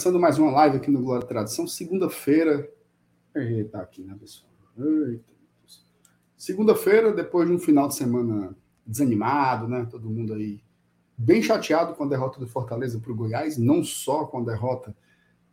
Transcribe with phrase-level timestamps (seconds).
[0.00, 2.66] Começando mais uma live aqui no Glória Tradição, segunda-feira.
[3.34, 4.50] Eita, aqui, né, pessoal?
[6.38, 9.86] Segunda-feira, depois de um final de semana desanimado, né?
[9.90, 10.62] Todo mundo aí
[11.18, 14.96] bem chateado com a derrota do Fortaleza para o Goiás, não só com a derrota,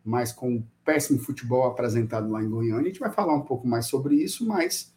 [0.01, 2.83] mas com o péssimo futebol apresentado lá em Goiânia.
[2.83, 4.93] A gente vai falar um pouco mais sobre isso, mas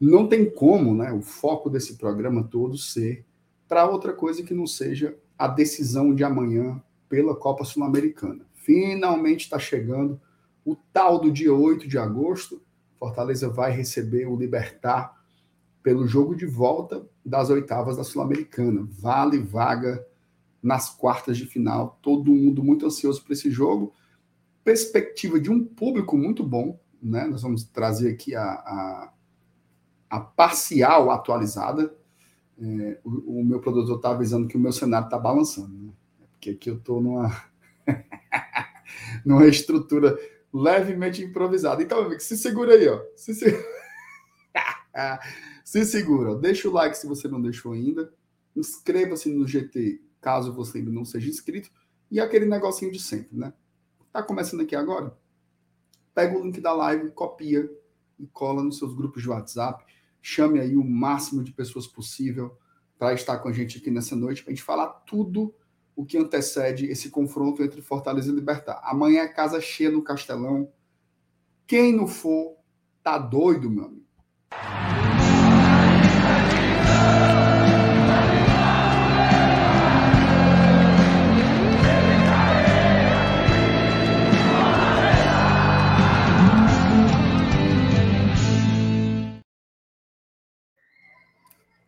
[0.00, 1.12] não tem como, né?
[1.12, 3.24] O foco desse programa todo ser
[3.68, 8.49] para outra coisa que não seja a decisão de amanhã pela Copa Sul-Americana.
[8.60, 10.20] Finalmente está chegando
[10.64, 12.62] o tal do dia 8 de agosto.
[12.98, 15.18] Fortaleza vai receber o Libertar
[15.82, 18.86] pelo jogo de volta das oitavas da Sul-Americana.
[18.90, 20.04] Vale vaga
[20.62, 21.98] nas quartas de final.
[22.02, 23.94] Todo mundo muito ansioso para esse jogo.
[24.62, 26.78] Perspectiva de um público muito bom.
[27.02, 27.26] Né?
[27.26, 29.12] Nós vamos trazer aqui a, a,
[30.10, 31.94] a parcial atualizada
[32.60, 35.92] é, o, o, meu produtor está avisando que o meu cenário está balançando, né?
[36.32, 37.34] porque aqui eu estou numa,
[39.24, 40.18] numa estrutura
[40.52, 41.82] levemente improvisada.
[41.82, 43.00] Então, amigo, se segura aí, ó.
[43.16, 43.46] Se, se...
[45.64, 46.34] se segura.
[46.36, 48.12] Deixa o like se você não deixou ainda.
[48.54, 51.70] Inscreva-se no GT caso você ainda não seja inscrito.
[52.10, 53.52] E aquele negocinho de sempre, né?
[54.12, 55.16] Tá começando aqui agora?
[56.14, 57.70] Pega o link da live, copia
[58.18, 59.84] e cola nos seus grupos de WhatsApp
[60.22, 62.56] Chame aí o máximo de pessoas possível
[62.98, 65.54] para estar com a gente aqui nessa noite, para a gente falar tudo
[66.00, 68.80] o que antecede esse confronto entre Fortaleza e Libertar.
[68.82, 70.72] Amanhã é casa cheia no Castelão.
[71.66, 72.56] Quem não for,
[73.02, 74.06] tá doido, meu amigo.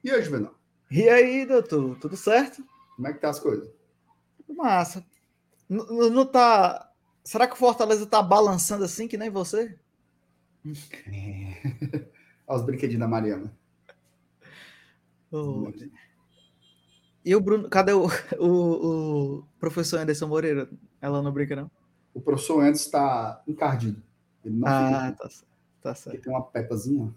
[0.05, 0.55] E aí, Juvenal?
[0.91, 1.97] E aí, doutor?
[1.99, 2.63] Tudo certo?
[2.95, 3.82] Como é que tá as coisas?
[4.55, 5.05] Massa.
[5.69, 6.91] Não, não tá.
[7.25, 9.79] Será que o Fortaleza tá balançando assim que nem você?
[11.07, 12.09] É.
[12.47, 13.53] Olha os brinquedinhos da Mariana.
[15.31, 15.73] Oh.
[17.25, 18.07] E o Bruno, cadê o,
[18.39, 20.69] o, o, professor Anderson Moreira?
[21.01, 21.71] Ela não brinca, não?
[22.13, 24.03] O professor Anderson está encardido.
[24.45, 25.29] Ele não ah, tá,
[25.81, 26.17] tá certo.
[26.17, 27.15] Ele tem uma pepazinha.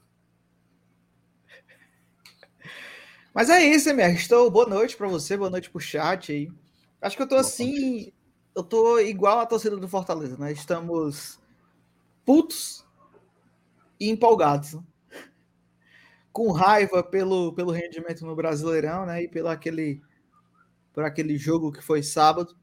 [3.34, 4.16] Mas é isso, MR.
[4.16, 4.50] Estou.
[4.50, 6.50] Boa noite para você, boa noite pro chat aí.
[7.06, 8.12] Acho que eu tô assim.
[8.56, 10.52] Eu tô igual a torcida do Fortaleza, né?
[10.52, 11.40] Estamos
[12.26, 12.84] putos
[14.00, 14.74] e empolgados.
[14.74, 14.84] Né?
[16.34, 19.22] Com raiva pelo, pelo rendimento no Brasileirão, né?
[19.22, 20.02] E pelo aquele,
[20.92, 22.58] por aquele jogo que foi sábado.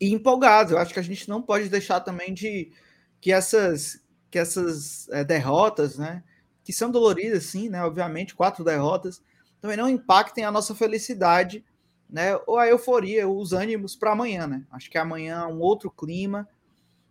[0.00, 0.72] E empolgados.
[0.72, 2.72] Eu acho que a gente não pode deixar também de
[3.20, 6.24] que essas, que essas é, derrotas, né?
[6.64, 7.84] Que são doloridas, sim, né?
[7.84, 9.22] Obviamente, quatro derrotas
[9.60, 11.64] também não impactem a nossa felicidade,
[12.08, 12.38] né?
[12.46, 14.64] Ou a euforia, os ânimos para amanhã, né?
[14.70, 16.48] Acho que amanhã é um outro clima.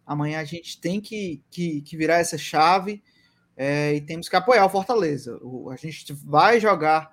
[0.06, 3.04] Amanhã a gente tem que, que, que virar essa chave
[3.56, 5.38] é, e temos que apoiar o Fortaleza.
[5.42, 7.12] O, a gente vai jogar.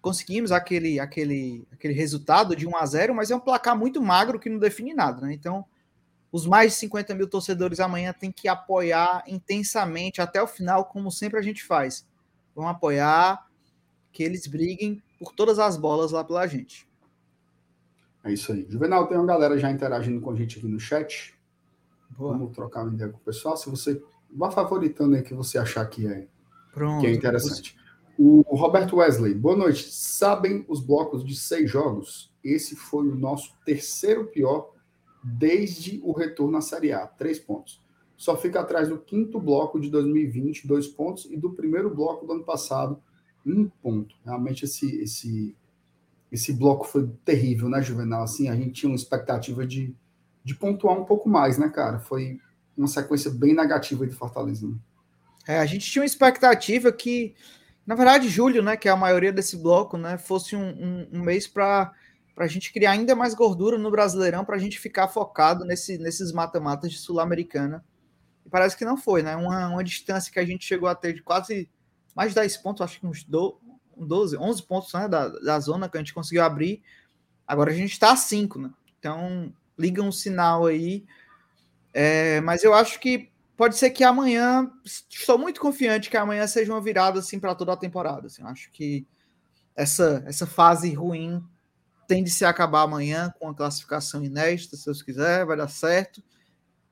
[0.00, 4.38] Conseguimos aquele, aquele, aquele resultado de 1 a 0 mas é um placar muito magro
[4.38, 5.32] que não define nada, né?
[5.32, 5.64] Então,
[6.30, 11.10] os mais de 50 mil torcedores amanhã têm que apoiar intensamente até o final, como
[11.10, 12.06] sempre a gente faz.
[12.54, 13.46] Vão apoiar,
[14.12, 16.85] que eles briguem por todas as bolas lá pela gente.
[18.26, 18.66] É isso aí.
[18.68, 21.34] Juvenal, tem uma galera já interagindo com a gente aqui no chat.
[22.10, 22.32] Boa.
[22.32, 23.56] Vamos trocar uma ideia com o pessoal.
[23.56, 26.26] Se você vá favoritando aí que você achar que é,
[26.72, 27.76] Pronto, que é interessante.
[28.18, 29.92] O Roberto Wesley, boa noite.
[29.92, 32.32] Sabem os blocos de seis jogos?
[32.42, 34.72] Esse foi o nosso terceiro pior
[35.22, 37.80] desde o retorno à Série A, três pontos.
[38.16, 42.32] Só fica atrás do quinto bloco de 2020, dois pontos, e do primeiro bloco do
[42.32, 43.00] ano passado,
[43.44, 44.16] um ponto.
[44.24, 45.54] Realmente esse, esse,
[46.36, 48.22] esse bloco foi terrível, né, Juvenal?
[48.22, 49.96] Assim, a gente tinha uma expectativa de,
[50.44, 51.98] de pontuar um pouco mais, né, cara?
[51.98, 52.38] Foi
[52.76, 54.68] uma sequência bem negativa de Fortaleza.
[54.68, 54.74] Né?
[55.48, 57.34] É, a gente tinha uma expectativa que,
[57.86, 61.22] na verdade, julho, né, que é a maioria desse bloco, né, fosse um, um, um
[61.22, 61.90] mês para
[62.36, 66.32] a gente criar ainda mais gordura no Brasileirão, para a gente ficar focado nesse, nesses
[66.32, 67.82] mata-matas de Sul-Americana.
[68.44, 69.34] E parece que não foi, né?
[69.34, 71.68] Uma, uma distância que a gente chegou a ter de quase
[72.14, 73.24] mais de 10 pontos, acho que uns
[73.96, 76.82] 12, 11 pontos né, da, da zona que a gente conseguiu abrir.
[77.46, 78.70] Agora a gente está a 5, né?
[78.98, 81.04] Então, liga um sinal aí.
[81.94, 86.72] É, mas eu acho que pode ser que amanhã, estou muito confiante que amanhã seja
[86.72, 88.26] uma virada assim para toda a temporada.
[88.26, 89.06] Assim, acho que
[89.74, 91.42] essa, essa fase ruim
[92.06, 96.22] tende a se acabar amanhã com a classificação inédita, se Deus quiser, vai dar certo.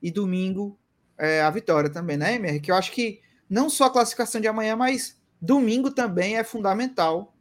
[0.03, 0.79] E domingo
[1.17, 2.61] é, a vitória também, né, Emer?
[2.61, 7.35] Que eu acho que não só a classificação de amanhã, mas domingo também é fundamental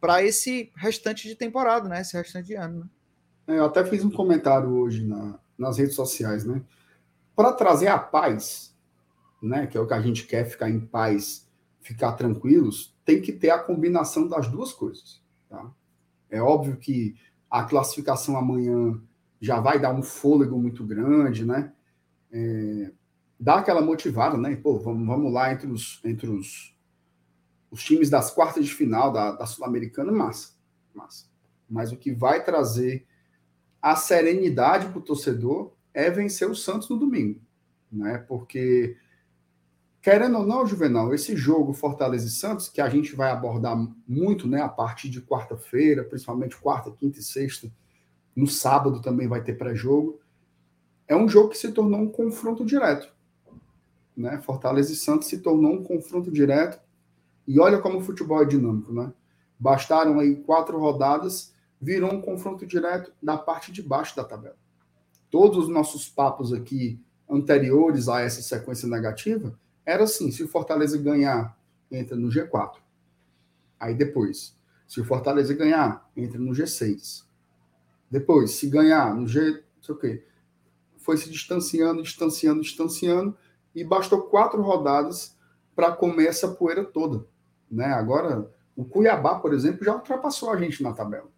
[0.00, 2.00] para esse restante de temporada, né?
[2.00, 2.80] Esse restante de ano.
[2.80, 3.54] Né?
[3.54, 6.62] É, eu até fiz um comentário hoje na, nas redes sociais, né?
[7.34, 8.76] Para trazer a paz,
[9.42, 9.66] né?
[9.66, 11.48] Que é o que a gente quer, ficar em paz,
[11.80, 15.22] ficar tranquilos, tem que ter a combinação das duas coisas.
[15.48, 15.70] Tá?
[16.30, 17.14] É óbvio que
[17.50, 19.00] a classificação amanhã
[19.40, 21.72] já vai dar um fôlego muito grande, né?
[22.30, 22.92] É,
[23.38, 24.54] dá aquela motivada, né?
[24.56, 26.74] Pô, vamos, vamos lá entre os, entre os,
[27.72, 30.50] os times das quartas de final da, da Sul-Americana, massa,
[30.94, 31.26] massa.
[31.68, 33.06] Mas o que vai trazer
[33.80, 37.40] a serenidade para o torcedor é vencer o Santos no domingo,
[37.90, 38.18] né?
[38.28, 38.96] Porque
[40.02, 43.76] querendo ou não, Juvenal, esse jogo Fortaleza e Santos, que a gente vai abordar
[44.06, 47.72] muito, né, a partir de quarta-feira, principalmente quarta, quinta e sexta,
[48.34, 50.20] no sábado também vai ter pré-jogo,
[51.06, 53.12] é um jogo que se tornou um confronto direto.
[54.16, 54.40] Né?
[54.42, 56.80] Fortaleza e Santos se tornou um confronto direto.
[57.46, 59.12] E olha como o futebol é dinâmico, né?
[59.58, 64.56] Bastaram aí quatro rodadas, virou um confronto direto da parte de baixo da tabela.
[65.30, 70.96] Todos os nossos papos aqui anteriores a essa sequência negativa era assim: se o Fortaleza
[70.98, 71.56] ganhar,
[71.90, 72.76] entra no G4.
[73.78, 74.56] Aí depois,
[74.86, 77.24] se o Fortaleza ganhar, entra no G6.
[78.10, 80.24] Depois, se ganhar no G, não sei o quê,
[80.98, 83.36] foi se distanciando, distanciando, distanciando,
[83.74, 85.36] e bastou quatro rodadas
[85.74, 87.26] para comer essa poeira toda.
[87.72, 87.86] Né?
[87.86, 88.46] Agora,
[88.76, 91.30] o Cuiabá, por exemplo, já ultrapassou a gente na tabela.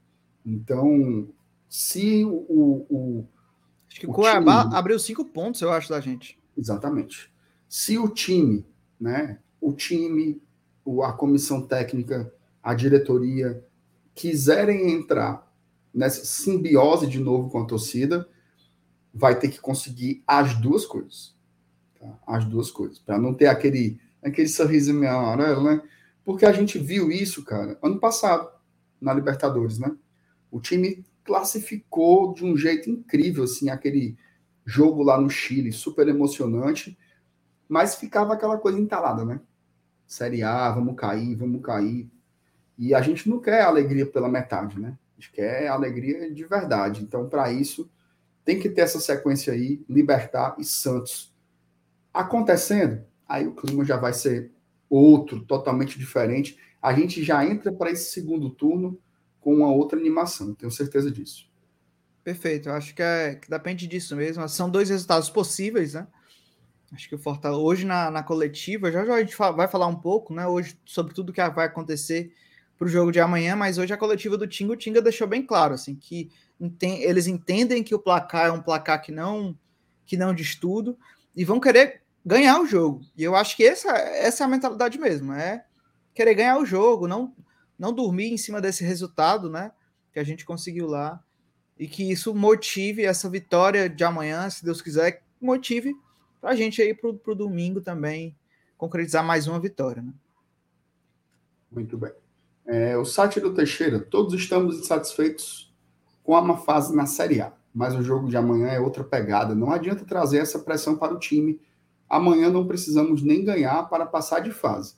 [0.44, 1.28] Então,
[1.69, 2.86] se o.
[2.90, 3.28] o
[3.88, 4.75] acho que o Cuiabá time...
[4.75, 6.36] abriu cinco pontos, eu acho, da gente.
[6.58, 7.32] Exatamente.
[7.69, 8.66] Se o time,
[9.00, 10.42] né, o time,
[11.04, 13.64] a comissão técnica, a diretoria
[14.14, 15.48] quiserem entrar
[15.92, 18.28] nessa simbiose de novo com a torcida,
[19.12, 21.34] vai ter que conseguir as duas coisas.
[21.98, 22.19] Tá?
[22.26, 22.98] As duas coisas.
[22.98, 25.82] Para não ter aquele, aquele sorriso amarelo, né?
[26.24, 28.48] Porque a gente viu isso, cara, ano passado,
[29.00, 29.94] na Libertadores, né?
[30.50, 34.16] O time classificou de um jeito incrível, assim, aquele
[34.64, 36.96] jogo lá no Chile, super emocionante
[37.68, 39.40] mas ficava aquela coisa entalada, né?
[40.06, 42.10] Série A, vamos cair, vamos cair.
[42.76, 44.96] E a gente não quer alegria pela metade, né?
[45.16, 47.02] A gente quer alegria de verdade.
[47.02, 47.90] Então, para isso,
[48.44, 51.34] tem que ter essa sequência aí, Libertar e Santos.
[52.12, 54.52] Acontecendo, aí o clima já vai ser
[54.88, 56.58] outro, totalmente diferente.
[56.81, 58.98] A gente já entra para esse segundo turno
[59.40, 61.48] com uma outra animação, tenho certeza disso.
[62.22, 64.48] Perfeito, eu acho que, é, que depende disso mesmo.
[64.48, 66.06] São dois resultados possíveis, né?
[66.92, 69.96] Acho que o Fortaleza, hoje na, na coletiva, já, já a gente vai falar um
[69.96, 70.46] pouco, né?
[70.46, 72.32] Hoje, sobre tudo que vai acontecer
[72.79, 75.44] para o jogo de amanhã, mas hoje a coletiva do Tinga, o Tinga deixou bem
[75.44, 79.58] claro, assim, que enten eles entendem que o placar é um placar que não
[80.06, 80.98] que não diz tudo
[81.34, 83.02] e vão querer ganhar o jogo.
[83.16, 85.64] E eu acho que essa, essa é a mentalidade mesmo, é
[86.14, 87.34] querer ganhar o jogo, não
[87.76, 89.72] não dormir em cima desse resultado, né?
[90.12, 91.20] Que a gente conseguiu lá
[91.78, 95.94] e que isso motive essa vitória de amanhã, se Deus quiser, motive
[96.40, 98.36] para a gente aí para o domingo também
[98.76, 100.02] concretizar mais uma vitória.
[100.02, 100.12] Né?
[101.70, 102.12] Muito bem.
[102.66, 105.72] É, o site do Teixeira, todos estamos insatisfeitos
[106.22, 109.54] com a má fase na Série A, mas o jogo de amanhã é outra pegada.
[109.54, 111.60] Não adianta trazer essa pressão para o time.
[112.14, 114.94] Amanhã não precisamos nem ganhar para passar de fase.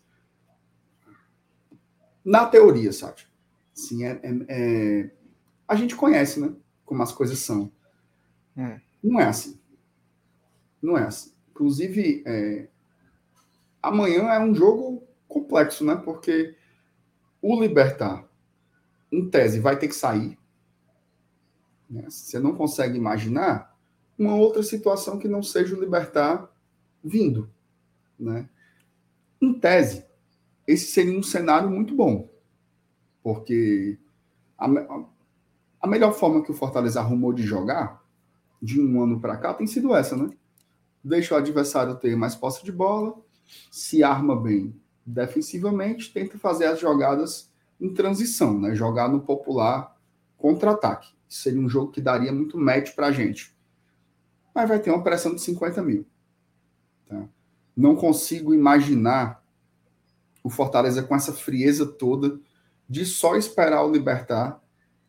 [2.22, 3.26] Na teoria, Sátio,
[3.72, 5.10] sim, é, é, é,
[5.66, 6.54] a gente conhece, né?
[6.84, 7.72] Como as coisas são.
[8.54, 8.82] É.
[9.02, 9.58] Não é assim.
[10.82, 11.32] Não é assim.
[11.48, 12.68] Inclusive, é,
[13.82, 15.96] amanhã é um jogo complexo, né?
[15.96, 16.54] Porque
[17.40, 18.28] o Libertar,
[19.10, 20.38] em tese, vai ter que sair.
[21.88, 22.10] Né?
[22.10, 23.74] Você não consegue imaginar
[24.18, 26.54] uma outra situação que não seja o Libertar
[27.06, 27.50] vindo,
[28.18, 28.48] né?
[29.40, 30.04] Em tese,
[30.66, 32.28] esse seria um cenário muito bom,
[33.22, 33.98] porque
[34.58, 34.66] a,
[35.80, 38.02] a melhor forma que o Fortaleza arrumou de jogar
[38.60, 40.30] de um ano para cá tem sido essa, né?
[41.06, 43.14] deixa o adversário ter mais posse de bola,
[43.70, 47.48] se arma bem defensivamente, tenta fazer as jogadas
[47.80, 48.74] em transição, né?
[48.74, 49.96] Jogar no popular
[50.36, 51.14] contra-ataque.
[51.28, 53.54] Seria um jogo que daria muito match para a gente.
[54.52, 56.04] Mas vai ter uma pressão de 50 mil.
[57.76, 59.44] Não consigo imaginar
[60.42, 62.38] o Fortaleza com essa frieza toda
[62.88, 64.62] de só esperar o Libertar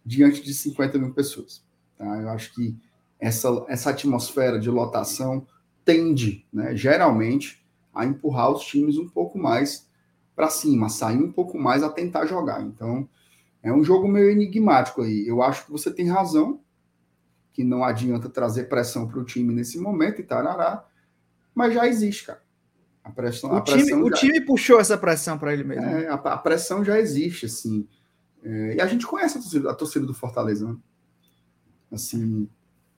[0.04, 1.64] diante de 50 mil pessoas.
[1.98, 2.06] Tá?
[2.22, 2.76] Eu acho que
[3.20, 5.46] essa, essa atmosfera de lotação
[5.86, 9.88] tende, né, geralmente, a empurrar os times um pouco mais
[10.36, 12.62] para cima, sair um pouco mais a tentar jogar.
[12.62, 13.08] Então,
[13.64, 15.28] é um jogo meio enigmático aí.
[15.28, 16.62] Eu acho que você tem razão,
[17.52, 20.86] que não adianta trazer pressão para o time nesse momento e tarará,
[21.56, 22.47] mas já existe, cara.
[23.08, 24.16] A pressão, o a time, pressão o já...
[24.18, 25.86] time puxou essa pressão para ele mesmo.
[25.86, 27.88] É, a, a, pressão já existe, assim.
[28.44, 30.78] É, e a gente conhece a torcida, a torcida do Fortaleza, né?
[31.90, 32.50] Assim,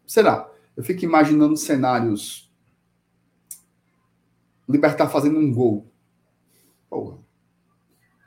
[0.07, 0.49] será?
[0.75, 2.51] Eu fico imaginando cenários.
[4.67, 5.91] Libertar fazendo um gol.
[6.89, 7.19] Porra.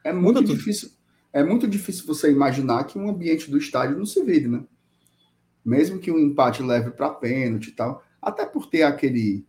[0.05, 0.89] É muito Muda difícil.
[0.89, 0.99] Tudo.
[1.33, 4.63] É muito difícil você imaginar que um ambiente do estádio não se vire, né?
[5.65, 8.05] Mesmo que o um empate leve para pênalti e tal.
[8.21, 9.45] Até por ter aquele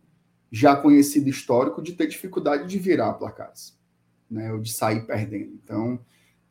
[0.54, 3.76] já conhecido histórico de ter dificuldade de virar placares,
[4.30, 4.52] né?
[4.52, 5.58] Ou de sair perdendo.
[5.64, 5.98] Então,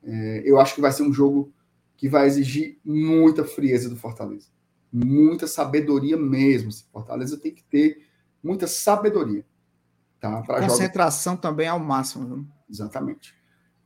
[0.04, 1.54] é, eu acho que vai ser um jogo
[1.96, 4.48] que vai exigir muita frieza do Fortaleza.
[4.92, 6.70] Muita sabedoria mesmo.
[6.92, 8.06] Fortaleza tem que ter
[8.44, 9.46] muita sabedoria.
[10.20, 10.44] Tá?
[10.44, 11.50] Concentração jogar...
[11.50, 12.28] também ao máximo.
[12.28, 12.48] Viu?
[12.70, 13.34] Exatamente.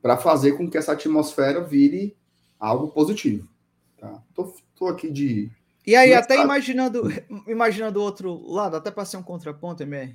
[0.02, 2.16] Para fazer com que essa atmosfera vire
[2.58, 3.48] algo positivo.
[3.96, 4.20] Tá?
[4.34, 5.52] Tô, tô aqui de.
[5.88, 7.04] E aí, até imaginando
[7.48, 10.14] imaginando o outro lado, até para ser um contraponto, MR.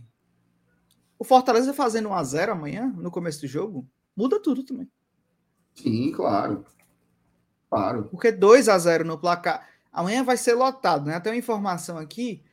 [1.18, 4.88] O Fortaleza fazendo 1 a 0 amanhã, no começo do jogo, muda tudo também.
[5.74, 6.64] Sim, claro.
[7.72, 8.04] Claro.
[8.12, 9.68] Porque 2 a 0 no placar.
[9.92, 11.20] Amanhã vai ser lotado, né?
[11.20, 12.44] Tem uma informação aqui.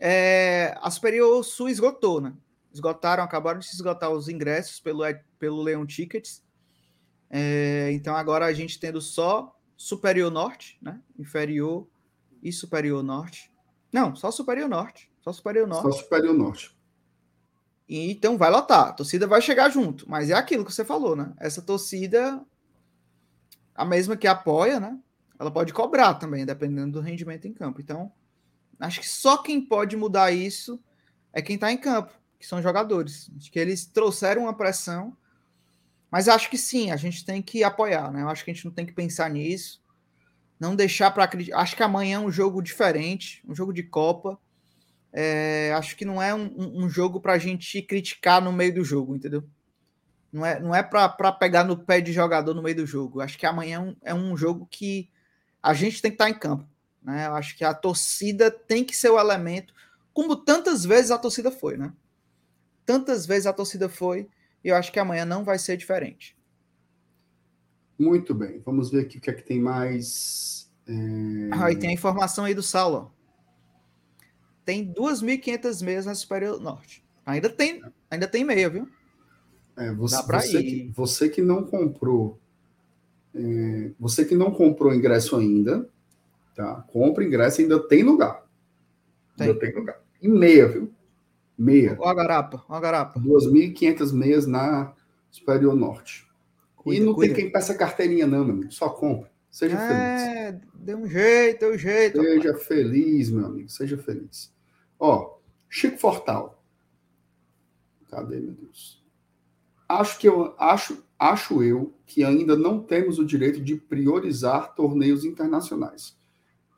[0.00, 2.32] É, a Superior Sul esgotou, né?
[2.72, 5.02] Esgotaram, acabaram de se esgotar os ingressos pelo,
[5.36, 6.44] pelo Leão Tickets.
[7.28, 11.00] É, então agora a gente tendo só Superior Norte, né?
[11.18, 11.90] Inferior
[12.42, 13.52] e Superior Norte.
[13.92, 15.10] Não, só Superior Norte.
[15.20, 15.82] Só Superior Norte.
[15.82, 16.76] Só Superior Norte.
[17.88, 18.88] E, então vai lotar.
[18.88, 20.08] A torcida vai chegar junto.
[20.08, 21.32] Mas é aquilo que você falou, né?
[21.38, 22.44] Essa torcida
[23.74, 24.98] a mesma que apoia, né?
[25.38, 27.80] Ela pode cobrar também, dependendo do rendimento em campo.
[27.80, 28.12] Então,
[28.78, 30.80] acho que só quem pode mudar isso
[31.32, 33.30] é quem está em campo, que são jogadores.
[33.36, 35.16] Acho que eles trouxeram uma pressão,
[36.10, 38.22] mas acho que sim, a gente tem que apoiar, né?
[38.22, 39.81] Eu acho que a gente não tem que pensar nisso,
[40.62, 41.58] não deixar para acreditar.
[41.58, 44.38] Acho que amanhã é um jogo diferente, um jogo de Copa.
[45.12, 48.84] É, acho que não é um, um jogo para a gente criticar no meio do
[48.84, 49.42] jogo, entendeu?
[50.32, 53.20] Não é, não é para pegar no pé de jogador no meio do jogo.
[53.20, 55.10] Acho que amanhã é um, é um jogo que
[55.60, 56.64] a gente tem que estar tá em campo.
[57.02, 57.26] Né?
[57.26, 59.74] Eu acho que a torcida tem que ser o elemento,
[60.14, 61.92] como tantas vezes a torcida foi, né?
[62.86, 64.28] Tantas vezes a torcida foi,
[64.62, 66.36] e eu acho que amanhã não vai ser diferente.
[68.02, 70.68] Muito bem, vamos ver aqui o que é que tem mais.
[70.88, 70.92] É...
[71.52, 73.12] Ah, e tem a informação aí do Saulo.
[74.64, 77.04] Tem 2.500 meias na Superior Norte.
[77.24, 77.80] Ainda tem,
[78.10, 78.88] ainda tem meia, viu?
[79.76, 82.40] É, você, você, que, você, que, não comprou,
[83.34, 85.88] é, você que não comprou ingresso ainda,
[86.56, 86.84] tá?
[86.88, 88.44] Compra ingresso, ainda tem lugar.
[89.36, 89.46] Tem.
[89.46, 90.00] Ainda tem lugar.
[90.20, 90.92] E meia, viu?
[91.56, 91.96] Meia.
[92.00, 93.20] Ó a garapa, ó a garapa.
[93.20, 94.92] 2.500 meias na
[95.30, 96.31] Superior Norte.
[96.82, 97.34] Cuida, e não cuida.
[97.34, 98.72] tem quem peça carteirinha, não, meu amigo.
[98.72, 99.30] Só compra.
[99.50, 100.36] Seja é, feliz.
[100.36, 102.20] É, dê um jeito, dê um jeito.
[102.20, 102.66] Seja rapaz.
[102.66, 103.68] feliz, meu amigo.
[103.68, 104.52] Seja feliz.
[104.98, 106.62] Ó, Chico Fortal.
[108.08, 109.02] Cadê, meu Deus?
[110.00, 115.24] acho que eu acho, acho eu que ainda não temos o direito de priorizar torneios
[115.24, 116.16] internacionais.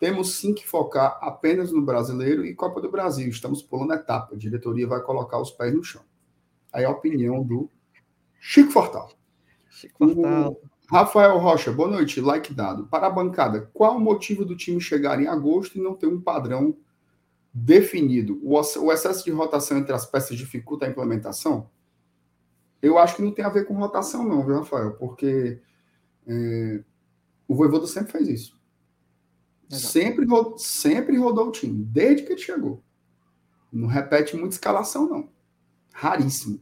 [0.00, 3.28] Temos sim que focar apenas no brasileiro e Copa do Brasil.
[3.28, 4.34] Estamos pulando etapa.
[4.34, 6.02] A diretoria vai colocar os pés no chão.
[6.72, 7.70] Aí a opinião do
[8.38, 9.12] Chico Fortal.
[9.98, 10.56] O
[10.88, 12.86] Rafael Rocha, boa noite, like dado.
[12.86, 16.20] Para a bancada, qual o motivo do time chegar em agosto e não ter um
[16.20, 16.76] padrão
[17.52, 18.38] definido?
[18.42, 21.70] O excesso de rotação entre as peças dificulta a implementação?
[22.82, 24.92] Eu acho que não tem a ver com rotação, não, viu, Rafael?
[24.92, 25.60] Porque
[26.26, 26.84] é,
[27.48, 28.60] o Voivoda sempre fez isso.
[29.70, 30.26] Sempre,
[30.58, 32.82] sempre rodou o time, desde que ele chegou.
[33.72, 35.28] Não repete muita escalação, não.
[35.92, 36.60] Raríssimo.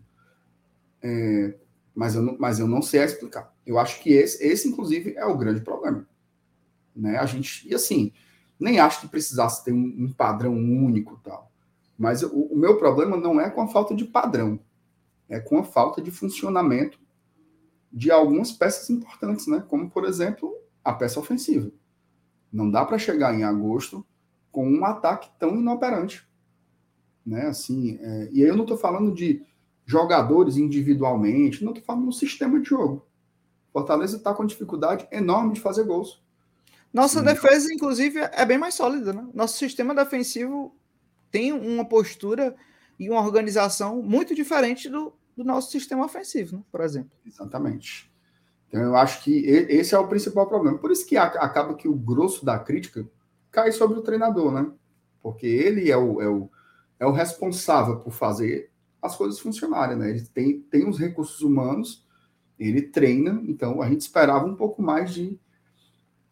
[1.02, 1.58] É,
[1.94, 3.54] mas, eu não, mas eu não sei explicar.
[3.66, 6.06] Eu acho que esse, esse, inclusive, é o grande problema.
[6.94, 7.16] Né?
[7.18, 8.12] A gente, e assim,
[8.58, 11.50] nem acho que precisasse ter um, um padrão único tal.
[11.98, 14.58] Mas o, o meu problema não é com a falta de padrão
[15.32, 17.00] é com a falta de funcionamento
[17.90, 19.64] de algumas peças importantes, né?
[19.66, 21.70] Como, por exemplo, a peça ofensiva.
[22.52, 24.04] Não dá para chegar em agosto
[24.50, 26.28] com um ataque tão inoperante,
[27.24, 27.46] né?
[27.46, 28.28] Assim, é...
[28.30, 29.42] e aí eu não estou falando de
[29.92, 33.06] jogadores individualmente, não estou falando do sistema de jogo.
[33.72, 36.22] Fortaleza está com dificuldade enorme de fazer gols.
[36.92, 37.26] Nossa Sim.
[37.26, 39.26] defesa, inclusive, é bem mais sólida, né?
[39.32, 40.74] Nosso sistema defensivo
[41.30, 42.54] tem uma postura
[42.98, 46.62] e uma organização muito diferente do, do nosso sistema ofensivo, né?
[46.70, 47.12] por exemplo.
[47.26, 48.12] Exatamente.
[48.68, 50.78] Então, eu acho que esse é o principal problema.
[50.78, 53.06] Por isso que acaba que o grosso da crítica
[53.50, 54.70] cai sobre o treinador, né?
[55.22, 56.50] Porque ele é o, é o,
[56.98, 58.71] é o responsável por fazer
[59.02, 60.10] as coisas funcionarem, né?
[60.10, 62.06] Ele tem, tem os recursos humanos,
[62.58, 65.38] ele treina, então a gente esperava um pouco mais de,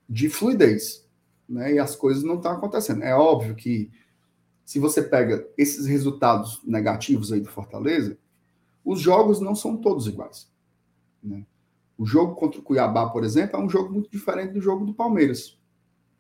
[0.09, 1.05] de fluidez,
[1.49, 1.75] né?
[1.75, 3.03] E as coisas não estão acontecendo.
[3.03, 3.91] É óbvio que
[4.71, 8.17] se você pega esses resultados negativos aí do Fortaleza,
[8.85, 10.49] os jogos não são todos iguais.
[11.21, 11.45] Né?
[11.99, 14.95] O jogo contra o Cuiabá, por exemplo, é um jogo muito diferente do jogo do
[14.95, 15.59] Palmeiras.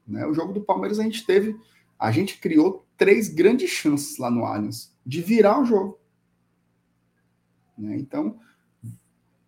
[0.04, 0.26] Né?
[0.26, 1.56] O jogo do Palmeiras a gente teve,
[1.96, 5.99] a gente criou três grandes chances lá no Allianz de virar o jogo.
[7.80, 7.96] Né?
[7.96, 8.38] Então,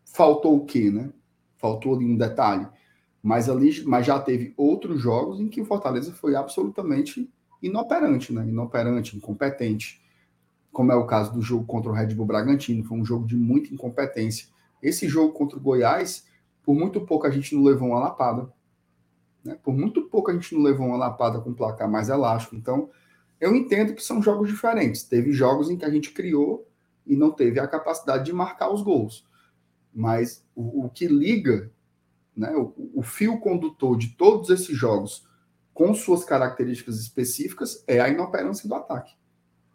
[0.05, 1.11] faltou o quê, né?
[1.59, 2.67] Faltou ali um detalhe.
[3.23, 7.31] Mas ali, mas já teve outros jogos em que o Fortaleza foi absolutamente
[7.63, 8.47] inoperante, né?
[8.49, 10.03] Inoperante, incompetente.
[10.73, 13.37] Como é o caso do jogo contra o Red Bull Bragantino, foi um jogo de
[13.37, 14.49] muita incompetência.
[14.83, 16.27] Esse jogo contra o Goiás,
[16.63, 18.53] por muito pouco a gente não levou uma lapada.
[19.45, 19.57] Né?
[19.63, 22.57] Por muito pouco a gente não levou uma lapada com placar mais elástico.
[22.57, 22.91] Então,
[23.41, 25.05] eu entendo que são jogos diferentes.
[25.05, 26.67] Teve jogos em que a gente criou
[27.07, 29.27] e não teve a capacidade de marcar os gols.
[29.93, 31.71] Mas o, o que liga,
[32.37, 35.27] né, o, o fio condutor de todos esses jogos
[35.75, 39.15] com suas características específicas é a inoperância do ataque.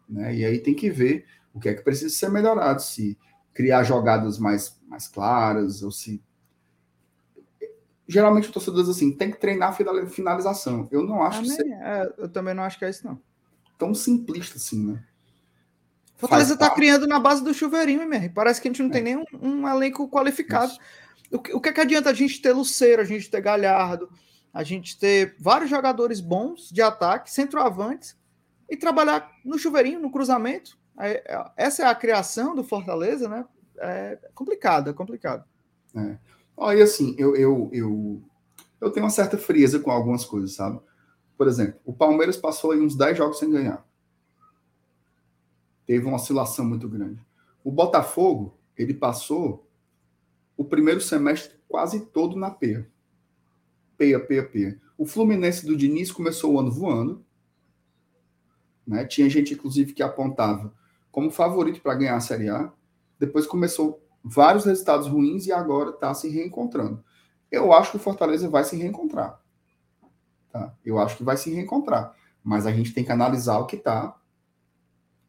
[0.08, 0.36] Né?
[0.36, 3.18] E aí tem que ver o que é que precisa ser melhorado, se
[3.52, 6.22] criar jogadas mais, mais claras, ou se.
[8.06, 10.88] Geralmente o torcedor diz assim: tem que treinar a finalização.
[10.90, 11.50] Eu não acho que.
[11.50, 11.74] Seja...
[11.74, 13.20] É, eu também não acho que é isso, não.
[13.76, 15.04] Tão simplista assim, né?
[16.18, 18.28] Fortaleza está criando na base do chuveirinho, MR.
[18.30, 18.92] Parece que a gente não é.
[18.92, 20.72] tem nenhum um elenco qualificado.
[21.30, 24.10] O que, o que, é que adianta a gente ter Luceiro, a gente ter Galhardo,
[24.52, 28.16] a gente ter vários jogadores bons de ataque, centroavantes,
[28.68, 30.76] e trabalhar no chuveirinho, no cruzamento?
[30.98, 31.22] É,
[31.56, 33.44] essa é a criação do Fortaleza, né?
[33.78, 35.44] É complicado, é complicado.
[35.94, 36.18] É.
[36.56, 38.20] Olha, assim, eu, eu, eu,
[38.80, 40.80] eu tenho uma certa frieza com algumas coisas, sabe?
[41.36, 43.86] Por exemplo, o Palmeiras passou aí uns 10 jogos sem ganhar
[45.88, 47.18] teve uma oscilação muito grande.
[47.64, 49.66] O Botafogo, ele passou
[50.54, 52.86] o primeiro semestre quase todo na peia.
[53.96, 54.78] Peia, peia, peia.
[54.98, 57.24] O Fluminense do Diniz começou o ano voando.
[58.86, 59.06] Né?
[59.06, 60.74] Tinha gente, inclusive, que apontava
[61.10, 62.70] como favorito para ganhar a Série A.
[63.18, 67.02] Depois começou vários resultados ruins e agora está se reencontrando.
[67.50, 69.40] Eu acho que o Fortaleza vai se reencontrar.
[70.52, 70.74] Tá?
[70.84, 72.14] Eu acho que vai se reencontrar.
[72.44, 74.14] Mas a gente tem que analisar o que está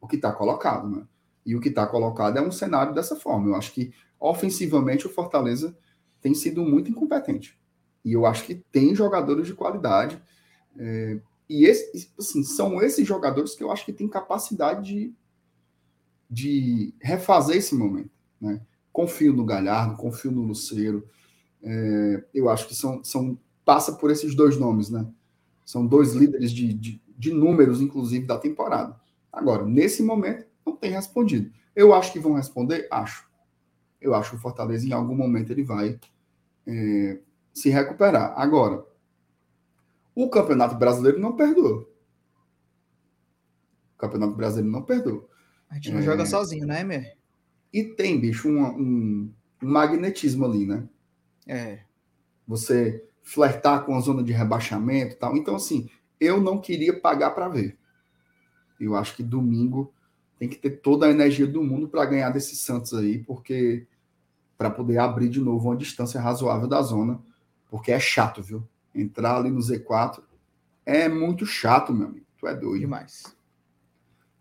[0.00, 1.06] o que está colocado, né?
[1.44, 3.48] E o que está colocado é um cenário dessa forma.
[3.48, 5.76] Eu acho que ofensivamente o Fortaleza
[6.20, 7.58] tem sido muito incompetente.
[8.04, 10.20] E eu acho que tem jogadores de qualidade.
[10.76, 15.14] É, e esse, assim, são esses jogadores que eu acho que têm capacidade de,
[16.28, 18.10] de refazer esse momento.
[18.40, 18.60] Né?
[18.92, 21.08] Confio no Galhardo, confio no Luceiro.
[21.62, 25.06] É, eu acho que são, são passa por esses dois nomes, né?
[25.64, 28.98] São dois líderes de, de, de números, inclusive, da temporada.
[29.32, 31.52] Agora, nesse momento, não tem respondido.
[31.74, 32.86] Eu acho que vão responder?
[32.90, 33.28] Acho.
[34.00, 35.98] Eu acho que o Fortaleza, em algum momento, ele vai
[36.66, 37.20] é,
[37.52, 38.32] se recuperar.
[38.36, 38.84] Agora,
[40.14, 41.88] o Campeonato Brasileiro não perdoa.
[43.94, 45.28] O Campeonato Brasileiro não perdoa.
[45.68, 46.02] A gente não é...
[46.02, 47.16] joga sozinho, né, Emer?
[47.72, 50.88] E tem, bicho, um, um, um magnetismo ali, né?
[51.46, 51.80] É.
[52.46, 55.36] Você flertar com a zona de rebaixamento e tal.
[55.36, 55.88] Então, assim,
[56.18, 57.78] eu não queria pagar para ver.
[58.80, 59.92] Eu acho que domingo
[60.38, 63.86] tem que ter toda a energia do mundo para ganhar desses Santos aí, porque
[64.56, 67.20] para poder abrir de novo uma distância razoável da zona,
[67.70, 68.66] porque é chato, viu?
[68.94, 70.22] Entrar ali no Z4
[70.84, 72.26] é muito chato, meu amigo.
[72.38, 72.80] Tu é doido.
[72.80, 73.36] Demais.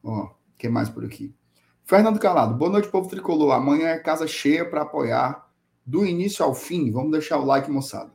[0.04, 1.36] Ó, o que mais por aqui?
[1.84, 3.52] Fernando Calado, boa noite, povo tricolor.
[3.52, 5.52] Amanhã é casa cheia para apoiar
[5.86, 6.91] do início ao fim.
[6.91, 8.12] Vamos deixar o like, moçada.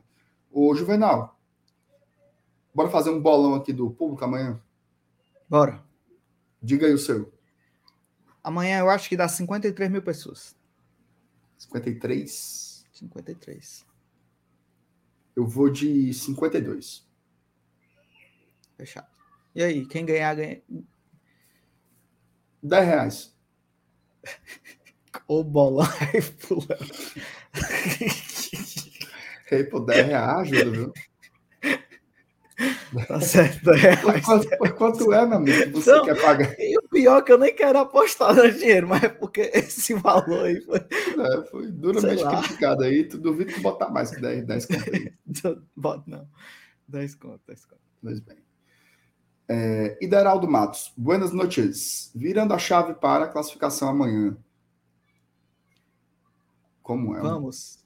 [0.51, 1.37] Ô, Juvenal,
[2.73, 4.59] bora fazer um bolão aqui do público amanhã?
[5.47, 5.84] Bora.
[6.65, 7.31] Diga aí o seu.
[8.43, 10.55] Amanhã eu acho que dá 53 mil pessoas.
[11.59, 12.83] 53?
[12.91, 13.85] 53.
[15.35, 17.07] Eu vou de 52.
[18.75, 19.07] Fechado.
[19.53, 20.59] E aí, quem ganhar, ganha.
[22.63, 23.37] 10 reais.
[25.29, 26.91] O bolão aí pulando.
[29.49, 30.93] Ei, pô, 10 reais ajuda, viu?
[33.07, 33.97] Tá certo, é.
[33.97, 36.55] Por quanto, por quanto é, meu amigo, você então, quer pagar?
[36.57, 39.93] E o pior é que eu nem quero apostar no dinheiro, mas é porque esse
[39.93, 40.77] valor aí foi.
[40.79, 43.03] É, foi duramente criticado aí.
[43.07, 45.13] Tu duvido que botar mais que 10, 10 conto aí.
[45.75, 46.27] Bota não.
[46.87, 47.81] 10 conto, 10 conto.
[48.01, 48.37] Pois bem.
[49.47, 52.11] É, Ideraldo Matos, buenas noches.
[52.15, 54.37] Virando a chave para a classificação amanhã.
[56.81, 57.21] Como é?
[57.21, 57.83] Vamos.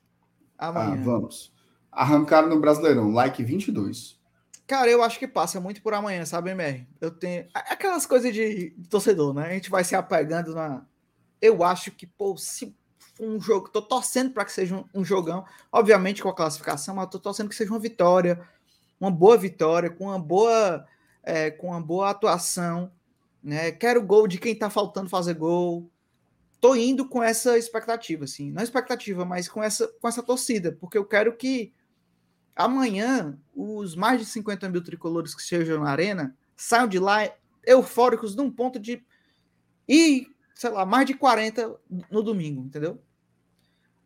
[0.58, 0.94] Amanhã.
[0.94, 1.54] Ah, vamos.
[1.92, 4.19] Arrancaram no Brasileirão, like 22.
[4.70, 6.88] Cara, eu acho que passa muito por amanhã, sabe, MR?
[7.02, 7.48] Eu tenho.
[7.56, 9.48] Aquelas coisas de, torcedor, né?
[9.48, 10.86] A gente vai se apegando na.
[11.42, 12.78] Eu acho que, pô, se
[13.20, 13.70] um jogo.
[13.70, 15.44] Tô torcendo para que seja um, um, jogão.
[15.72, 18.48] Obviamente com a classificação, mas tô torcendo que seja uma vitória.
[19.02, 20.86] Uma boa vitória, com uma boa.
[21.24, 22.92] É, com uma boa atuação.
[23.42, 23.72] Né?
[23.72, 25.90] Quero gol de quem tá faltando fazer gol.
[26.62, 28.52] Tô indo com essa expectativa, assim.
[28.52, 31.74] Não expectativa, mas com essa, com essa torcida, porque eu quero que
[32.60, 37.32] amanhã os mais de 50 mil tricolores que estejam na arena saiam de lá
[37.66, 39.02] eufóricos num ponto de.
[39.88, 41.80] E, sei lá, mais de 40
[42.12, 43.02] no domingo, entendeu?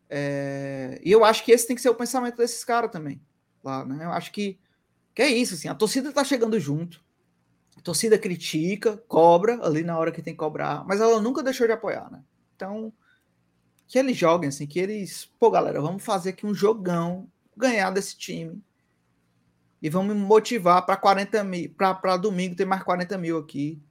[0.08, 3.20] É, e eu acho que esse tem que ser o pensamento desses caras também.
[3.62, 4.04] Lá, né?
[4.04, 4.56] Eu acho que,
[5.12, 7.02] que é isso, assim, a torcida tá chegando junto.
[7.76, 11.66] A torcida critica, cobra ali na hora que tem que cobrar, mas ela nunca deixou
[11.66, 12.22] de apoiar, né?
[12.54, 12.92] Então,
[13.88, 15.24] que eles joguem, assim, que eles.
[15.40, 18.62] Pô, galera, vamos fazer aqui um jogão, ganhar desse time.
[19.80, 23.82] E vamos me motivar para 40 mil, para domingo ter mais 40 mil aqui.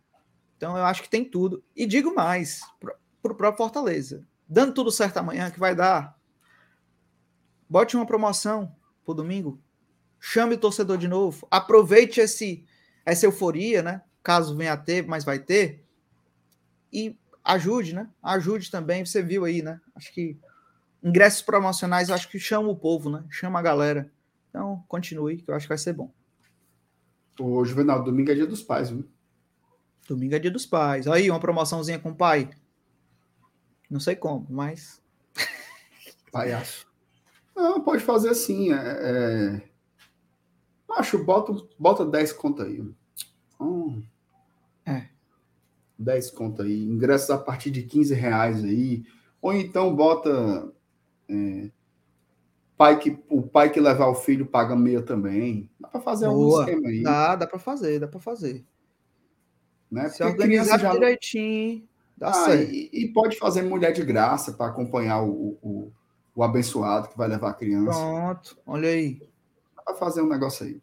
[0.57, 1.63] Então eu acho que tem tudo.
[1.75, 4.25] E digo mais, para o próprio Fortaleza.
[4.47, 6.17] Dando tudo certo amanhã, que vai dar.
[7.69, 9.61] Bote uma promoção pro domingo.
[10.19, 11.47] Chame o torcedor de novo.
[11.51, 12.65] Aproveite esse,
[13.05, 14.01] essa euforia, né?
[14.23, 15.83] Caso venha a ter, mas vai ter.
[16.91, 18.09] E ajude, né?
[18.21, 19.05] Ajude também.
[19.05, 19.81] Você viu aí, né?
[19.95, 20.37] Acho que
[21.03, 23.23] ingressos promocionais, acho que chama o povo, né?
[23.29, 24.11] Chama a galera.
[24.49, 26.11] Então, continue, que eu acho que vai ser bom.
[27.39, 29.07] O Juvenal, domingo é dia dos pais, viu?
[30.07, 31.07] Domingo é dia dos pais.
[31.07, 32.49] Aí, uma promoçãozinha com o pai.
[33.89, 35.01] Não sei como, mas.
[36.31, 36.85] Palhaço.
[37.55, 38.71] Não, pode fazer assim.
[38.73, 39.69] É, é...
[40.91, 42.83] Acho, bota, bota 10 conta aí.
[43.59, 44.03] Hum.
[44.85, 45.07] É.
[45.97, 46.83] 10 conta aí.
[46.83, 49.03] Ingressos a partir de 15 reais aí.
[49.41, 50.72] Ou então bota.
[51.33, 51.71] É,
[52.77, 55.69] pai que, o pai que levar o filho paga meia também.
[55.79, 56.61] Dá para fazer Boa.
[56.61, 57.03] algum esquema aí.
[57.03, 58.65] Dá, dá para fazer, dá para fazer.
[59.89, 60.09] Né?
[60.09, 60.91] Se organizar já...
[60.91, 62.71] direitinho, dá ah, certo.
[62.71, 65.91] E, e, pode fazer mulher de graça para acompanhar o, o,
[66.35, 67.91] o, abençoado que vai levar a criança.
[67.91, 69.21] Pronto, olha aí.
[69.75, 70.81] Dá para fazer um negócio aí.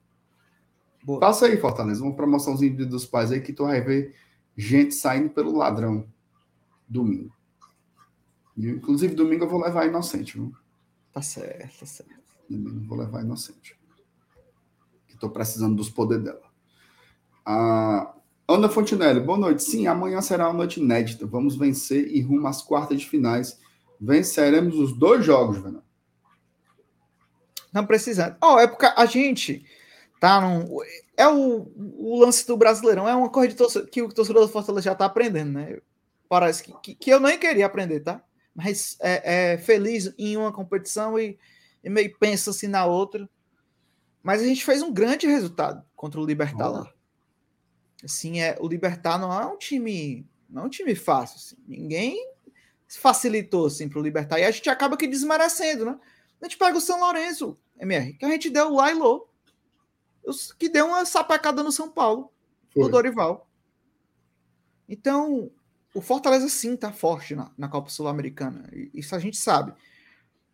[1.02, 1.18] Boa.
[1.18, 4.14] Passa aí, Fortaleza, uma promoçãozinha dos pais aí que tu vai ver
[4.56, 6.06] gente saindo pelo ladrão
[6.86, 7.34] domingo.
[8.68, 10.52] Inclusive, domingo eu vou levar a inocente, viu?
[11.12, 12.20] Tá certo, tá certo.
[12.48, 13.78] Domingo vou levar inocente.
[15.20, 16.40] Tô precisando dos poderes dela.
[17.44, 18.14] A
[18.48, 19.62] Ana Fontinelli, boa noite.
[19.62, 21.26] Sim, amanhã será uma noite inédita.
[21.26, 23.60] Vamos vencer e rumo às quartas de finais.
[24.00, 25.82] Venceremos os dois jogos, Venão.
[27.70, 28.36] Não precisa.
[28.40, 29.64] Ó, oh, é porque a gente
[30.18, 30.66] tá num.
[31.16, 33.54] É o, o lance do Brasileirão, é uma coisa
[33.86, 35.78] que o torcedor do Fortaleza já tá aprendendo, né?
[36.30, 38.22] Parece que, que, que eu nem queria aprender, tá?
[38.54, 41.38] Mas é, é feliz em uma competição e,
[41.82, 43.28] e, meio pensa assim na outra.
[44.22, 46.92] Mas a gente fez um grande resultado contra o Libertar lá.
[48.04, 51.36] Assim, é, o Libertar não é um time, não é um time fácil.
[51.36, 51.56] Assim.
[51.66, 52.30] Ninguém
[52.88, 54.38] facilitou assim para o Libertar.
[54.38, 55.98] E a gente acaba que desmerecendo, né?
[56.40, 58.98] A gente pega o São Lourenço, MR, que a gente deu lá e
[60.58, 62.32] que deu uma sapecada no São Paulo,
[62.72, 62.84] Foi.
[62.84, 63.48] o Dorival.
[64.88, 65.50] Então,
[65.94, 68.68] o Fortaleza sim está forte na, na Copa Sul-Americana.
[68.94, 69.72] Isso a gente sabe.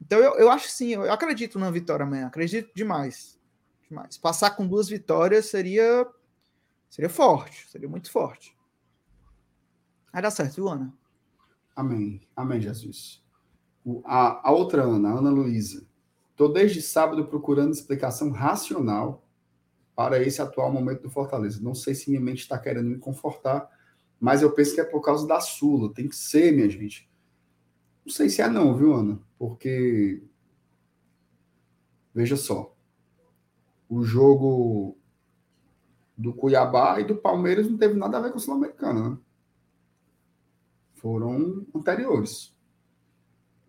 [0.01, 3.38] Então eu, eu acho sim, eu acredito na vitória amanhã, acredito demais.
[3.88, 4.16] demais.
[4.18, 6.07] Passar com duas vitórias seria
[6.88, 8.57] seria forte, seria muito forte.
[10.12, 10.94] Vai dar certo, viu, Ana?
[11.75, 12.27] Amém.
[12.35, 13.22] Amém, Jesus.
[13.85, 15.87] O, a, a outra Ana, a Ana Luísa.
[16.31, 19.27] Estou desde sábado procurando explicação racional
[19.94, 21.62] para esse atual momento do Fortaleza.
[21.62, 23.70] Não sei se minha mente está querendo me confortar
[24.21, 25.93] mas eu penso que é por causa da Sula.
[25.93, 27.11] Tem que ser, minha gente.
[28.05, 29.21] Não sei se é não, viu, Ana?
[29.39, 30.23] Porque.
[32.15, 32.75] Veja só.
[33.89, 34.97] O jogo
[36.17, 39.19] do Cuiabá e do Palmeiras não teve nada a ver com o Sul-Americano, né?
[40.95, 42.57] Foram anteriores.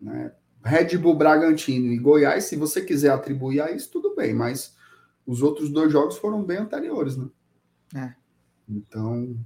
[0.00, 0.34] Né?
[0.64, 4.76] Red Bull Bragantino e Goiás, se você quiser atribuir a isso, tudo bem, mas
[5.26, 7.28] os outros dois jogos foram bem anteriores, né?
[7.94, 8.14] É.
[8.68, 9.36] Então,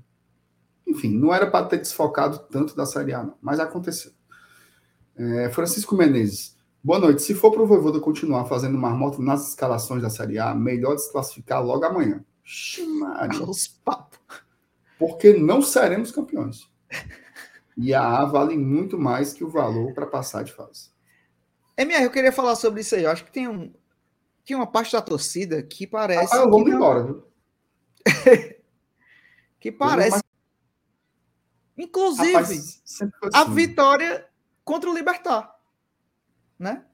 [0.93, 4.13] enfim, não era para ter desfocado tanto da Série A, não, mas aconteceu.
[5.17, 6.57] É, Francisco Menezes.
[6.85, 7.23] Boa noite.
[7.23, 11.65] Se for para o Voivoda continuar fazendo marmota nas escalações da Série A, melhor desclassificar
[11.65, 12.25] logo amanhã.
[12.45, 13.43] Ximaria.
[13.43, 14.19] Os papos.
[14.99, 16.69] Porque não seremos campeões.
[17.77, 20.91] E a A vale muito mais que o valor para passar de fase.
[21.77, 23.05] MR, eu queria falar sobre isso aí.
[23.05, 23.73] Eu acho que tem, um,
[24.45, 26.35] tem uma parte da torcida que parece.
[26.35, 27.25] Ah, eu vou embora, viu?
[29.59, 30.22] que parece
[31.77, 32.83] Inclusive, Rapaz,
[33.33, 33.55] a assim.
[33.55, 34.29] vitória
[34.65, 35.55] contra o Libertar.
[36.59, 36.85] Né?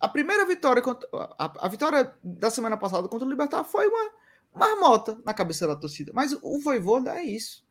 [0.00, 4.10] A primeira vitória, contra, a, a, vitória da semana passada contra o Libertar foi uma
[4.54, 6.12] marmota na cabeça da torcida.
[6.14, 7.66] Mas o Voivoda é isso.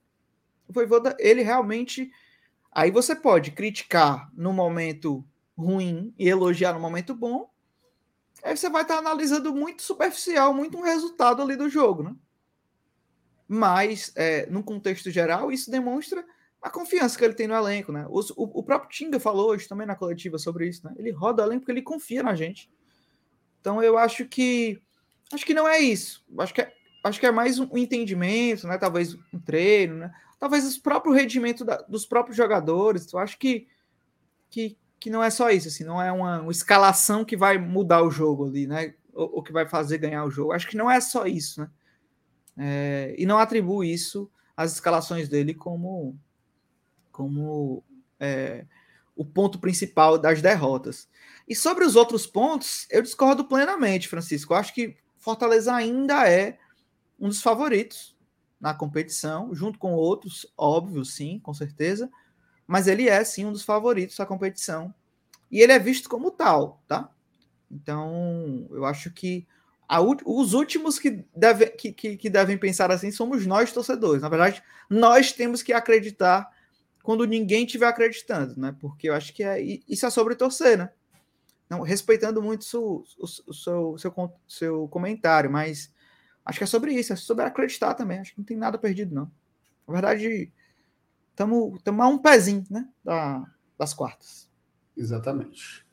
[0.67, 2.11] O Voivoda, ele realmente.
[2.71, 5.25] Aí você pode criticar no momento
[5.57, 7.49] ruim e elogiar no momento bom.
[8.43, 12.15] Aí você vai estar analisando muito superficial, muito um resultado ali do jogo, né?
[13.47, 16.23] Mas, é, no contexto geral, isso demonstra
[16.67, 18.05] a confiança que ele tem no elenco, né?
[18.09, 20.93] O, o, próprio Tinga falou hoje também na coletiva sobre isso, né?
[20.97, 22.69] Ele roda o elenco porque ele confia na gente.
[23.59, 24.81] Então eu acho que
[25.33, 26.25] acho que não é isso.
[26.37, 28.77] Acho que é, acho que é mais um entendimento, né?
[28.77, 30.13] Talvez um treino, né?
[30.39, 33.11] Talvez o próprio rendimento da, dos próprios jogadores.
[33.11, 33.67] Eu acho que,
[34.49, 38.03] que, que não é só isso, assim, não é uma, uma escalação que vai mudar
[38.03, 38.93] o jogo ali, né?
[39.13, 40.51] Ou, que vai fazer ganhar o jogo.
[40.51, 41.69] Acho que não é só isso, né?
[42.59, 46.17] É, e não atribui isso às escalações dele como,
[47.17, 47.83] como
[48.19, 48.63] é,
[49.15, 51.09] o ponto principal das derrotas.
[51.47, 54.53] E sobre os outros pontos, eu discordo plenamente, Francisco.
[54.53, 56.59] Eu acho que Fortaleza ainda é
[57.19, 58.15] um dos favoritos
[58.61, 62.07] na competição, junto com outros, óbvio, sim, com certeza,
[62.67, 64.93] mas ele é sim um dos favoritos da competição
[65.49, 67.09] e ele é visto como tal, tá?
[67.71, 69.47] Então, eu acho que
[69.89, 74.21] a, os últimos que, deve, que, que, que, devem pensar assim somos nós, torcedores.
[74.21, 76.47] Na verdade, nós temos que acreditar
[77.07, 78.75] quando ninguém estiver acreditando, né?
[78.81, 80.91] Porque eu acho que é, isso é sobre torcer, né?
[81.69, 85.89] Não, respeitando muito o, o, o seu, seu, seu comentário, mas
[86.43, 88.19] acho que é sobre isso, é sobre acreditar também.
[88.19, 89.31] Acho que não tem nada perdido, não.
[89.87, 90.51] Na verdade,
[91.31, 93.41] estamos a um pezinho né, da,
[93.79, 94.51] das quartas.
[94.97, 95.85] Exatamente.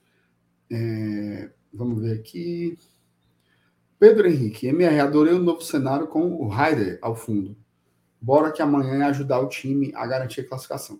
[0.69, 2.77] É, vamos ver aqui.
[4.01, 7.57] Pedro Henrique, MR, adorei o novo cenário com o Ryder ao fundo.
[8.25, 10.99] Bora que amanhã é ajudar o time a garantir a classificação.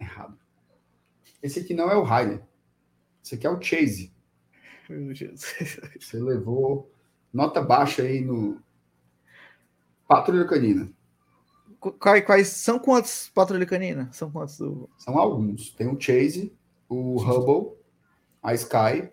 [0.00, 0.38] Errado.
[1.42, 2.42] Esse aqui não é o Ryder.
[3.22, 4.10] Esse aqui é o Chase.
[6.00, 6.90] Você levou
[7.30, 8.62] nota baixa aí no
[10.08, 10.90] Patrulha Canina.
[11.78, 14.10] Quais, quais são quantos Patrulha Canina?
[14.10, 14.56] São quantos?
[14.56, 14.88] Do...
[14.96, 15.70] São alguns.
[15.74, 16.56] Tem o Chase,
[16.88, 17.76] o Hubble,
[18.42, 19.10] a Sky.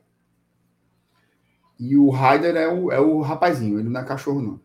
[1.77, 4.61] E o Ryder é o, é o rapazinho, ele não é cachorro, não.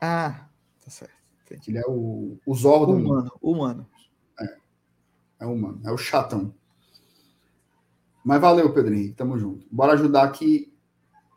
[0.00, 0.48] Ah,
[0.84, 1.19] tá certo.
[1.50, 2.96] Ele é o, o Zordon.
[2.96, 3.86] Humano, humano.
[4.38, 4.56] É,
[5.40, 6.54] é humano, é o chatão.
[8.24, 9.66] Mas valeu, Pedro Henrique, tamo junto.
[9.70, 10.72] Bora ajudar aqui,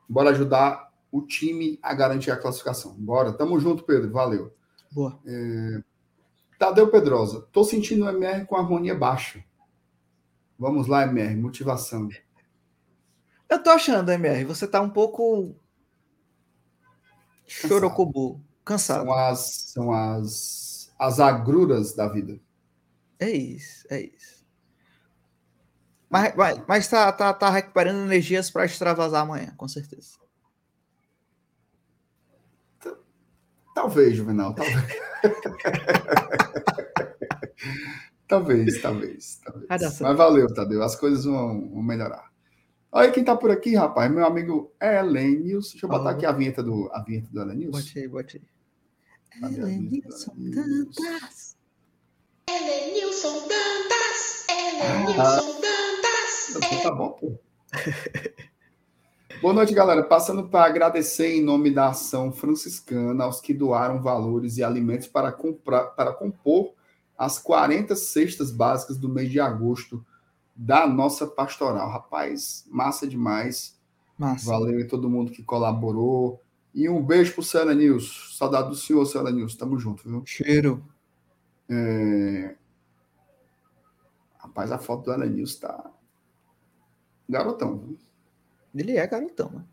[0.08, 2.94] bora ajudar o time a garantir a classificação.
[2.96, 4.54] Bora, tamo junto, Pedro, valeu.
[4.92, 5.20] Boa.
[5.26, 5.84] É...
[6.60, 9.44] Tadeu Pedrosa, tô sentindo o MR com harmonia baixa.
[10.58, 12.08] Vamos lá, MR, motivação.
[13.50, 15.56] Eu tô achando, MR, você tá um pouco
[17.46, 19.06] chorocobu, cansado.
[19.06, 22.40] São as, são as, as agruras da vida.
[23.20, 24.44] É isso, é isso.
[26.10, 30.24] Mas, mas, mas tá, tá, tá recuperando energias para extravasar amanhã, com certeza.
[33.74, 34.78] Talvez, Juvenal, talvez.
[38.28, 40.00] talvez, talvez, talvez.
[40.00, 40.84] Mas valeu, Tadeu.
[40.84, 42.32] As coisas vão, vão, melhorar.
[42.92, 44.12] Olha quem tá por aqui, rapaz.
[44.12, 45.72] Meu amigo Helenius.
[45.72, 47.72] Deixa eu botar aqui a vinheta do, a vinheta do Helenius.
[47.72, 48.53] Bote aí, bote aí.
[49.42, 51.58] Helenilson Dantas.
[52.48, 54.46] Helenilson Dantas.
[54.48, 56.84] Helenilson Dantas.
[56.84, 57.40] Tá bom, pô.
[59.42, 60.04] Boa noite, galera.
[60.04, 65.32] Passando para agradecer em nome da ação franciscana aos que doaram valores e alimentos para,
[65.32, 66.74] comprar, para compor
[67.18, 70.06] as 40 cestas básicas do mês de agosto
[70.56, 71.90] da nossa pastoral.
[71.90, 73.80] Rapaz, massa demais.
[74.16, 74.46] Massa.
[74.46, 76.43] Valeu e todo mundo que colaborou.
[76.74, 78.36] E um beijo para o Célia News.
[78.38, 79.56] Saudade do senhor, Célia News.
[79.56, 80.24] Tamo junto, viu?
[80.26, 80.84] Cheiro.
[81.70, 82.56] É...
[84.38, 85.92] Rapaz, a foto do Ela News tá
[87.30, 87.78] garotão.
[87.78, 87.98] Viu?
[88.76, 89.64] Ele é garotão, né?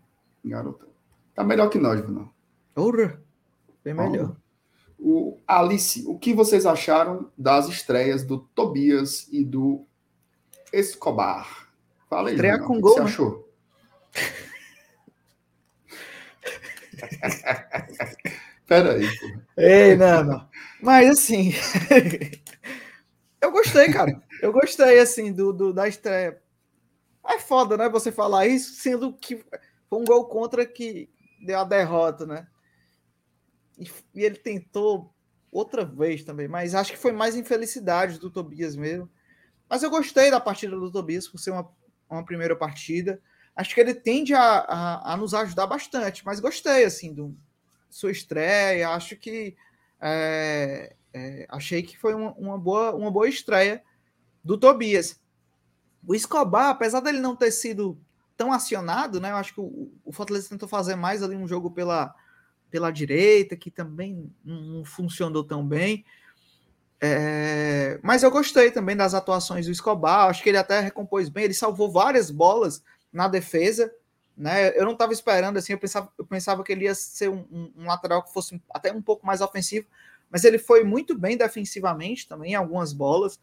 [0.45, 0.89] Garotão.
[1.35, 2.33] Tá melhor que nós, Bruno.
[2.77, 3.23] Ora,
[3.83, 4.37] bem melhor.
[4.99, 9.87] O Alice, o que vocês acharam das estreias do Tobias e do
[10.73, 11.69] Escobar?
[12.09, 13.07] Fala aí, Estreia com o gol, que você né?
[13.07, 13.49] achou?
[18.67, 19.47] Pera aí, porra.
[19.57, 20.49] Ei, não.
[20.81, 21.53] Mas assim,
[23.41, 24.23] eu gostei, cara.
[24.41, 26.41] Eu gostei, assim, do, do da estreia
[27.27, 27.89] é foda, né?
[27.89, 29.45] Você falar isso, sendo que
[29.89, 31.11] foi um gol contra que
[31.45, 32.47] deu a derrota, né?
[33.79, 35.15] E, e ele tentou
[35.51, 39.11] outra vez também, mas acho que foi mais infelicidade do Tobias mesmo.
[39.69, 41.69] Mas eu gostei da partida do Tobias por ser uma,
[42.09, 43.21] uma primeira partida.
[43.55, 47.37] Acho que ele tende a, a, a nos ajudar bastante, mas gostei assim do
[47.91, 48.91] sua estreia.
[48.91, 49.57] Acho que
[50.01, 53.83] é, é, achei que foi uma, uma, boa, uma boa estreia
[54.43, 55.21] do Tobias.
[56.07, 57.99] O Escobar, apesar dele não ter sido
[58.37, 59.31] tão acionado, né?
[59.31, 62.15] Eu acho que o, o Fortaleza tentou fazer mais ali um jogo pela,
[62.71, 66.05] pela direita, que também não funcionou tão bem.
[67.03, 70.29] É, mas eu gostei também das atuações do Escobar.
[70.29, 71.45] Acho que ele até recompôs bem.
[71.45, 73.93] Ele salvou várias bolas na defesa.
[74.37, 74.77] Né?
[74.79, 75.73] Eu não estava esperando assim.
[75.73, 78.93] Eu pensava, eu pensava que ele ia ser um, um, um, lateral que fosse até
[78.93, 79.87] um pouco mais ofensivo.
[80.31, 83.41] Mas ele foi muito bem defensivamente também, em algumas bolas.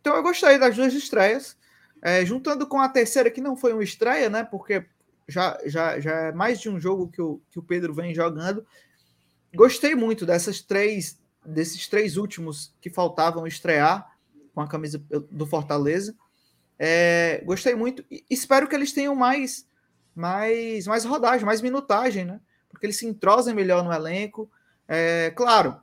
[0.00, 1.56] Então eu gostei das duas estreias.
[2.02, 4.42] É, juntando com a terceira, que não foi uma estreia, né?
[4.42, 4.86] Porque
[5.28, 8.66] já, já, já é mais de um jogo que o, que o Pedro vem jogando.
[9.54, 14.16] Gostei muito dessas três, desses três últimos que faltavam estrear
[14.54, 14.98] com a camisa
[15.30, 16.14] do Fortaleza.
[16.82, 18.02] É, gostei muito.
[18.10, 19.68] E espero que eles tenham mais,
[20.14, 22.40] mais, mais rodagem, mais minutagem, né?
[22.70, 24.50] Porque eles se entrosem melhor no elenco.
[24.88, 25.78] É, claro,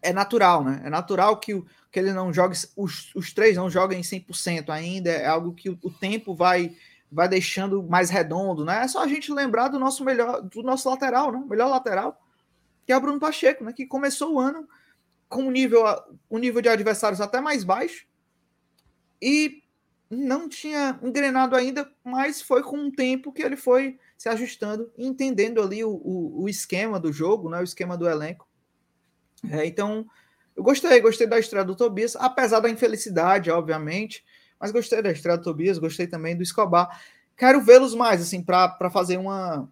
[0.00, 0.80] é natural, né?
[0.86, 5.10] É natural que, que ele não jogue, os, os três não joguem 100% ainda.
[5.10, 6.74] É algo que o, o tempo vai
[7.12, 8.84] vai deixando mais redondo, né?
[8.84, 11.44] É só a gente lembrar do nosso melhor, do nosso lateral, né?
[11.44, 12.18] Melhor lateral,
[12.86, 13.72] que é o Bruno Pacheco, né?
[13.72, 14.66] Que começou o ano
[15.28, 15.84] com um nível,
[16.30, 18.06] um nível de adversários até mais baixo
[19.20, 19.59] e
[20.10, 25.62] não tinha engrenado ainda, mas foi com um tempo que ele foi se ajustando entendendo
[25.62, 27.60] ali o, o, o esquema do jogo, né?
[27.60, 28.48] O esquema do elenco.
[29.48, 30.04] É, então,
[30.56, 34.24] eu gostei, gostei da estreia do Tobias, apesar da infelicidade, obviamente,
[34.58, 37.00] mas gostei da estreia do Tobias, gostei também do Escobar.
[37.36, 39.66] Quero vê-los mais, assim, para fazer uma,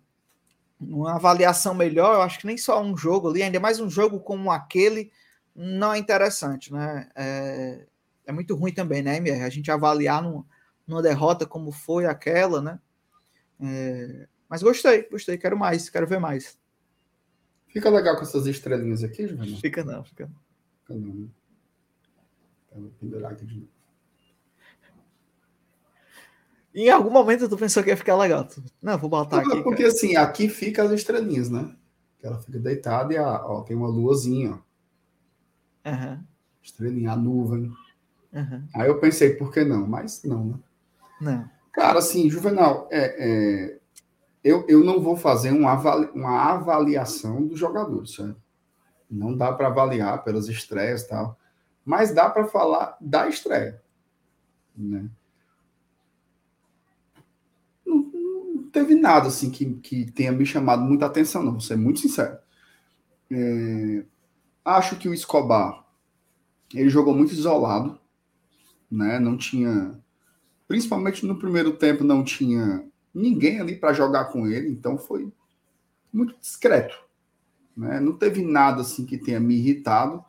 [0.80, 2.14] uma avaliação melhor.
[2.14, 5.10] Eu acho que nem só um jogo ali, ainda mais um jogo como aquele,
[5.54, 7.10] não é interessante, né?
[7.14, 7.86] É,
[8.28, 9.42] é muito ruim também, né, MR?
[9.42, 10.46] A gente avaliar numa,
[10.86, 12.78] numa derrota como foi aquela, né?
[13.58, 16.58] É, mas gostei, gostei, quero mais, quero ver mais.
[17.68, 19.58] Fica legal com essas estrelinhas aqui, Juvenal?
[19.58, 20.36] Fica não, fica não.
[20.82, 21.28] Fica não, né?
[22.76, 23.68] Vou pendurar aqui de novo.
[26.74, 28.46] Em algum momento tu pensou que ia ficar legal.
[28.80, 29.62] Não, vou botar Não, aqui.
[29.62, 29.94] Porque cara.
[29.94, 31.74] assim, aqui fica as estrelinhas, né?
[32.22, 35.90] Ela fica deitada e ó, tem uma luazinha, ó.
[35.90, 36.22] Uhum.
[36.62, 37.72] Estrelinha, a nuvem.
[38.32, 38.68] Uhum.
[38.74, 39.86] Aí eu pensei, por que não?
[39.86, 40.58] Mas não, né?
[41.20, 41.50] Não.
[41.72, 43.78] Cara, assim, Juvenal, é, é,
[44.42, 48.16] eu, eu não vou fazer uma, avali, uma avaliação dos jogadores?
[49.10, 51.38] Não dá para avaliar pelas estreias e tal.
[51.84, 53.80] Mas dá para falar da estreia.
[54.76, 55.08] Né?
[58.72, 62.38] teve nada assim que, que tenha me chamado muita atenção, não, vou ser muito sincero.
[63.30, 64.04] É,
[64.64, 65.84] acho que o Escobar
[66.74, 67.98] ele jogou muito isolado,
[68.90, 69.18] né?
[69.18, 69.98] Não tinha,
[70.66, 75.32] principalmente no primeiro tempo, não tinha ninguém ali para jogar com ele, então foi
[76.12, 76.96] muito discreto,
[77.76, 78.00] né?
[78.00, 80.24] Não teve nada assim que tenha me irritado.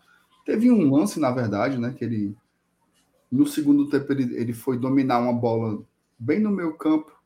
[0.45, 1.93] Teve um lance, na verdade, né?
[1.97, 2.35] Que ele
[3.31, 5.83] no segundo tempo ele, ele foi dominar uma bola
[6.17, 7.19] bem no meu campo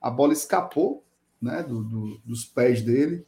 [0.00, 1.04] a bola escapou
[1.40, 3.26] né, do, do, dos pés dele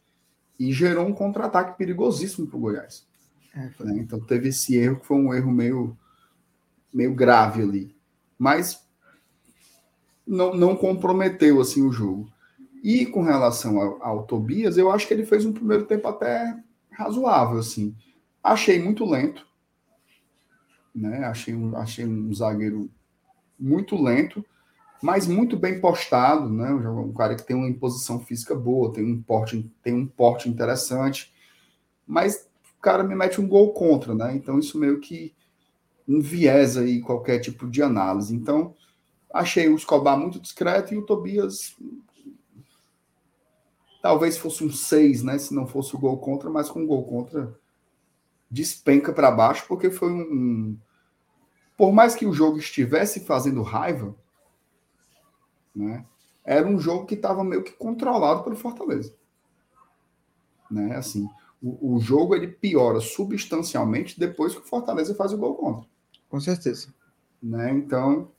[0.59, 3.07] e gerou um contra-ataque perigosíssimo para o Goiás.
[3.55, 3.99] É, né?
[3.99, 5.97] Então teve esse erro que foi um erro meio,
[6.93, 7.97] meio grave ali.
[8.39, 8.87] Mas
[10.27, 12.31] não, não comprometeu assim o jogo.
[12.83, 16.57] E com relação ao, ao, Tobias, eu acho que ele fez um primeiro tempo até
[16.91, 17.59] razoável.
[17.59, 17.95] assim.
[18.43, 19.47] Achei muito lento.
[20.95, 21.25] Né?
[21.25, 22.91] Achei, um, achei um zagueiro
[23.59, 24.45] muito lento
[25.03, 26.71] mas muito bem postado, né?
[26.71, 31.33] Um cara que tem uma imposição física boa, tem um porte, tem um porte interessante,
[32.07, 32.49] mas
[32.79, 34.35] o cara me mete um gol contra, né?
[34.35, 35.35] Então isso meio que
[36.11, 38.35] enviesa aí qualquer tipo de análise.
[38.35, 38.75] Então
[39.33, 41.77] achei o Escobar muito discreto e o Tobias
[44.03, 45.39] talvez fosse um 6, né?
[45.39, 47.55] Se não fosse o gol contra, mas com o gol contra
[48.51, 50.79] despenca para baixo, porque foi um, um
[51.77, 54.15] por mais que o jogo estivesse fazendo raiva,
[55.75, 56.05] né?
[56.45, 59.15] Era um jogo que estava meio que controlado pelo Fortaleza.
[60.71, 60.97] Né?
[60.97, 61.29] Assim,
[61.63, 65.90] o, o, jogo ele piora substancialmente depois que o Fortaleza faz o gol contra.
[66.31, 66.89] Com certeza.
[67.43, 67.71] Né?
[67.73, 68.31] Então,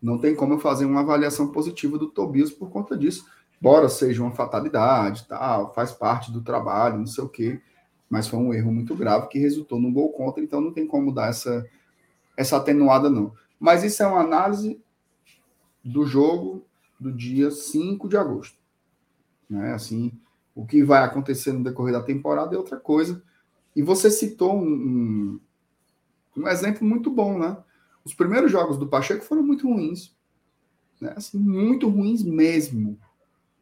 [0.00, 3.26] não tem como eu fazer uma avaliação positiva do Tobias por conta disso.
[3.60, 7.60] Embora seja uma fatalidade, tal, faz parte do trabalho, não sei o quê,
[8.08, 11.12] mas foi um erro muito grave que resultou no gol contra, então não tem como
[11.12, 11.64] dar essa,
[12.36, 13.32] essa atenuada, não.
[13.60, 14.82] Mas isso é uma análise
[15.84, 16.66] do jogo
[16.98, 18.58] do dia 5 de agosto.
[19.48, 19.72] Né?
[19.72, 20.12] Assim,
[20.54, 23.22] o que vai acontecer no decorrer da temporada é outra coisa.
[23.74, 25.40] E você citou um, um,
[26.36, 27.56] um exemplo muito bom, né?
[28.04, 30.14] Os primeiros jogos do Pacheco foram muito ruins.
[31.00, 31.12] Né?
[31.16, 32.98] Assim, muito ruins mesmo.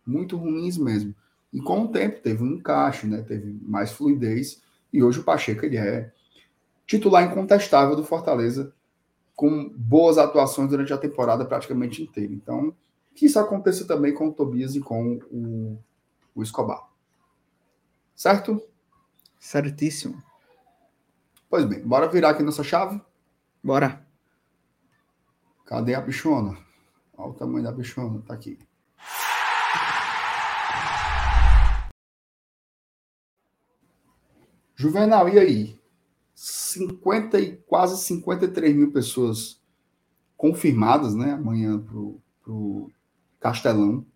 [0.07, 1.14] Muito ruins mesmo.
[1.53, 3.23] E com o tempo teve um encaixe, né?
[3.23, 4.62] teve mais fluidez.
[4.93, 6.12] E hoje o Pacheco ele é
[6.87, 8.75] titular incontestável do Fortaleza,
[9.37, 12.33] com boas atuações durante a temporada praticamente inteira.
[12.33, 12.75] Então,
[13.14, 15.79] que isso aconteça também com o Tobias e com o,
[16.35, 16.89] o Escobar.
[18.14, 18.61] Certo?
[19.39, 20.23] Certíssimo.
[21.51, 23.03] Pois bem, bora virar aqui nossa chave?
[23.61, 24.07] Bora.
[25.66, 26.57] Cadê a bichona?
[27.12, 28.57] Olha o tamanho da bichona, tá aqui.
[34.76, 35.80] Juvenal, e aí?
[36.36, 39.61] 50 e quase 53 mil pessoas
[40.36, 41.32] confirmadas, né?
[41.32, 42.92] Amanhã pro, pro
[43.40, 43.98] Castelão.
[43.98, 44.07] O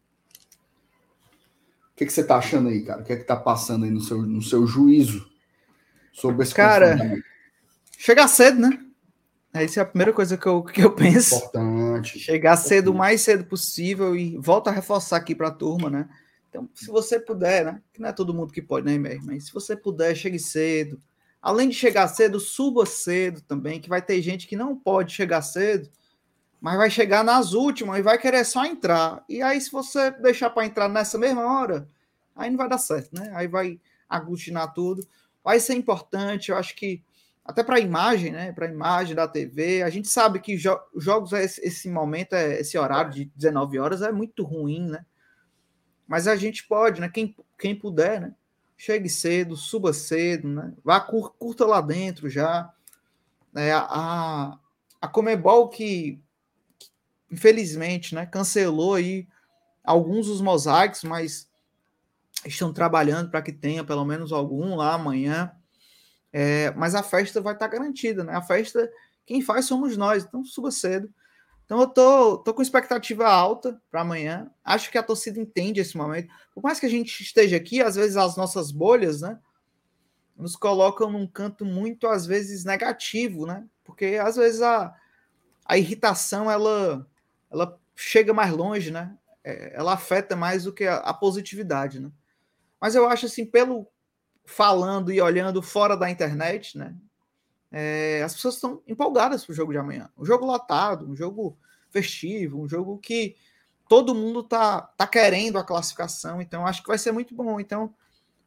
[1.96, 3.02] que, que você está achando aí, cara?
[3.02, 5.33] O que é que tá passando aí no seu, no seu juízo
[6.14, 6.96] sobre esse Cara,
[7.98, 8.80] chegar cedo, né?
[9.52, 11.36] Essa é a primeira coisa que eu, que eu penso.
[11.36, 12.18] Importante.
[12.18, 16.08] Chegar cedo o mais cedo possível e volto a reforçar aqui para a turma, né?
[16.48, 17.82] Então, se você puder, né?
[17.92, 19.20] Que não é todo mundo que pode, né, MR?
[19.24, 21.00] Mas se você puder, chegue cedo.
[21.40, 25.42] Além de chegar cedo, suba cedo também, que vai ter gente que não pode chegar
[25.42, 25.88] cedo,
[26.60, 29.22] mas vai chegar nas últimas e vai querer só entrar.
[29.28, 31.88] E aí, se você deixar para entrar nessa mesma hora,
[32.34, 33.30] aí não vai dar certo, né?
[33.34, 35.06] Aí vai aglutinar tudo.
[35.44, 37.04] Vai ser importante, eu acho que
[37.44, 38.52] até para a imagem, né?
[38.52, 39.82] Para a imagem da TV.
[39.82, 44.00] A gente sabe que jo jogos, esse, esse momento, é, esse horário de 19 horas
[44.00, 45.04] é muito ruim, né?
[46.08, 47.08] Mas a gente pode, né?
[47.10, 48.34] Quem, quem puder, né?
[48.76, 50.72] Chegue cedo, suba cedo, né?
[50.82, 52.72] Vá cur, curta lá dentro já.
[53.54, 54.58] É, a,
[55.00, 56.18] a Comebol que,
[56.78, 56.88] que,
[57.30, 58.24] infelizmente, né?
[58.24, 59.28] Cancelou aí
[59.84, 61.46] alguns dos mosaicos, mas
[62.44, 65.52] estão trabalhando para que tenha pelo menos algum lá amanhã.
[66.32, 68.34] É, mas a festa vai estar tá garantida, né?
[68.34, 68.90] A festa,
[69.24, 71.08] quem faz somos nós, então suba cedo.
[71.64, 74.50] Então eu tô, tô com expectativa alta para amanhã.
[74.62, 76.32] Acho que a torcida entende esse momento.
[76.52, 79.38] Por mais que a gente esteja aqui, às vezes as nossas bolhas, né?
[80.36, 83.64] Nos colocam num canto muito, às vezes, negativo, né?
[83.84, 84.92] Porque às vezes a,
[85.64, 87.06] a irritação ela,
[87.50, 89.16] ela chega mais longe, né?
[89.42, 92.10] É, ela afeta mais do que a, a positividade, né?
[92.84, 93.88] Mas eu acho assim, pelo
[94.44, 96.94] falando e olhando fora da internet, né?
[97.72, 100.10] É, as pessoas estão empolgadas para o jogo de amanhã.
[100.18, 101.56] Um jogo lotado, um jogo
[101.88, 103.36] festivo, um jogo que
[103.88, 107.58] todo mundo tá, tá querendo a classificação, então acho que vai ser muito bom.
[107.58, 107.94] Então,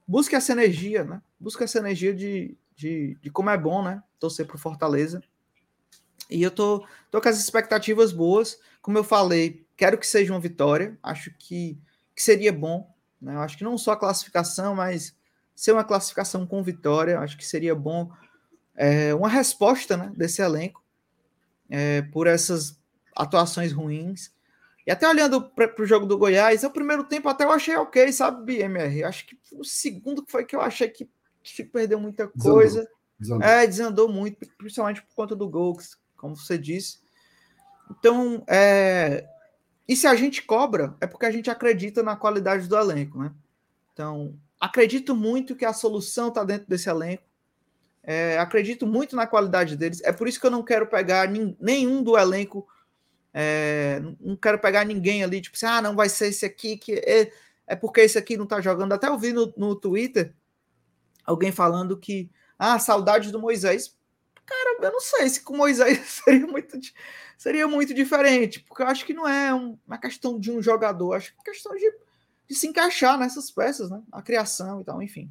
[0.07, 1.19] busque essa energia, né?
[1.39, 4.03] Busque essa energia de, de, de como é bom, né?
[4.19, 5.19] Torcer para Fortaleza.
[6.29, 8.59] E eu tô, tô com as expectativas boas.
[8.83, 10.95] Como eu falei, quero que seja uma vitória.
[11.01, 11.75] Acho que,
[12.15, 12.95] que seria bom.
[13.21, 13.35] Né?
[13.35, 15.15] Eu acho que não só a classificação, mas
[15.55, 17.19] ser uma classificação com vitória.
[17.19, 18.11] Acho que seria bom
[18.75, 20.83] é, uma resposta né, desse elenco
[21.69, 22.79] é, por essas
[23.15, 24.31] atuações ruins.
[24.85, 28.09] E até olhando para o jogo do Goiás, o primeiro tempo até eu achei ok,
[28.13, 29.03] sabe, BMR?
[29.03, 31.09] Acho que o segundo foi que eu achei que,
[31.43, 32.87] que perdeu muita coisa.
[33.19, 33.39] Desandou.
[33.39, 33.47] desandou.
[33.47, 35.77] É, desandou muito, principalmente por conta do gol,
[36.15, 36.99] como você disse.
[37.89, 39.27] Então, é...
[39.87, 43.31] e se a gente cobra, é porque a gente acredita na qualidade do elenco, né?
[43.93, 47.23] Então, acredito muito que a solução está dentro desse elenco.
[48.03, 50.01] É, acredito muito na qualidade deles.
[50.03, 51.29] É por isso que eu não quero pegar
[51.59, 52.67] nenhum do elenco.
[53.33, 56.93] É, não quero pegar ninguém ali, tipo assim, ah, não vai ser esse aqui que
[56.93, 57.31] é,
[57.67, 58.93] é porque esse aqui não tá jogando.
[58.93, 60.33] Até eu vi no, no Twitter
[61.25, 63.96] alguém falando que ah, saudade do Moisés.
[64.47, 66.79] Cara, eu não sei se com Moisés seria muito,
[67.37, 71.33] seria muito diferente, porque eu acho que não é uma questão de um jogador, acho
[71.33, 71.91] que é questão de
[72.47, 74.01] de se encaixar nessas peças, né?
[74.11, 75.29] A criação e tal, enfim.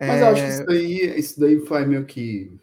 [0.00, 0.22] Mas é...
[0.22, 2.58] eu acho que isso daí, isso daí faz meio que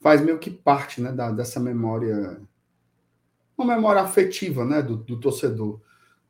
[0.00, 2.40] faz meio que parte, né, da, dessa memória,
[3.56, 5.80] uma memória afetiva, né, do, do torcedor.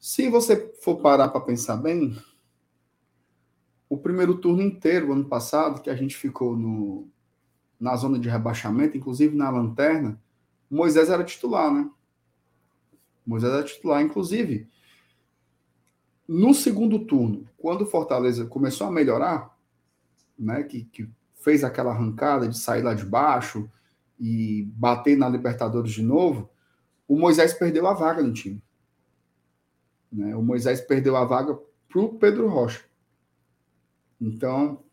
[0.00, 2.16] Se você for parar para pensar bem,
[3.86, 7.06] o primeiro turno inteiro, ano passado, que a gente ficou no,
[7.78, 10.20] na zona de rebaixamento, inclusive na lanterna,
[10.70, 11.90] Moisés era titular, né?
[13.26, 14.68] Moisés era titular, inclusive
[16.28, 19.56] no segundo turno, quando o Fortaleza começou a melhorar,
[20.38, 23.68] né, que, que fez aquela arrancada de sair lá de baixo
[24.20, 26.50] e bater na Libertadores de novo,
[27.08, 28.62] o Moisés perdeu a vaga no time.
[30.12, 30.36] Né?
[30.36, 31.58] O Moisés perdeu a vaga
[31.88, 32.84] para o Pedro Rocha.
[34.20, 34.84] Então,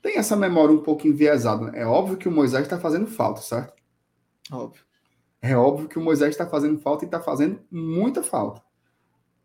[0.00, 1.76] tem essa memória um pouco enviesada.
[1.76, 3.74] É óbvio que o Moisés está fazendo falta, certo?
[4.50, 4.82] Óbvio.
[5.40, 8.62] É óbvio que o Moisés está fazendo falta e está fazendo muita falta.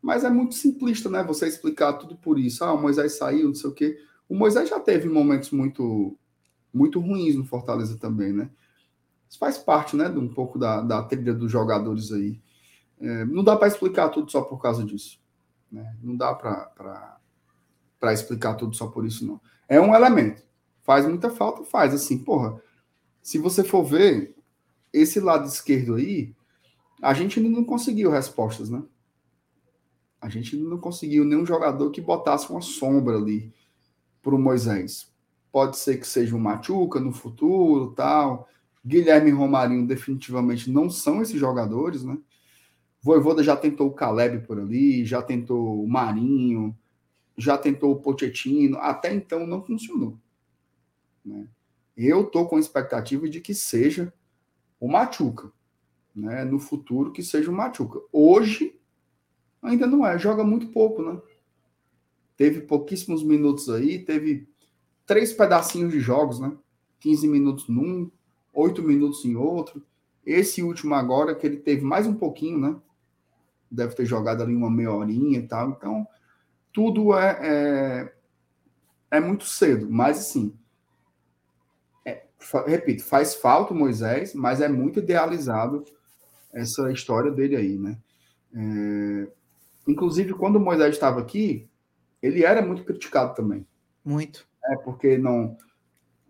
[0.01, 1.24] Mas é muito simplista, né?
[1.24, 2.64] Você explicar tudo por isso.
[2.64, 3.97] Ah, o Moisés saiu, não sei o quê.
[4.28, 6.18] O Moisés já teve momentos muito,
[6.74, 8.49] muito ruins no Fortaleza também, né?
[9.30, 12.39] Isso faz parte, né, de um pouco da, da trilha dos jogadores aí.
[12.99, 15.20] É, não dá para explicar tudo só por causa disso.
[15.72, 15.97] Né?
[16.04, 19.41] Não dá para explicar tudo só por isso, não.
[19.74, 20.43] É um elemento.
[20.84, 21.63] Faz muita falta?
[21.63, 21.95] Faz.
[21.95, 22.61] Assim, porra,
[23.24, 24.36] se você for ver,
[24.93, 26.36] esse lado esquerdo aí,
[27.01, 28.84] a gente ainda não conseguiu respostas, né?
[30.21, 33.51] A gente não conseguiu nenhum jogador que botasse uma sombra ali
[34.21, 35.11] para o Moisés.
[35.51, 38.47] Pode ser que seja um Machuca no futuro, tal.
[38.86, 42.15] Guilherme e Romarinho definitivamente não são esses jogadores, né?
[43.01, 46.78] Voivoda já tentou o Caleb por ali, já tentou o Marinho,
[47.38, 50.18] já tentou o Pochettino, até então não funcionou.
[51.26, 51.48] Né?
[51.96, 54.14] Eu tô com expectativa de que seja
[54.80, 55.52] o Machuca,
[56.16, 56.44] né?
[56.44, 58.00] No futuro que seja o Machuca.
[58.12, 58.80] Hoje
[59.62, 61.20] ainda não é, joga muito pouco, né?
[62.36, 64.48] teve pouquíssimos minutos aí, teve
[65.06, 66.52] três pedacinhos de jogos, né?
[67.00, 68.10] 15 minutos num,
[68.54, 69.84] 8 minutos em outro.
[70.26, 72.76] Esse último agora, que ele teve mais um pouquinho, né?
[73.70, 75.72] Deve ter jogado ali uma meia horinha e tal.
[75.72, 76.08] Então,
[76.74, 78.13] tudo é, é,
[79.11, 80.57] é muito cedo, mas assim,
[82.03, 82.26] é,
[82.65, 85.86] repito, faz falta o Moisés, mas é muito idealizado
[86.51, 87.97] essa história dele aí, né?
[88.55, 89.28] É,
[89.88, 91.69] inclusive, quando o Moisés estava aqui,
[92.21, 93.65] ele era muito criticado também.
[94.03, 94.47] Muito.
[94.65, 95.57] É, porque não,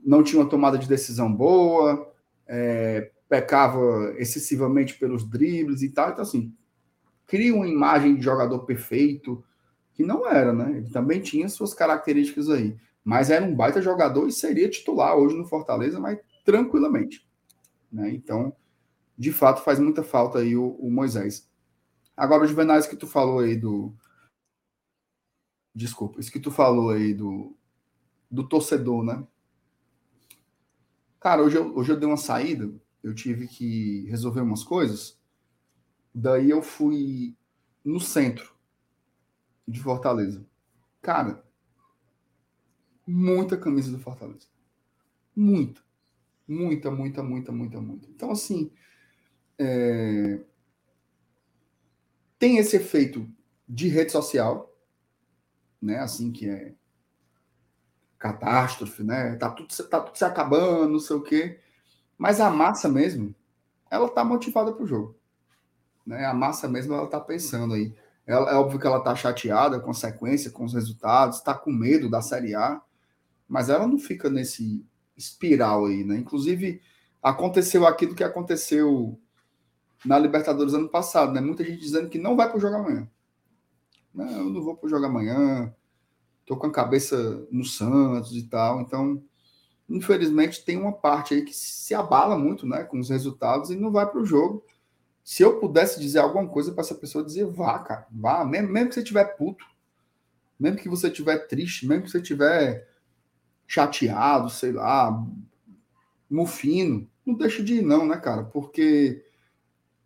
[0.03, 2.11] não tinha uma tomada de decisão boa,
[2.47, 6.11] é, pecava excessivamente pelos dribles e tal.
[6.11, 6.53] Então, assim,
[7.25, 9.43] cria uma imagem de jogador perfeito,
[9.93, 10.77] que não era, né?
[10.77, 12.75] Ele também tinha suas características aí.
[13.03, 17.27] Mas era um baita jogador e seria titular hoje no Fortaleza, mas tranquilamente.
[17.91, 18.11] Né?
[18.11, 18.55] Então,
[19.17, 21.49] de fato, faz muita falta aí o, o Moisés.
[22.15, 23.93] Agora, os Juvenais que tu falou aí do.
[25.75, 27.55] Desculpa, isso que tu falou aí do,
[28.29, 29.25] do torcedor, né?
[31.19, 32.71] Cara, hoje eu, hoje eu dei uma saída,
[33.01, 35.19] eu tive que resolver umas coisas.
[36.13, 37.35] Daí eu fui
[37.83, 38.52] no centro
[39.67, 40.45] de Fortaleza.
[41.01, 41.43] Cara,
[43.05, 44.47] muita camisa do Fortaleza.
[45.35, 45.81] Muita.
[46.47, 48.09] Muita, muita, muita, muita, muita.
[48.09, 48.71] Então, assim,
[49.57, 50.39] é...
[52.37, 53.29] tem esse efeito
[53.67, 54.75] de rede social,
[55.81, 55.99] né?
[55.99, 56.73] Assim que é
[58.19, 59.35] catástrofe, né?
[59.35, 61.59] Tá tudo, tá tudo se acabando, não sei o quê.
[62.17, 63.35] Mas a massa mesmo,
[63.91, 65.17] ela tá motivada para o jogo.
[66.05, 66.25] Né?
[66.25, 67.93] A massa mesmo, ela tá pensando aí.
[68.25, 71.71] Ela, é óbvio que ela tá chateada com a sequência, com os resultados, está com
[71.71, 72.81] medo da Série A,
[73.47, 74.85] mas ela não fica nesse
[75.17, 76.17] espiral aí, né?
[76.17, 76.81] Inclusive,
[77.21, 79.19] aconteceu aquilo que aconteceu
[80.05, 81.41] na Libertadores ano passado, né?
[81.41, 83.09] Muita gente dizendo que não vai para o jogo amanhã.
[84.13, 85.73] Não, eu não vou para o jogo amanhã.
[86.45, 88.81] Tô com a cabeça no Santos e tal.
[88.81, 89.23] Então,
[89.89, 93.91] infelizmente, tem uma parte aí que se abala muito, né, com os resultados e não
[93.91, 94.63] vai para o jogo.
[95.23, 98.89] Se eu pudesse dizer alguma coisa para essa pessoa dizer, vá, cara, vá, mesmo, mesmo
[98.89, 99.65] que você estiver puto,
[100.59, 102.87] mesmo que você estiver triste, mesmo que você estiver
[103.65, 105.25] chateado, sei lá,
[106.29, 108.43] mufino, não deixe de ir, não, né, cara?
[108.43, 109.23] Porque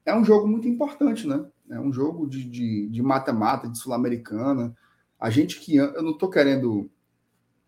[0.05, 1.45] é um jogo muito importante, né?
[1.69, 4.75] É um jogo de mata-mata, de, sul-americana.
[5.19, 5.75] A gente que.
[5.75, 6.89] Eu não estou querendo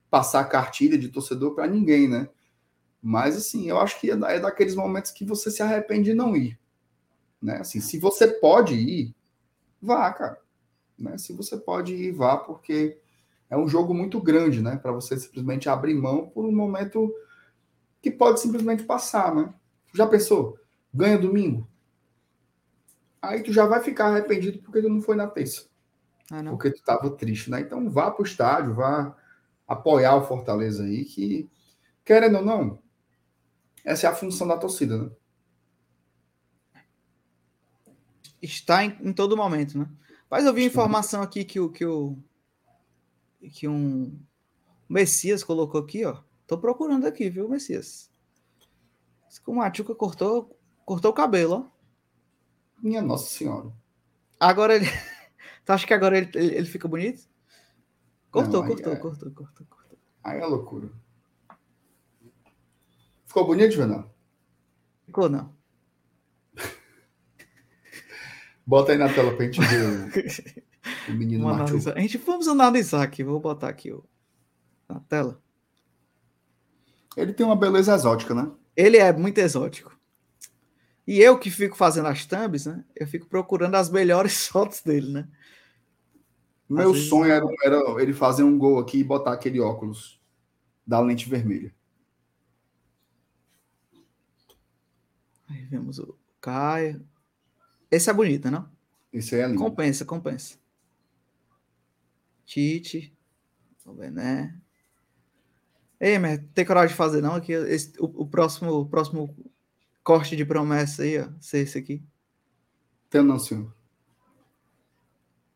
[0.10, 2.30] passar cartilha de torcedor para ninguém, né?
[3.02, 6.36] Mas, assim, eu acho que é, é daqueles momentos que você se arrepende de não
[6.36, 6.59] ir.
[7.42, 7.58] Né?
[7.58, 9.16] Assim, se você pode ir,
[9.82, 10.40] vá, cara.
[10.98, 11.18] Né?
[11.18, 13.00] Se você pode ir, vá, porque
[13.50, 14.78] é um jogo muito grande, né?
[14.78, 17.14] Para você simplesmente abrir mão por um momento
[18.02, 19.54] que pode simplesmente passar, né?
[19.94, 20.58] Já pensou?
[20.94, 21.68] Ganha domingo?
[23.22, 25.68] aí tu já vai ficar arrependido porque tu não foi na terça.
[26.32, 27.62] Ah, porque tu estava triste, né?
[27.62, 29.16] Então vá para o estádio, vá
[29.68, 31.50] apoiar o Fortaleza aí, que,
[32.04, 32.80] querendo ou não,
[33.84, 35.10] essa é a função da torcida, né?
[38.42, 39.90] Está em, em todo momento, né?
[40.30, 42.18] Mas eu vi informação aqui que o que o
[43.52, 44.20] que um
[44.88, 46.22] Messias colocou aqui, ó.
[46.48, 48.10] Tô procurando aqui, viu, Messias?
[49.46, 51.80] O Machuca cortou, cortou o cabelo, ó.
[52.82, 53.72] Minha Nossa Senhora.
[54.40, 54.86] Agora ele.
[55.66, 57.28] tu acha que agora ele, ele, ele fica bonito?
[58.32, 58.96] Cortou, Não, cortou, é...
[58.96, 59.98] cortou, cortou, cortou.
[60.24, 60.90] Aí é loucura.
[63.26, 64.12] Ficou bonito, Juvenal?
[65.06, 65.54] Ficou, não.
[68.70, 73.02] Bota aí na tela pra gente ver o, o menino vamos A gente vamos analisar
[73.02, 73.24] aqui.
[73.24, 74.06] Vou botar aqui o,
[74.88, 75.42] na tela.
[77.18, 78.52] Ele tem uma beleza exótica, né?
[78.78, 79.92] Ele é muito exótico.
[81.08, 82.86] E eu que fico fazendo as thumbs, né?
[82.96, 85.28] Eu fico procurando as melhores fotos dele, né?
[86.70, 87.50] Meu Às sonho vezes...
[87.66, 90.22] era, era, ele fazer um gol aqui e botar aquele óculos
[90.86, 91.74] da lente vermelha.
[95.48, 97.04] Aí vemos o Caio.
[97.92, 98.70] Esse é bonito, não?
[99.12, 99.60] Esse é lindo.
[99.60, 100.58] Compensa, compensa.
[102.46, 103.16] Tite.
[103.86, 104.60] O Bené.
[106.00, 107.36] Ei, mas tem coragem de fazer, não?
[107.36, 109.36] Aqui, esse, o, o, próximo, o próximo
[110.04, 111.30] corte de promessa aí, ó.
[111.40, 112.04] Ser esse aqui.
[113.10, 113.74] Tem não, senhor.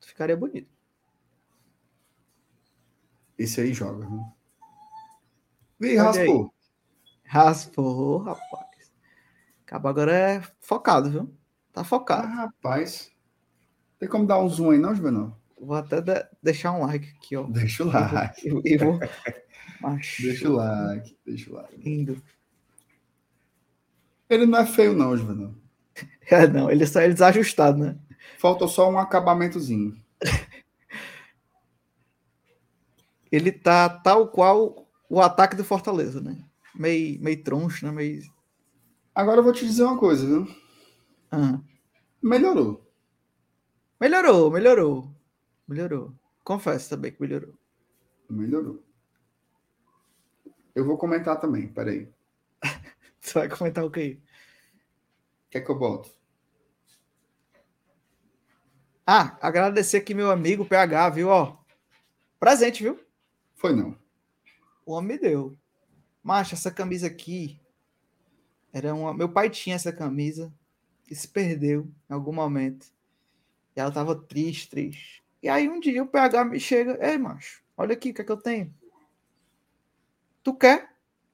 [0.02, 0.70] Ficaria bonito.
[3.38, 4.24] Esse aí joga, viu?
[5.80, 6.54] Vem, raspou.
[7.24, 8.92] Raspou, rapaz.
[9.66, 11.43] Acaba agora é focado, viu?
[11.74, 12.28] Tá focado.
[12.28, 13.12] Ah, rapaz.
[14.00, 15.38] Tem como dar um zoom aí, não, Juvenal?
[15.60, 17.44] Vou até de deixar um like aqui, ó.
[17.44, 18.48] Deixa o like.
[18.64, 19.00] E vou...
[20.22, 21.76] Deixa o like, deixa o like.
[21.76, 22.22] Lindo.
[24.30, 25.54] Ele não é feio, não, Juvenal.
[26.32, 27.98] É, não, ele só é desajustado, né?
[28.38, 30.02] Falta só um acabamentozinho.
[33.30, 36.42] ele tá tal qual o ataque do Fortaleza, né?
[36.74, 37.92] Meio, meio troncho, né?
[37.92, 38.22] Meio.
[39.14, 40.48] Agora eu vou te dizer uma coisa, viu?
[41.36, 41.60] Ah.
[42.22, 42.88] Melhorou.
[44.00, 45.16] Melhorou, melhorou.
[45.68, 46.14] Melhorou.
[46.44, 47.58] Confesso também que melhorou.
[48.30, 48.84] Melhorou.
[50.76, 52.08] Eu vou comentar também, peraí.
[53.20, 54.20] Você vai comentar o quê?
[55.48, 56.12] O que é que eu boto?
[59.06, 61.30] Ah, agradecer aqui meu amigo PH, viu?
[61.30, 61.58] Ó,
[62.40, 63.04] presente, viu?
[63.56, 63.98] Foi não.
[64.86, 65.58] O homem me deu.
[66.22, 67.60] Macho, essa camisa aqui
[68.72, 69.16] era uma.
[69.16, 70.54] Meu pai tinha essa camisa
[71.10, 72.88] e se perdeu em algum momento.
[73.76, 75.24] E ela tava triste, triste.
[75.42, 78.26] E aí um dia o PH me chega, ei, macho, olha aqui o que é
[78.26, 78.74] que eu tenho.
[80.44, 80.90] Tu quer?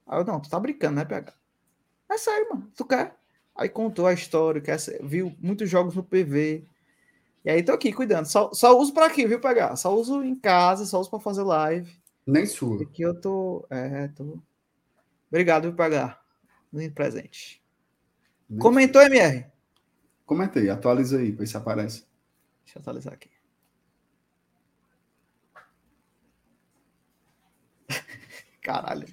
[0.08, 1.34] Aí eu, não, tu tá brincando, né, PH?
[2.10, 3.16] É sério, mano, tu quer?
[3.56, 6.66] Aí contou a história, que essa, viu muitos jogos no PV.
[7.44, 8.26] E aí tô aqui cuidando.
[8.26, 9.76] Só, só uso pra aqui, viu, PH?
[9.76, 11.92] Só uso em casa, só uso pra fazer live.
[12.26, 12.82] Nem sua.
[12.82, 13.66] Aqui eu tô.
[13.70, 14.40] É, tô.
[15.30, 16.20] Obrigado, viu, PH?
[16.72, 17.62] No presente.
[18.50, 19.46] Nem Comentou, MR?
[20.30, 20.38] Sua.
[20.38, 22.06] Comentei, atualiza aí, ver se aparece.
[22.64, 23.30] Deixa eu atualizar aqui.
[28.62, 29.08] Caralho.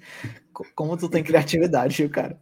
[0.53, 2.39] Co- Como tu tem criatividade, viu, cara?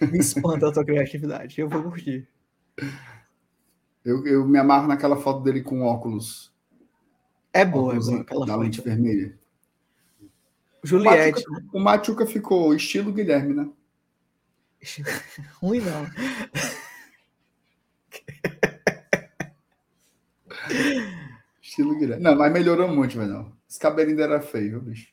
[0.00, 1.60] Me espanta a tua criatividade.
[1.60, 2.28] Eu vou curtir.
[4.04, 6.52] Eu, eu me amarro naquela foto dele com óculos.
[7.52, 8.20] É boa, é óculos boa.
[8.20, 8.62] Aquela da foto.
[8.62, 9.38] lente vermelha.
[10.82, 11.42] Juliette.
[11.72, 13.68] O Machuca ficou estilo Guilherme, né?
[15.60, 16.06] Ruim não.
[21.62, 22.22] Estilo Guilherme.
[22.22, 23.52] Não, mas melhorou muito, velho.
[23.68, 25.12] Esse cabelinho ainda era feio, viu, bicho?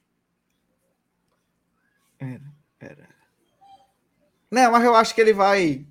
[4.50, 5.86] Não, mas eu acho que ele vai.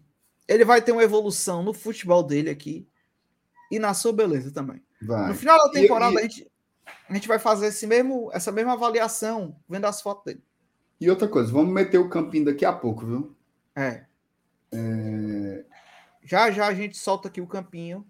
[0.46, 2.86] Ele vai ter uma evolução no futebol dele aqui.
[3.70, 4.82] E na sua beleza também.
[5.02, 5.28] Vai.
[5.28, 6.50] No final da E- temporada, e- a, gente,
[7.08, 10.42] a gente vai fazer esse mesmo, essa mesma avaliação vendo as fotos dele.
[11.00, 13.36] E outra coisa, vamos meter o campinho daqui a pouco, viu?
[13.74, 14.04] É.
[16.22, 18.06] Já já a gente solta aqui o campinho.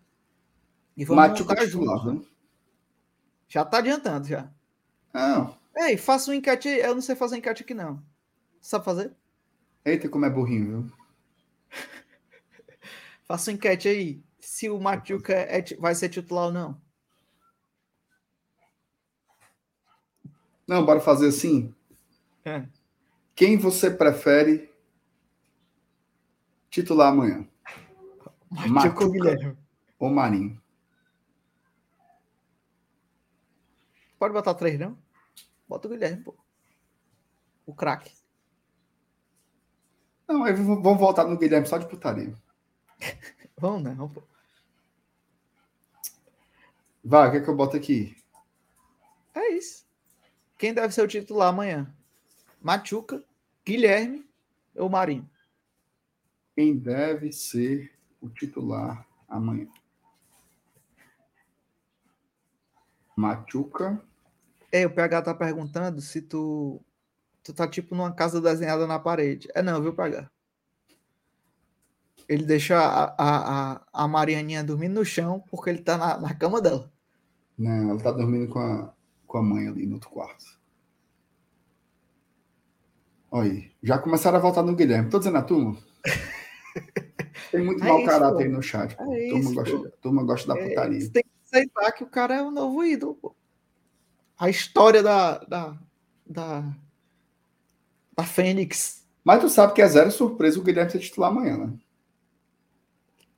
[0.96, 2.04] E vamos junto.
[2.04, 2.26] viu?
[3.48, 4.50] Já tá adiantando, já.
[5.12, 5.56] Não.
[5.76, 6.80] Ei, faça um enquete aí.
[6.80, 8.02] Eu não sei fazer enquete aqui, não.
[8.60, 9.12] Sabe fazer?
[9.84, 10.92] Eita, como é burrinho, viu?
[13.26, 14.22] Faça um enquete aí.
[14.40, 16.80] Se o Machuca é vai ser titular ou não.
[20.66, 21.74] Não, bora fazer assim.
[22.44, 22.66] É.
[23.34, 24.72] Quem você prefere
[26.70, 27.46] titular amanhã?
[28.50, 29.56] Machuca Machuca.
[29.98, 30.63] Ou Marinho?
[34.24, 34.96] Pode botar três, não?
[35.68, 36.34] Bota o Guilherme, pô.
[37.66, 38.10] O craque.
[40.26, 42.34] Não, aí vamos voltar no Guilherme só de putaria.
[43.54, 44.22] Vamos, não, pô.
[47.04, 48.16] Vai, o que é que eu boto aqui?
[49.34, 49.86] É isso.
[50.56, 51.94] Quem deve ser o titular amanhã?
[52.62, 53.22] Machuca,
[53.62, 54.26] Guilherme
[54.74, 55.28] ou Marinho?
[56.54, 59.68] Quem deve ser o titular amanhã?
[63.14, 64.02] Machuca.
[64.74, 66.82] É, o PH tá perguntando se tu.
[67.44, 69.46] Tu tá tipo numa casa desenhada na parede.
[69.54, 70.28] É não, viu, PH?
[72.28, 76.60] Ele deixa a, a, a, Marianinha dormindo no chão porque ele tá na, na cama
[76.60, 76.90] dela.
[77.56, 78.92] Não, ela tá dormindo com a,
[79.28, 80.44] com a mãe ali no outro quarto.
[83.30, 83.70] Olha aí.
[83.80, 85.08] Já começaram a voltar no Guilherme.
[85.08, 85.76] Tô dizendo a turma.
[87.52, 88.42] Tem muito É mau isso, caráter pô.
[88.42, 88.96] aí no chat.
[88.96, 89.02] pô.
[89.14, 89.88] É turma, isso, gosta, pô.
[90.02, 91.00] turma gosta da É, putaria.
[91.00, 93.36] você tem que aceitar que o cara é o novo ídolo, pô.
[94.38, 95.38] A história da.
[95.38, 95.78] da.
[96.26, 96.74] da,
[98.16, 99.04] da Fênix.
[99.24, 101.72] Mas tu sabe que é zero surpresa o Guilherme ser titular amanhã, né?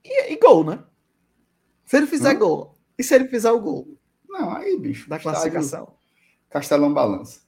[0.03, 0.83] E, e gol, né?
[1.85, 2.39] Se ele fizer Hã?
[2.39, 2.77] gol.
[2.97, 5.07] E se ele fizer o gol Não, aí, bicho.
[5.09, 5.93] da estádio classificação?
[6.49, 7.41] Castelão balança.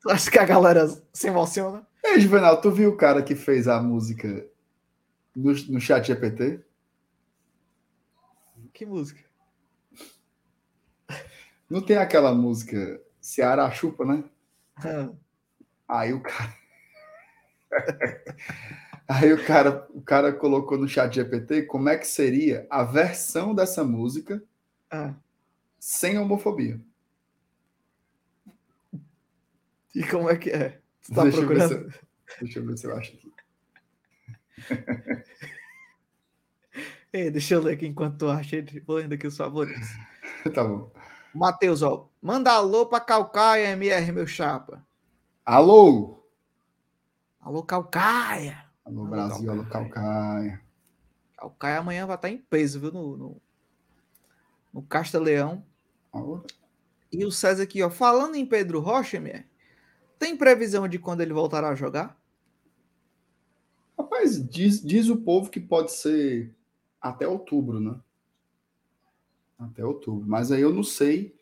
[0.00, 1.86] Tu acha que a galera se emociona?
[2.04, 4.46] Ei, Juvenal, tu viu o cara que fez a música
[5.34, 6.60] no, no chat GPT?
[8.72, 9.22] Que música?
[11.70, 14.24] Não tem aquela música Ceará Chupa, né?
[14.76, 15.10] Ah,
[15.88, 16.56] Aí o cara.
[19.06, 23.54] Aí o cara, o cara colocou no chat GPT como é que seria a versão
[23.54, 24.42] dessa música
[24.90, 25.14] ah.
[25.78, 26.80] sem homofobia.
[29.94, 30.80] E como é que é?
[31.02, 31.94] Tu tá Deixa eu ver procurando?
[32.40, 33.32] Deixa eu ver se eu acho aqui.
[37.12, 38.64] Ei, deixa eu ler aqui enquanto tu acha.
[38.86, 39.88] Vou lendo aqui os favoritos.
[40.54, 40.90] Tá bom.
[41.34, 42.08] Matheus, ó.
[42.20, 44.84] Manda alô pra Calcaia, MR, meu chapa.
[45.44, 46.22] Alô!
[47.40, 48.64] Alô, Calcaia.
[48.84, 50.60] Alô, Alô, Brasil, alô, Calcaia.
[51.36, 52.92] Calcaia amanhã vai estar em peso, viu?
[52.92, 53.42] No, no,
[54.74, 55.64] no Casta Leão.
[56.12, 56.44] Alô?
[57.12, 59.44] E o César aqui, ó, falando em Pedro Rocha, minha,
[60.18, 62.20] tem previsão de quando ele voltará a jogar?
[63.98, 66.54] Rapaz, diz, diz o povo que pode ser
[67.00, 67.98] até outubro, né?
[69.60, 70.28] Até outubro.
[70.28, 71.36] Mas aí eu não sei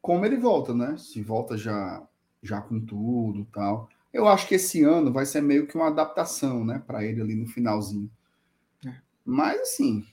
[0.00, 0.96] como ele volta, né?
[0.96, 2.06] Se volta já
[2.42, 3.88] já com tudo tal.
[4.12, 7.34] Eu acho que esse ano vai ser meio que uma adaptação, né, para ele ali
[7.34, 8.10] no finalzinho.
[8.86, 8.94] É.
[9.24, 10.06] Mas assim,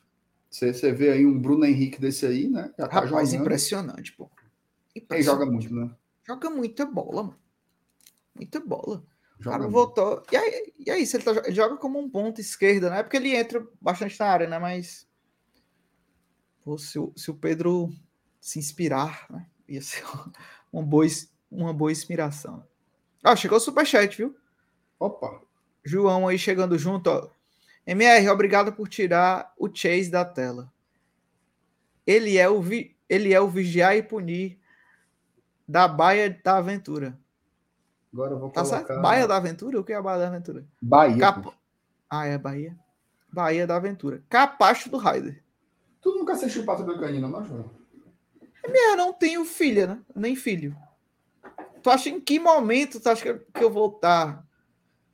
[0.49, 2.73] você, vê aí um Bruno Henrique desse aí, né?
[2.77, 3.41] Já tá Rapaz, jogando.
[3.41, 4.29] impressionante, pô.
[4.95, 5.13] Impressionante.
[5.13, 5.95] Ele joga muito, né?
[6.27, 7.39] Joga muita bola, mano.
[8.35, 9.05] Muita bola.
[9.39, 10.23] O cara voltou.
[10.31, 13.03] E aí, e aí ele, tá, ele joga como um ponto esquerda, né?
[13.03, 14.59] Porque ele entra bastante na área, né?
[14.59, 15.07] Mas.
[16.63, 17.89] Pô, se, o, se o Pedro
[18.39, 19.45] se inspirar, né?
[19.67, 20.03] Ia ser
[20.71, 21.05] uma boa,
[21.51, 22.65] uma boa inspiração.
[23.23, 24.35] Ah, chegou o superchat, viu?
[24.99, 25.41] Opa.
[25.83, 27.29] João aí chegando junto, ó.
[27.85, 30.71] MR, obrigado por tirar o Chase da tela.
[32.07, 32.95] Ele é o, vi...
[33.09, 34.59] ele é o vigiar e punir
[35.67, 37.17] da Baia da Aventura.
[38.13, 38.85] Agora eu vou tá colocar...
[38.85, 39.01] Certo?
[39.01, 39.79] Baia da Aventura?
[39.79, 40.65] O que é a Baia da Aventura?
[40.81, 41.17] Bahia.
[41.17, 41.49] Cap...
[42.09, 42.77] Ah, é Bahia.
[43.31, 44.23] Bahia da Aventura.
[44.29, 45.42] Capacho do Raider.
[46.33, 47.69] Nunca assistiu Patrulha Canina, não, João?
[48.63, 50.01] Eu não tenho filha, né?
[50.15, 50.75] Nem filho.
[51.81, 54.43] Tu acha em que momento tu acha que eu vou estar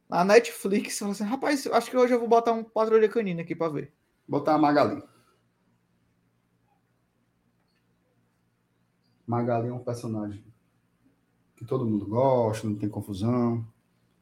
[0.08, 3.54] na Netflix e assim, rapaz, acho que hoje eu vou botar um Patrulha Canina aqui
[3.54, 3.94] para ver.
[4.28, 5.04] Botar a Magali.
[9.28, 10.44] Magali é um personagem
[11.58, 13.68] que todo mundo gosta, não tem confusão.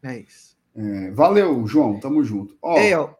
[0.02, 0.58] É isso.
[0.76, 2.58] É, valeu, João, tamo junto.
[2.62, 3.14] Ó, Ei, ó,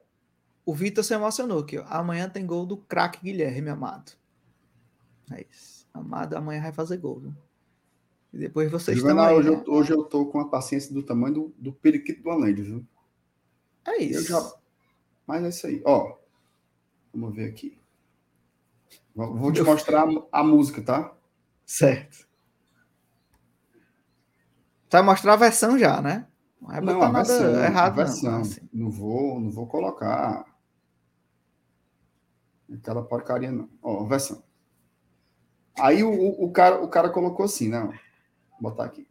[0.68, 1.86] o Vitor se emocionou aqui, ó.
[1.88, 4.12] Amanhã tem gol do craque Guilherme Amado.
[5.32, 5.88] É isso.
[5.94, 7.34] Amado amanhã vai fazer gol, viu?
[8.34, 9.64] E depois vocês estão aí, hoje, né?
[9.66, 12.86] eu, hoje eu tô com a paciência do tamanho do, do periquito do Alende, viu?
[13.86, 14.28] É isso.
[14.28, 14.56] Já...
[15.26, 15.82] Mas é isso aí.
[15.86, 16.18] Ó,
[17.14, 17.80] vamos ver aqui.
[19.16, 21.16] Vou te mostrar a música, tá?
[21.66, 22.28] Certo.
[24.92, 26.28] Vai mostrar a versão já, né?
[26.62, 28.32] Não vai não, nada versão, errado, versão.
[28.32, 28.42] não.
[28.42, 28.70] Assim.
[28.74, 30.57] Não vou, não vou colocar
[32.74, 33.70] aquela porcaria, não.
[33.82, 34.44] Ó, versão.
[35.80, 37.82] Aí o, o, cara, o cara colocou assim, né?
[38.60, 39.08] Vou botar aqui.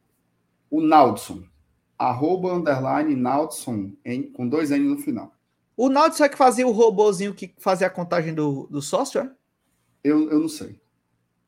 [0.71, 1.45] O Naldson.
[1.99, 5.33] Arroba, underline, Naldson, em, com dois N no final.
[5.77, 9.31] O Naldson é que fazia o robozinho que fazia a contagem do, do sócio, é?
[10.05, 10.81] Eu, eu não sei.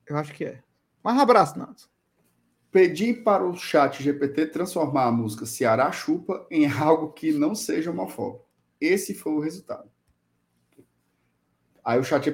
[0.06, 0.62] Eu acho que é.
[1.02, 1.88] Mas um abraço, Naldson.
[2.70, 7.90] Pedi para o chat GPT transformar a música Ceará Chupa em algo que não seja
[7.90, 8.46] homofóbico.
[8.80, 9.90] Esse foi o resultado.
[11.84, 12.32] Aí o chat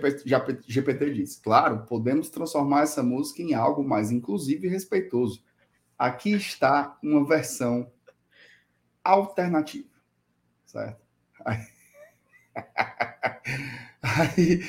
[0.67, 5.43] GPT diz: Claro, podemos transformar essa música em algo mais inclusivo e respeitoso.
[5.99, 7.91] Aqui está uma versão
[9.03, 9.89] alternativa.
[10.65, 11.01] Certo?
[14.03, 14.63] Aí,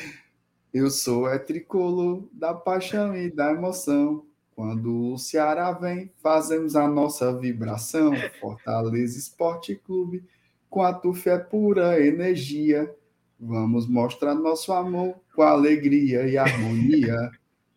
[0.73, 4.25] eu sou é tricolor da paixão e da emoção.
[4.55, 8.13] Quando o Ceará vem, fazemos a nossa vibração.
[8.39, 10.23] Fortaleza Esporte Clube,
[10.69, 12.93] com a TUF é pura energia.
[13.39, 17.31] Vamos mostrar nosso amor com alegria e harmonia.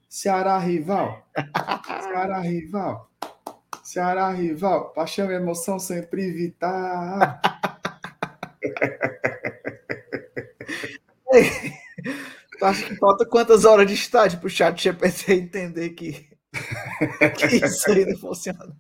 [0.09, 1.27] Ceará rival,
[2.03, 3.11] Ceará rival,
[3.83, 7.19] Ceará rival, paixão e emoção sempre vital.
[12.59, 16.29] Tu acha que falta quantas horas de estádio pro chat GPT entender que
[17.37, 18.77] que isso aí não funciona.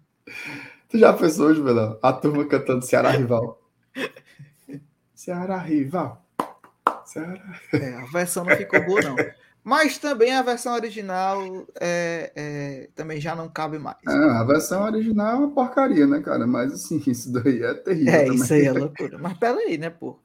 [0.88, 1.98] Tu já pensou hoje, Belão?
[2.02, 3.60] A turma cantando Ceará Rival.
[5.14, 6.27] Ceará Rival.
[7.16, 9.16] É, a versão não ficou boa, não.
[9.64, 13.98] Mas também a versão original é, é, também já não cabe mais.
[14.06, 16.46] É, a versão original é uma porcaria, né, cara?
[16.46, 18.14] Mas assim, isso daí é terrível.
[18.14, 18.34] É, também.
[18.36, 19.18] isso aí é loucura.
[19.18, 20.18] Mas peraí, né, pô?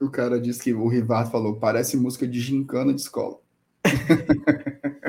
[0.00, 3.38] O cara disse que o Rivardo falou: parece música de gincana de escola.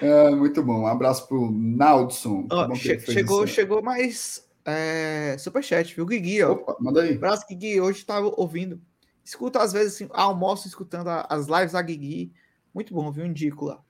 [0.00, 0.82] É, muito bom.
[0.82, 2.46] Um abraço pro Naldson.
[2.76, 6.04] Che chegou, chegou mais é, superchat, viu?
[6.04, 6.52] Guigui, ó.
[6.52, 7.14] Opa, manda aí.
[7.14, 7.80] Abraço, Guigui.
[7.80, 8.78] Hoje estava ouvindo.
[9.24, 12.32] Escuta às vezes assim, almoço escutando as lives da Guigui.
[12.74, 13.24] Muito bom, viu?
[13.24, 13.82] Indico lá.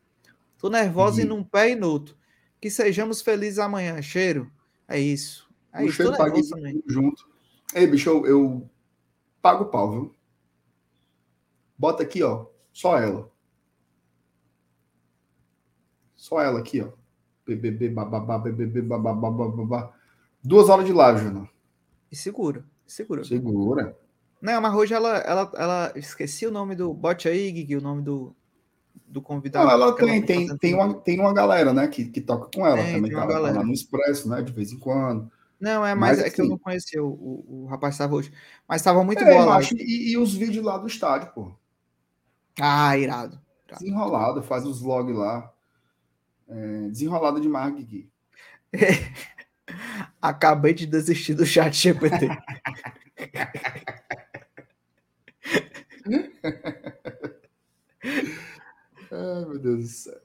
[0.57, 2.17] Tô nervosa em um pé e no outro.
[2.61, 4.01] Que sejamos felizes amanhã.
[4.01, 4.51] Cheiro.
[4.87, 5.49] É isso.
[5.73, 5.97] É o isso.
[5.97, 6.41] Cheiro pago
[6.87, 7.29] junto.
[7.75, 8.71] Ei, bicho, eu, eu
[9.43, 10.15] pago o pau, viu?
[11.77, 12.47] Bota aqui, ó.
[12.73, 13.29] Só ela.
[16.15, 16.91] Só ela aqui, ó.
[17.45, 19.98] BBB, bababá, BBB, bababá, bababá.
[20.49, 21.51] Duas horas de live, Júnior.
[22.11, 23.23] E segura, segura.
[23.23, 23.95] Segura.
[24.41, 26.95] Não, mas hoje ela, ela, ela esqueci o nome do.
[26.95, 28.35] Bote aí, Gui, o nome do,
[29.07, 29.67] do convidado.
[29.67, 32.79] Não, ela tem, tem, tem, uma, tem uma galera, né, que, que toca com ela
[32.79, 33.11] tem, também.
[33.11, 35.31] Tem tá, lá no Expresso, né, de vez em quando.
[35.61, 38.15] Não, é, mas, mas é que eu assim não conhecia o, o, o rapaz estava
[38.15, 38.33] hoje.
[38.67, 39.61] Mas estava muito é, boa.
[39.75, 41.53] E, e, os vídeos lá do estádio, pô.
[42.59, 43.39] Ah, irado.
[43.71, 45.53] Desenrolado, faz os vlogs lá.
[46.49, 48.11] É, desenrolado demais, Gui.
[50.21, 52.29] Acabei de desistir do chat GPT.
[59.11, 60.21] Ai, meu Deus do céu.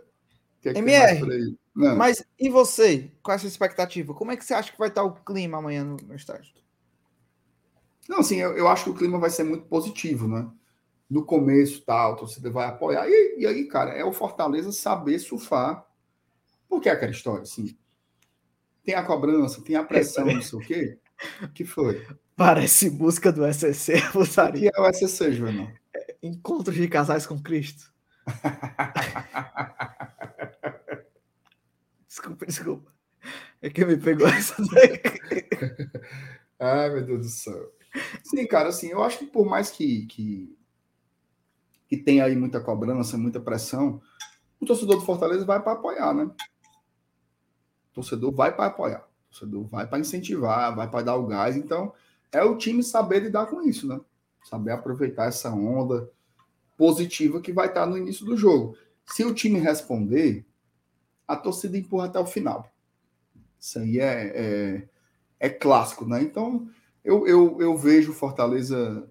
[0.61, 1.57] Que é que MR, mais por aí?
[1.75, 1.95] Não.
[1.97, 3.11] Mas e você?
[3.21, 4.13] Qual é a sua expectativa?
[4.13, 6.53] Como é que você acha que vai estar o clima amanhã no, no estádio?
[8.07, 10.49] Não, assim, eu, eu acho que o clima vai ser muito positivo, né?
[11.09, 13.07] No começo, tal, a torcida vai apoiar.
[13.07, 15.85] E, e aí, cara, é o Fortaleza saber surfar.
[16.67, 17.77] Porque é aquela história, assim.
[18.83, 20.99] Tem a cobrança, tem a pressão, não sei o quê.
[21.41, 22.05] O que foi?
[22.35, 24.71] Parece música do SCC, O Rosarinho.
[24.71, 25.71] que é o SCC, Joanão?
[26.21, 27.93] Encontros de casais com Cristo.
[32.07, 32.93] Desculpa, desculpa.
[33.61, 35.01] É que me pegou essa daí.
[36.59, 37.71] Ai, meu Deus do céu.
[38.23, 40.57] Sim, cara, assim, eu acho que por mais que, que,
[41.87, 44.01] que tenha aí muita cobrança, muita pressão,
[44.59, 46.29] o torcedor do Fortaleza vai para apoiar, né?
[47.93, 49.07] Torcedor vai para apoiar.
[49.29, 51.55] Torcedor vai para incentivar, vai para dar o gás.
[51.55, 51.93] Então,
[52.31, 53.99] é o time saber lidar com isso, né?
[54.43, 56.09] Saber aproveitar essa onda
[56.77, 58.75] positiva que vai estar no início do jogo.
[59.05, 60.45] Se o time responder,
[61.27, 62.71] a torcida empurra até o final.
[63.59, 64.89] Isso aí é, é,
[65.39, 66.21] é clássico, né?
[66.21, 66.67] Então,
[67.03, 69.07] eu, eu, eu vejo Fortaleza.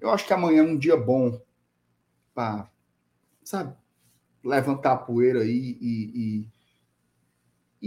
[0.00, 1.40] Eu acho que amanhã é um dia bom
[2.34, 2.68] para,
[3.44, 3.76] sabe,
[4.42, 6.48] levantar a poeira aí e, e,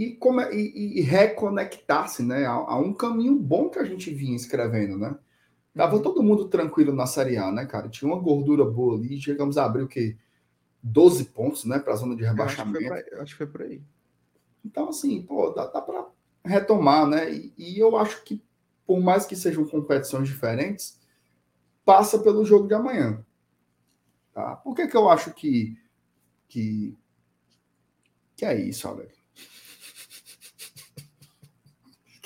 [0.04, 4.36] e, come- e- e reconectar-se né, a, a um caminho bom que a gente vinha
[4.36, 5.16] escrevendo, né?
[5.74, 7.88] Tava todo mundo tranquilo na Série A, né, cara?
[7.88, 9.20] Tinha uma gordura boa ali.
[9.20, 10.16] Chegamos a abrir o quê?
[10.82, 12.84] 12 pontos, né, para a zona de Eu acho, rebaixamento.
[13.12, 13.82] eu acho que foi por aí.
[14.64, 16.06] Então, assim, pô, dá, dá para
[16.44, 17.32] retomar, né?
[17.32, 18.42] E, e eu acho que,
[18.86, 21.00] por mais que sejam competições diferentes,
[21.84, 23.24] passa pelo jogo de amanhã.
[24.34, 24.56] Tá?
[24.56, 25.76] Por que, que eu acho que,
[26.48, 26.96] que.
[28.36, 29.17] Que é isso, Alex?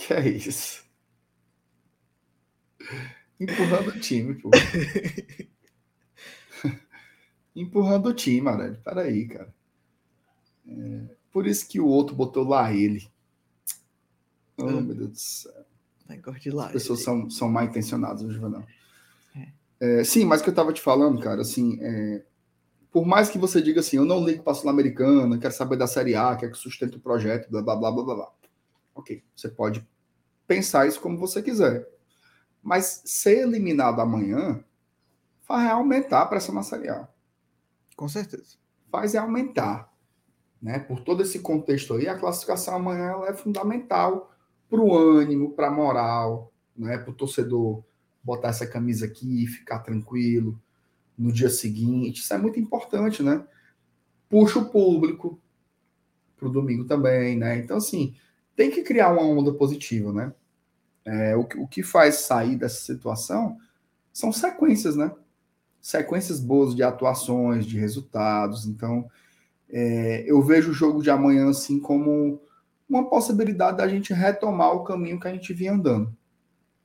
[0.06, 0.82] Que é isso?
[3.38, 4.50] Empurrando o time, pô.
[7.54, 8.80] Empurrando o time, Aurélio.
[8.82, 9.54] Peraí, cara.
[10.66, 13.06] É, por isso que o outro botou lá ele.
[14.58, 14.80] Oh, Hum.
[14.82, 15.64] meu Deus do céu.
[16.08, 16.66] Negócio de lá.
[16.66, 18.64] As pessoas são, são mal intencionadas, Juvenal?
[19.36, 19.52] É.
[20.00, 22.24] É, sim, mas o que eu tava te falando, cara, assim, é,
[22.90, 25.86] por mais que você diga assim, eu não ligo para a Sul-Americana, quero saber da
[25.86, 28.32] Série A, quer que sustente o projeto, blá, blá, blá, blá, blá, blá.
[28.94, 29.86] Ok, você pode
[30.46, 31.88] pensar isso como você quiser.
[32.62, 34.62] Mas ser eliminado amanhã
[35.46, 37.08] vai aumentar a pressão na Série A.
[37.96, 38.56] Com certeza.
[38.90, 39.92] Faz é aumentar.
[40.60, 40.78] Né?
[40.78, 44.32] Por todo esse contexto aí, a classificação amanhã é fundamental
[44.70, 46.98] para o ânimo, para a moral, né?
[46.98, 47.82] para o torcedor
[48.22, 50.60] botar essa camisa aqui e ficar tranquilo
[51.18, 52.20] no dia seguinte.
[52.20, 53.44] Isso é muito importante, né?
[54.28, 55.40] Puxa o público
[56.36, 57.58] para o domingo também, né?
[57.58, 58.14] Então, assim,
[58.56, 60.32] tem que criar uma onda positiva, né?
[61.04, 63.58] É, o, que- o que faz sair dessa situação
[64.12, 65.12] são sequências, né?
[65.80, 68.66] Sequências boas de atuações, de resultados.
[68.66, 69.08] Então,
[69.70, 72.40] é, eu vejo o jogo de amanhã assim como
[72.88, 76.14] uma possibilidade da gente retomar o caminho que a gente vinha andando.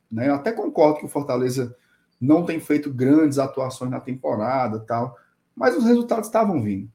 [0.09, 0.29] Né?
[0.29, 1.75] Eu até concordo que o Fortaleza
[2.19, 5.15] não tem feito grandes atuações na temporada, tal,
[5.55, 6.89] mas os resultados estavam vindo.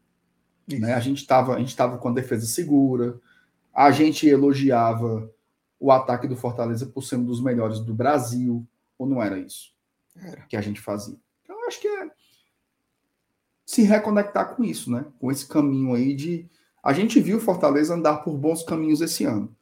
[0.67, 0.95] Né?
[0.95, 3.21] A gente estava a gente estava com a defesa segura,
[3.75, 5.31] a gente elogiava
[5.79, 8.67] o ataque do Fortaleza por ser um dos melhores do Brasil,
[8.99, 9.75] ou não era isso
[10.17, 10.43] Era.
[10.43, 11.17] que a gente fazia?
[11.43, 12.11] Então, eu acho que é
[13.65, 15.07] se reconectar com isso, né?
[15.19, 16.49] Com esse caminho aí de.
[16.83, 19.55] A gente viu o Fortaleza andar por bons caminhos esse ano.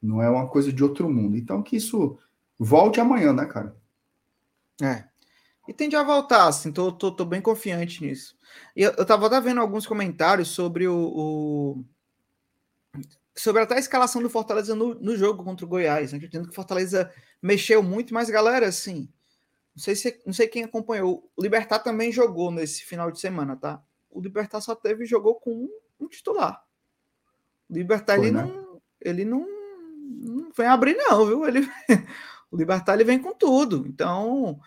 [0.00, 1.36] Não é uma coisa de outro mundo.
[1.36, 2.18] Então, que isso
[2.58, 3.76] volte amanhã, né, cara?
[4.80, 5.04] É.
[5.68, 8.36] E tende a voltar, assim, tô, tô, tô bem confiante nisso.
[8.74, 11.84] E eu, eu tava até vendo alguns comentários sobre o, o-
[13.36, 16.18] sobre até a escalação do Fortaleza no, no jogo contra o Goiás, né?
[16.18, 19.08] Dizendo que o Fortaleza mexeu muito, mas galera, assim,
[19.74, 21.30] não sei se não sei quem acompanhou.
[21.36, 23.82] O Libertar também jogou nesse final de semana, tá?
[24.10, 25.68] O Libertar só teve jogou com um,
[26.00, 26.62] um titular.
[27.68, 28.42] O Libertar Foi, ele né?
[28.44, 28.62] não
[29.04, 29.46] ele não,
[30.20, 31.46] não vem abrir não, viu?
[31.46, 31.68] Ele
[32.50, 33.84] o Libertar ele vem com tudo.
[33.86, 34.60] Então,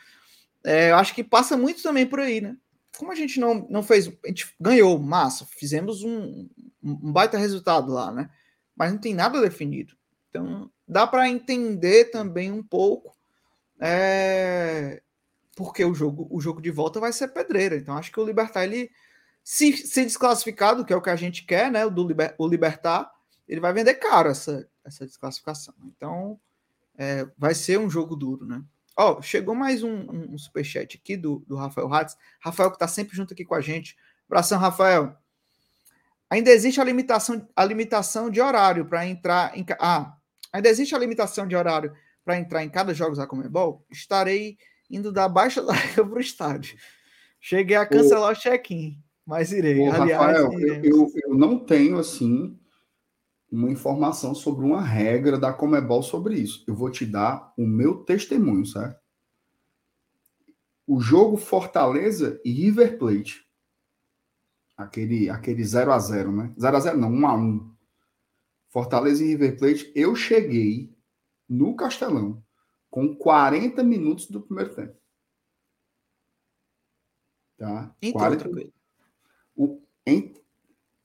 [0.64, 2.58] é, eu acho que passa muito também por aí, né?
[2.98, 6.50] Como a gente não, não fez, a gente ganhou, massa, fizemos um,
[6.82, 8.30] um baita resultado lá, né?
[8.76, 9.96] Mas não tem nada definido.
[10.30, 13.16] Então, dá para entender também um pouco,
[13.80, 15.02] é,
[15.56, 17.78] porque o jogo, o jogo de volta vai ser pedreira.
[17.78, 18.92] Então, acho que o Libertar, ele,
[19.44, 21.86] se, se desclassificado, que é o que a gente quer, né?
[21.86, 23.12] O, do Liber, o Libertar,
[23.48, 25.74] ele vai vender caro essa, essa desclassificação.
[25.86, 26.40] Então,
[26.98, 28.62] é, vai ser um jogo duro, né?
[28.98, 32.18] Ó, chegou mais um, um, superchat aqui do, do Rafael Hatz.
[32.40, 33.98] Rafael que está sempre junto aqui com a gente.
[34.26, 35.18] Abração, Rafael.
[36.36, 39.66] Ainda existe a limitação, a limitação de horário para entrar em.
[39.80, 40.18] Ah,
[40.52, 41.94] ainda existe a limitação de horário
[42.26, 43.86] para entrar em cada jogo da Comebol?
[43.90, 44.58] Estarei
[44.92, 46.78] indo da baixa da para o estádio.
[47.40, 49.80] Cheguei a cancelar Ô, o check-in, mas irei.
[49.80, 52.60] Ô, Aliás, Rafael, eu, eu, eu não tenho assim
[53.50, 56.66] uma informação sobre uma regra da Comebol sobre isso.
[56.68, 59.00] Eu vou te dar o meu testemunho, certo?
[60.86, 63.45] O jogo Fortaleza e River Plate.
[64.78, 66.54] Aquele, aquele 0 a 0 né?
[66.60, 67.76] 0 a 0 não, 1 a 1
[68.70, 69.92] Fortaleza e River Plate.
[69.96, 70.94] Eu cheguei
[71.48, 72.44] no Castelão
[72.90, 74.98] com 40 minutos do primeiro tempo.
[77.58, 77.96] Tá?
[78.02, 78.44] Então, 40...
[78.44, 78.74] tranquilo.
[79.56, 80.34] O, em,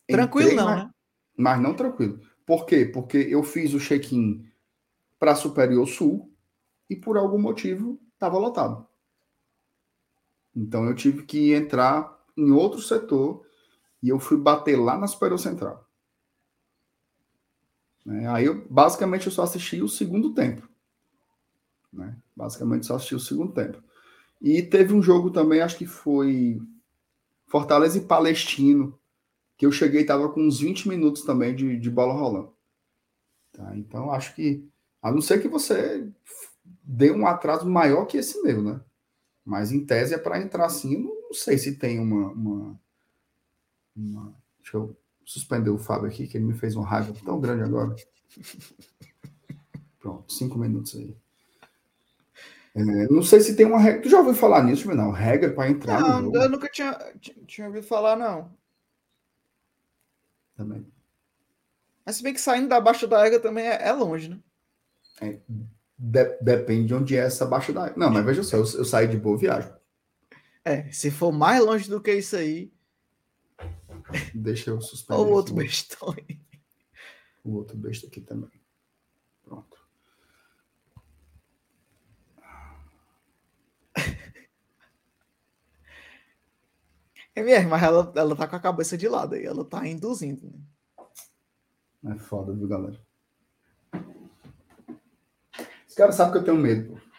[0.09, 0.95] tranquilo não, mas, né?
[1.37, 2.21] Mas não tranquilo.
[2.45, 2.85] Por quê?
[2.85, 4.51] Porque eu fiz o check-in
[5.19, 6.33] para Superior Sul
[6.89, 8.87] e por algum motivo estava lotado.
[10.55, 13.47] Então eu tive que entrar em outro setor
[14.03, 15.87] e eu fui bater lá na Superior Central.
[18.05, 18.29] Né?
[18.29, 20.69] Aí eu basicamente eu só assisti o segundo tempo.
[21.93, 22.17] Né?
[22.35, 23.83] Basicamente só assisti o segundo tempo.
[24.41, 26.61] E teve um jogo também, acho que foi
[27.47, 28.99] Fortaleza e Palestino,
[29.57, 32.55] que eu cheguei e estava com uns 20 minutos também de, de bola rolando.
[33.53, 33.77] Tá?
[33.77, 34.67] Então, acho que,
[35.03, 36.09] a não ser que você
[36.83, 38.81] dê um atraso maior que esse meu, né?
[39.45, 42.81] Mas em tese é para entrar assim, não sei se tem uma, uma,
[44.01, 47.63] uma, Deixa eu suspender o Fábio aqui, que ele me fez uma raiva tão grande
[47.63, 47.95] agora.
[49.99, 51.17] Pronto, cinco minutos aí.
[52.75, 54.03] É, não sei se tem uma regra.
[54.03, 55.11] Tu já ouviu falar nisso, não?
[55.11, 56.37] Regra para entrar não, no jogo?
[56.37, 56.97] Eu nunca tinha,
[57.47, 58.51] tinha ouvido falar, não
[60.61, 60.87] também.
[62.05, 64.39] Mas se bem que saindo da Baixa da Égua também é, é longe, né?
[65.21, 65.39] É,
[65.99, 67.99] de, depende de onde é essa Baixa da Égua.
[67.99, 69.73] Não, mas veja só, eu, eu saí de boa viagem.
[70.65, 72.71] É, se for mais longe do que isso aí.
[74.35, 75.21] Deixa eu suspender.
[75.21, 76.15] o outro bestão.
[77.45, 78.61] O outro besta aqui também.
[79.43, 79.79] Pronto.
[87.33, 90.53] É mesmo, mas ela, ela tá com a cabeça de lado aí, ela tá induzindo.
[92.03, 92.13] Né?
[92.13, 93.01] É foda, viu, galera?
[95.89, 97.11] Os caras sabem que eu tenho medo, pô.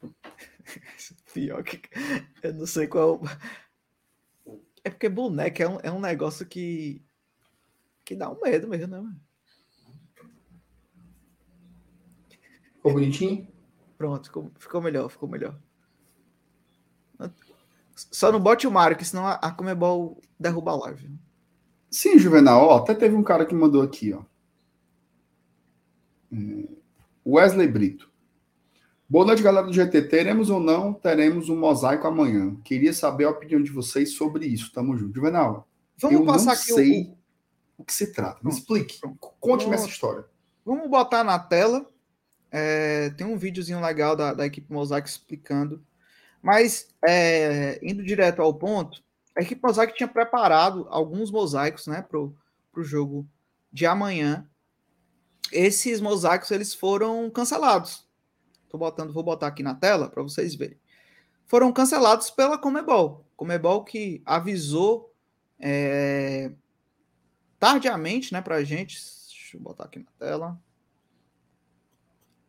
[1.34, 1.80] Pior que.
[2.42, 3.20] Eu não sei qual.
[4.84, 7.02] É porque boneca é um, é um negócio que.
[8.04, 9.16] que dá um medo mesmo, né?
[12.76, 13.46] Ficou bonitinho?
[13.98, 15.58] Pronto, ficou, ficou melhor, ficou melhor.
[17.94, 21.10] Só não bote o Mario, que senão a Comebol derruba a live.
[21.90, 22.66] Sim, Juvenal.
[22.66, 24.22] Ó, até teve um cara que mandou aqui, ó.
[26.32, 26.68] É,
[27.26, 28.09] Wesley Brito.
[29.10, 30.02] Boa noite, galera do GT.
[30.02, 32.56] Teremos ou não teremos um mosaico amanhã?
[32.62, 34.72] Queria saber a opinião de vocês sobre isso.
[34.72, 35.12] Tamo junto.
[35.12, 35.66] Juvenal,
[35.98, 37.82] Vamos eu passar não aqui sei o...
[37.82, 38.38] o que se trata.
[38.40, 39.00] Me explique.
[39.40, 40.24] Conte-me essa história.
[40.64, 41.84] Vamos botar na tela.
[42.52, 45.82] É, tem um videozinho legal da, da equipe Mosaico explicando
[46.42, 49.02] mas, é, indo direto ao ponto,
[49.36, 52.34] a equipe Mosaic tinha preparado alguns mosaicos né, para o
[52.78, 53.28] jogo
[53.72, 54.48] de amanhã.
[55.52, 58.08] Esses mosaicos eles foram cancelados.
[58.70, 60.78] Tô botando, vou botar aqui na tela para vocês verem.
[61.44, 63.26] Foram cancelados pela Comebol.
[63.36, 65.12] Comebol que avisou
[65.58, 66.52] é,
[67.58, 68.94] tardiamente né, para a gente.
[68.94, 70.58] Deixa eu botar aqui na tela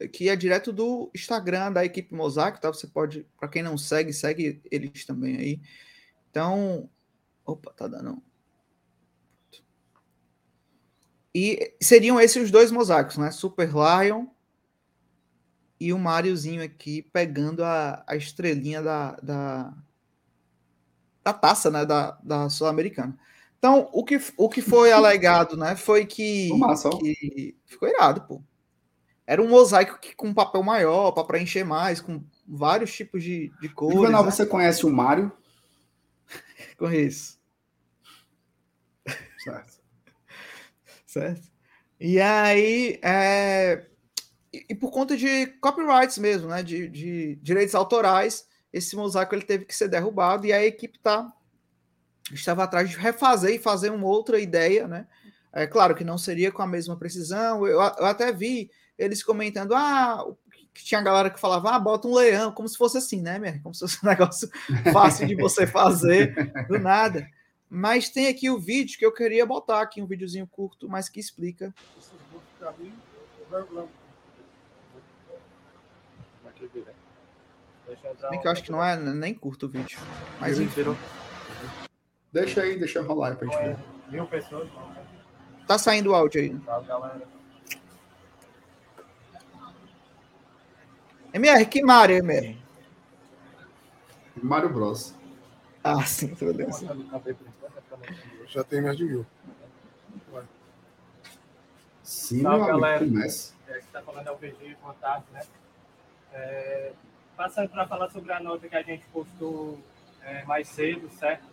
[0.07, 2.69] que é direto do Instagram da equipe Mosaico, tá?
[2.69, 5.61] Você pode, para quem não segue, segue eles também aí.
[6.29, 6.89] Então,
[7.45, 8.21] opa, tá dando.
[11.33, 13.31] E seriam esses os dois mosaicos, né?
[13.31, 14.27] Super Lion
[15.81, 19.73] e o Máriozinho aqui pegando a, a estrelinha da, da,
[21.23, 21.83] da taça, né?
[21.83, 23.17] Da, da Sul-Americana.
[23.57, 25.75] Então, o que, o que foi alegado, né?
[25.75, 26.49] Foi que,
[26.99, 28.43] que ficou irado, pô.
[29.25, 33.67] Era um mosaico que, com papel maior, para preencher mais, com vários tipos de, de
[33.69, 33.95] cores.
[33.95, 34.29] Juvenal, né?
[34.29, 35.31] você conhece o Mário?
[36.77, 37.39] Conheço.
[39.43, 39.81] Certo.
[41.07, 41.49] certo.
[41.99, 43.87] E aí, é...
[44.53, 46.61] e, por conta de copyrights mesmo, né?
[46.61, 51.31] De, de, direitos autorais, esse mosaico ele teve que ser derrubado e a equipe tá,
[52.31, 55.07] estava atrás de refazer e fazer uma outra ideia, né?
[55.53, 57.65] É claro que não seria com a mesma precisão.
[57.65, 60.25] Eu, eu até vi eles comentando, ah,
[60.73, 63.59] que tinha galera que falava, ah, bota um leão, como se fosse assim, né, minha?
[63.61, 64.49] Como se fosse um negócio
[64.93, 66.33] fácil de você fazer
[66.67, 67.27] do nada.
[67.69, 71.19] Mas tem aqui o vídeo que eu queria botar aqui, um videozinho curto, mas que
[71.19, 71.73] explica.
[71.95, 72.17] Deixa eu
[77.85, 77.90] entrar
[78.29, 79.99] Bem que eu acho que não é nem curto o vídeo.
[80.39, 80.97] Mas enfim, virou.
[82.31, 83.77] Deixa aí, deixa rolar aí pra gente ver.
[84.09, 85.05] Mil pessoas, não, né?
[85.67, 86.61] tá saindo o áudio aí.
[86.65, 87.27] Salve, galera.
[91.33, 92.61] MR, que Mario, MR?
[94.35, 95.15] Mario Bros.
[95.83, 96.85] Ah, sim, beleza.
[98.47, 99.25] Já tem mais de mil.
[102.03, 103.05] Sim, Salve, meu amigo, galera.
[103.05, 103.53] começa.
[103.67, 105.41] É, que está falando é o VG, boa tarde, né?
[106.33, 106.91] É,
[107.41, 109.79] passando para falar sobre a nota que a gente postou
[110.21, 111.43] é, mais cedo, certo?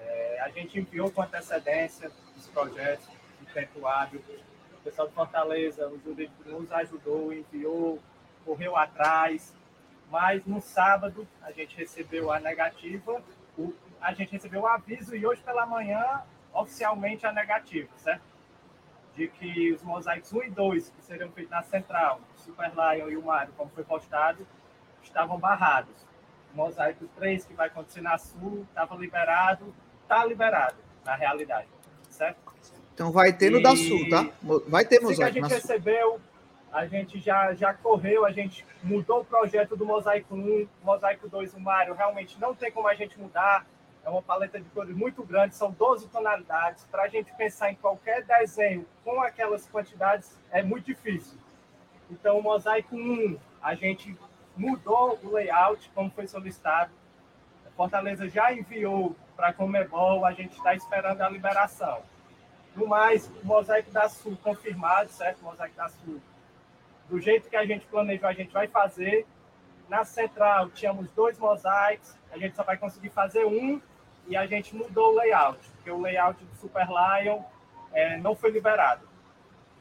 [0.00, 3.06] É, a gente enviou com antecedência os projetos
[3.38, 4.20] de tempo hábil.
[4.72, 8.00] O pessoal de Fortaleza, o Judito nos ajudou, enviou,
[8.44, 9.54] correu atrás.
[10.10, 13.22] Mas no sábado a gente recebeu a negativa,
[13.56, 16.22] o- a gente recebeu o aviso e hoje pela manhã,
[16.52, 18.22] oficialmente, a negativa, certo?
[19.14, 23.08] de que os mosaicos 1 e 2, que seriam feitos na central, o Super Lion
[23.08, 24.46] e o Mario, como foi postado,
[25.08, 25.94] estavam barrados.
[26.52, 31.68] O mosaico 3, que vai acontecer na Sul, estava liberado, está liberado, na realidade.
[32.08, 32.38] Certo?
[32.94, 34.26] Então vai ter no E- da Sul, tá?
[34.66, 36.20] Vai ter Assim que a mosaico gente recebeu,
[36.72, 41.54] a gente já, já correu, a gente mudou o projeto do Mosaico 1, Mosaico 2,
[41.54, 43.66] o Mario, realmente não tem como a gente mudar,
[44.04, 47.74] é uma paleta de cores muito grande, são 12 tonalidades, para a gente pensar em
[47.76, 51.38] qualquer desenho com aquelas quantidades é muito difícil.
[52.10, 54.16] Então, o Mosaico 1, a gente
[54.58, 56.90] mudou o layout, como foi solicitado,
[57.66, 62.02] a Fortaleza já enviou para a Comebol, a gente está esperando a liberação.
[62.74, 65.40] No mais, o Mosaico da Sul confirmado, certo?
[65.40, 66.20] O Mosaico da Sul,
[67.08, 69.26] do jeito que a gente planejou, a gente vai fazer.
[69.88, 73.80] Na central, tínhamos dois mosaicos, a gente só vai conseguir fazer um
[74.26, 77.42] e a gente mudou o layout, porque o layout do Super Lion
[77.92, 79.08] é, não foi liberado.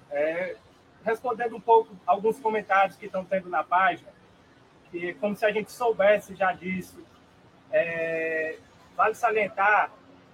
[0.10, 0.56] É,
[1.04, 4.10] respondendo um pouco alguns comentários que estão tendo na página,
[5.20, 7.04] como se a gente soubesse já disso,
[7.72, 8.58] é,
[8.96, 9.92] vale salientar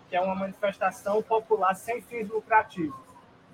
[0.10, 2.96] que é uma manifestação popular sem fins lucrativos.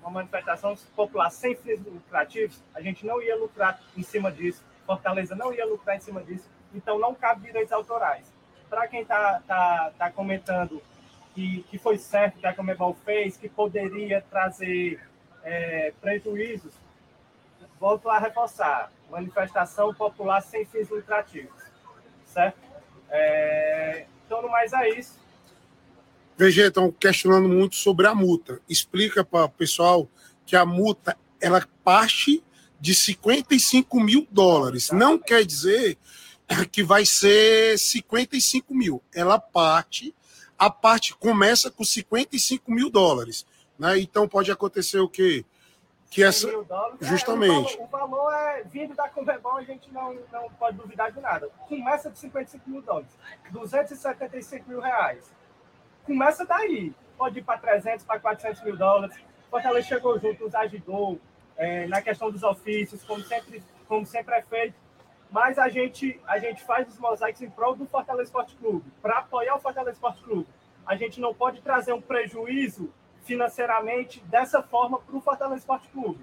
[0.02, 5.34] Uma manifestação popular sem fins lucrativos, a gente não ia lucrar em cima disso, Fortaleza
[5.34, 8.30] não ia lucrar em cima disso, então não cabe direitos autorais.
[8.68, 10.82] Para quem está tá, tá comentando
[11.34, 15.00] que, que foi certo que a Comebol fez, que poderia trazer
[15.42, 16.74] é, prejuízos,
[17.78, 21.62] volto a reforçar, manifestação popular sem fins lucrativos,
[22.26, 22.58] certo?
[23.10, 25.18] É, então, no mais é isso.
[26.36, 28.60] VG, estão questionando muito sobre a multa.
[28.68, 30.08] Explica para o pessoal
[30.46, 32.42] que a multa ela parte
[32.80, 34.90] de 55 mil dólares.
[34.90, 35.98] Não quer dizer
[36.72, 39.02] que vai ser 55 mil.
[39.14, 40.14] Ela parte,
[40.58, 43.46] a parte começa com 55 mil dólares.
[43.78, 43.98] Né?
[44.00, 45.44] Então pode acontecer o quê?
[46.10, 47.78] Que essa, 100 mil dólares, é, justamente.
[47.78, 51.20] o, valor, o valor é vindo da Comebol, a gente não, não pode duvidar de
[51.20, 51.48] nada.
[51.68, 53.16] Começa de 55 mil dólares,
[53.52, 55.32] 275 mil reais.
[56.04, 56.92] Começa daí.
[57.16, 59.16] Pode ir para 300, para 400 mil dólares.
[59.48, 61.20] Fortaleza chegou junto, nos ajudou
[61.56, 64.74] é, na questão dos ofícios, como sempre, como sempre é feito.
[65.30, 69.18] Mas a gente, a gente faz os mosaicos em prol do Fortaleza Esporte Clube, para
[69.18, 70.48] apoiar o Fortaleza Esporte Clube.
[70.84, 72.92] A gente não pode trazer um prejuízo
[73.34, 76.18] financeiramente dessa forma para o Fortaleza Esporte Clube.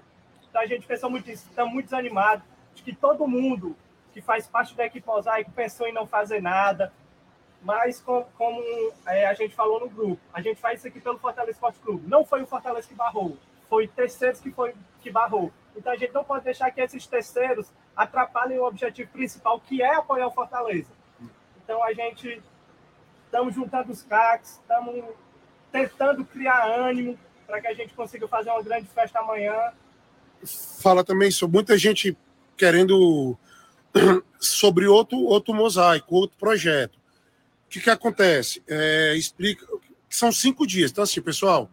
[0.50, 2.44] Então a gente pensou muito nisso, estamos muito desanimados.
[2.74, 3.74] Acho que todo mundo
[4.12, 6.92] que faz parte da equipe Mosaico pensou em não fazer nada,
[7.62, 8.62] mas com- como
[9.06, 12.06] é, a gente falou no grupo, a gente faz isso aqui pelo Fortaleza Esporte Clube.
[12.06, 13.38] Não foi o Fortaleza que barrou,
[13.70, 15.50] foi terceiros que, foi, que barrou.
[15.74, 19.94] Então a gente não pode deixar que esses terceiros atrapalhem o objetivo principal, que é
[19.94, 20.90] apoiar o Fortaleza.
[21.64, 22.42] Então a gente
[23.24, 25.04] estamos juntando os craques, estamos
[25.70, 29.54] tentando criar ânimo para que a gente consiga fazer uma grande festa amanhã.
[30.80, 32.16] fala também sobre muita gente
[32.56, 33.36] querendo
[34.38, 36.96] sobre outro, outro mosaico, outro projeto.
[36.96, 38.62] O que, que acontece?
[38.66, 39.66] É, explica.
[40.08, 40.90] São cinco dias.
[40.90, 41.70] Então, assim, pessoal,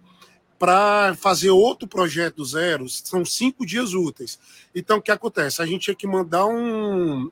[0.59, 4.39] para fazer outro projeto do zero, são cinco dias úteis.
[4.73, 5.61] Então, o que acontece?
[5.61, 6.53] A gente tinha que mandar um.
[6.53, 7.31] Um,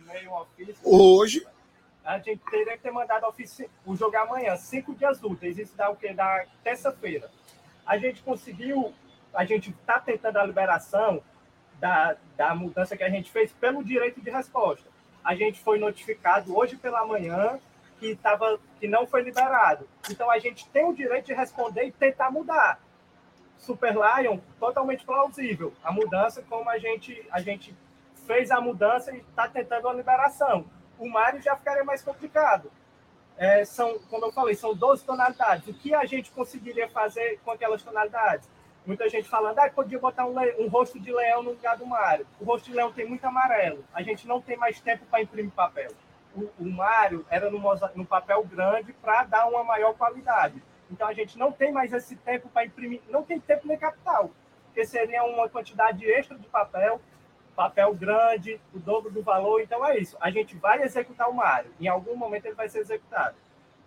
[0.00, 0.76] e-mail, um ofício.
[0.82, 1.46] Hoje,
[2.04, 3.26] A gente teria que ter mandado
[3.86, 5.58] o jogo amanhã, cinco dias úteis.
[5.58, 6.12] Isso dá o quê?
[6.12, 7.30] Da terça-feira.
[7.86, 8.92] A gente conseguiu,
[9.32, 11.22] a gente está tentando a liberação
[11.80, 14.88] da, da mudança que a gente fez pelo direito de resposta.
[15.24, 17.58] A gente foi notificado hoje pela manhã
[17.98, 19.88] que, tava, que não foi liberado.
[20.10, 22.78] Então a gente tem o direito de responder e tentar mudar.
[23.56, 25.72] Super Lion, totalmente plausível.
[25.82, 27.74] A mudança, como a gente, a gente
[28.26, 30.66] fez a mudança e está tentando a liberação.
[30.98, 32.70] O Mario já ficaria mais complicado.
[33.36, 35.66] É, são, como eu falei, são 12 tonalidades.
[35.68, 38.48] O que a gente conseguiria fazer com aquelas tonalidades?
[38.86, 42.26] Muita gente falando, ah, podia botar um, um rosto de leão no lugar do Mário.
[42.38, 43.84] O rosto de leão tem muito amarelo.
[43.94, 45.90] A gente não tem mais tempo para imprimir papel.
[46.36, 47.58] O, o Mário era no,
[47.94, 50.62] no papel grande para dar uma maior qualidade.
[50.90, 54.30] Então a gente não tem mais esse tempo para imprimir, não tem tempo nem capital,
[54.66, 57.00] porque seria uma quantidade extra de papel,
[57.54, 59.60] papel grande, o dobro do valor.
[59.60, 60.16] Então é isso.
[60.20, 61.70] A gente vai executar o Mário.
[61.80, 63.36] Em algum momento ele vai ser executado.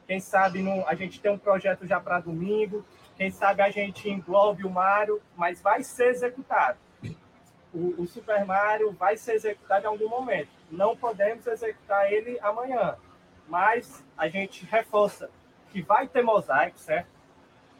[0.07, 2.85] Quem sabe a gente tem um projeto já para domingo.
[3.17, 6.77] Quem sabe a gente englobe o Mário, mas vai ser executado.
[7.73, 10.49] O, o Super Mario vai ser executado em algum momento.
[10.71, 12.95] Não podemos executar ele amanhã,
[13.47, 15.29] mas a gente reforça
[15.71, 17.09] que vai ter mosaico, certo?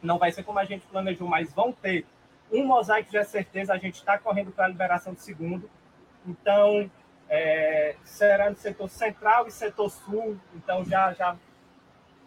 [0.01, 2.05] Não vai ser como a gente planejou, mas vão ter
[2.51, 3.73] um mosaico já é certeza.
[3.73, 5.69] A gente está correndo para a liberação do segundo.
[6.27, 6.91] Então,
[7.29, 10.37] é, será no setor central e setor sul.
[10.55, 11.35] Então, já, já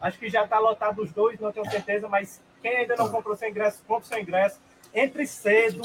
[0.00, 3.36] acho que já está lotado os dois, não tenho certeza, mas quem ainda não comprou
[3.36, 4.60] seu ingresso, compre seu ingresso.
[4.92, 5.82] Entre cedo,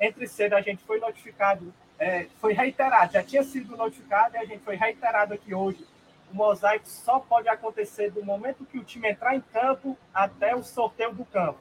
[0.00, 4.44] entre cedo a gente foi notificado, é, foi reiterado, já tinha sido notificado e a
[4.44, 5.86] gente foi reiterado aqui hoje.
[6.32, 10.62] O mosaico só pode acontecer do momento que o time entrar em campo até o
[10.62, 11.58] sorteio do campo.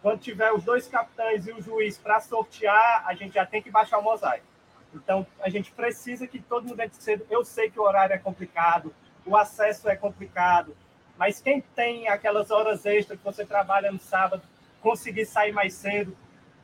[0.00, 3.70] Quando tiver os dois capitães e o juiz para sortear, a gente já tem que
[3.70, 4.46] baixar o mosaico.
[4.94, 7.26] Então, a gente precisa que todo mundo entre cedo.
[7.30, 8.94] Eu sei que o horário é complicado,
[9.24, 10.76] o acesso é complicado,
[11.16, 14.42] mas quem tem aquelas horas extras que você trabalha no sábado,
[14.80, 16.16] conseguir sair mais cedo.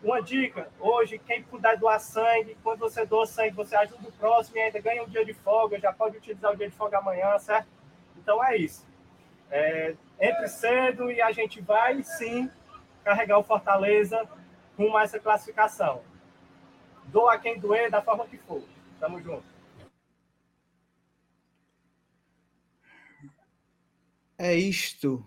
[0.02, 4.56] Uma dica: hoje, quem puder doar sangue, quando você doa sangue, você ajuda o próximo
[4.56, 7.38] e ainda ganha um dia de folga, já pode utilizar o dia de folga amanhã,
[7.38, 7.68] certo?
[8.16, 8.86] Então é isso.
[9.50, 12.50] É, entre cedo e a gente vai sim
[13.02, 14.26] carregar o Fortaleza
[14.78, 16.02] a essa classificação.
[17.14, 18.60] Doa quem doer, da forma que for.
[18.98, 19.44] Tamo junto.
[24.36, 25.24] É isto.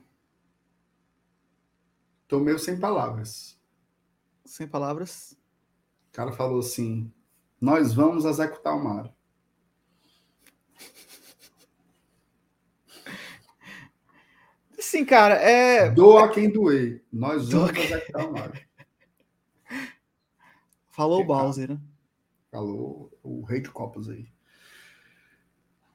[2.27, 3.57] Tô meio sem palavras.
[4.43, 5.31] Sem palavras.
[6.09, 7.09] O cara falou assim:
[7.61, 9.15] nós vamos executar o Mário.
[14.77, 15.89] Sim, cara, é.
[15.89, 17.05] Doa quem doer.
[17.14, 18.66] Nós vamos executar o Mário.
[20.98, 21.26] Falou o.
[21.26, 21.80] Bowser, né?
[22.52, 24.26] Falou o rei de copas aí.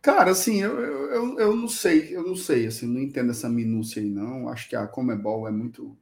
[0.00, 4.00] Cara, assim, eu, eu, eu, não sei, eu não sei, assim, não entendo essa minúcia
[4.02, 4.48] aí, não.
[4.48, 5.96] Acho que a Comebol é muito.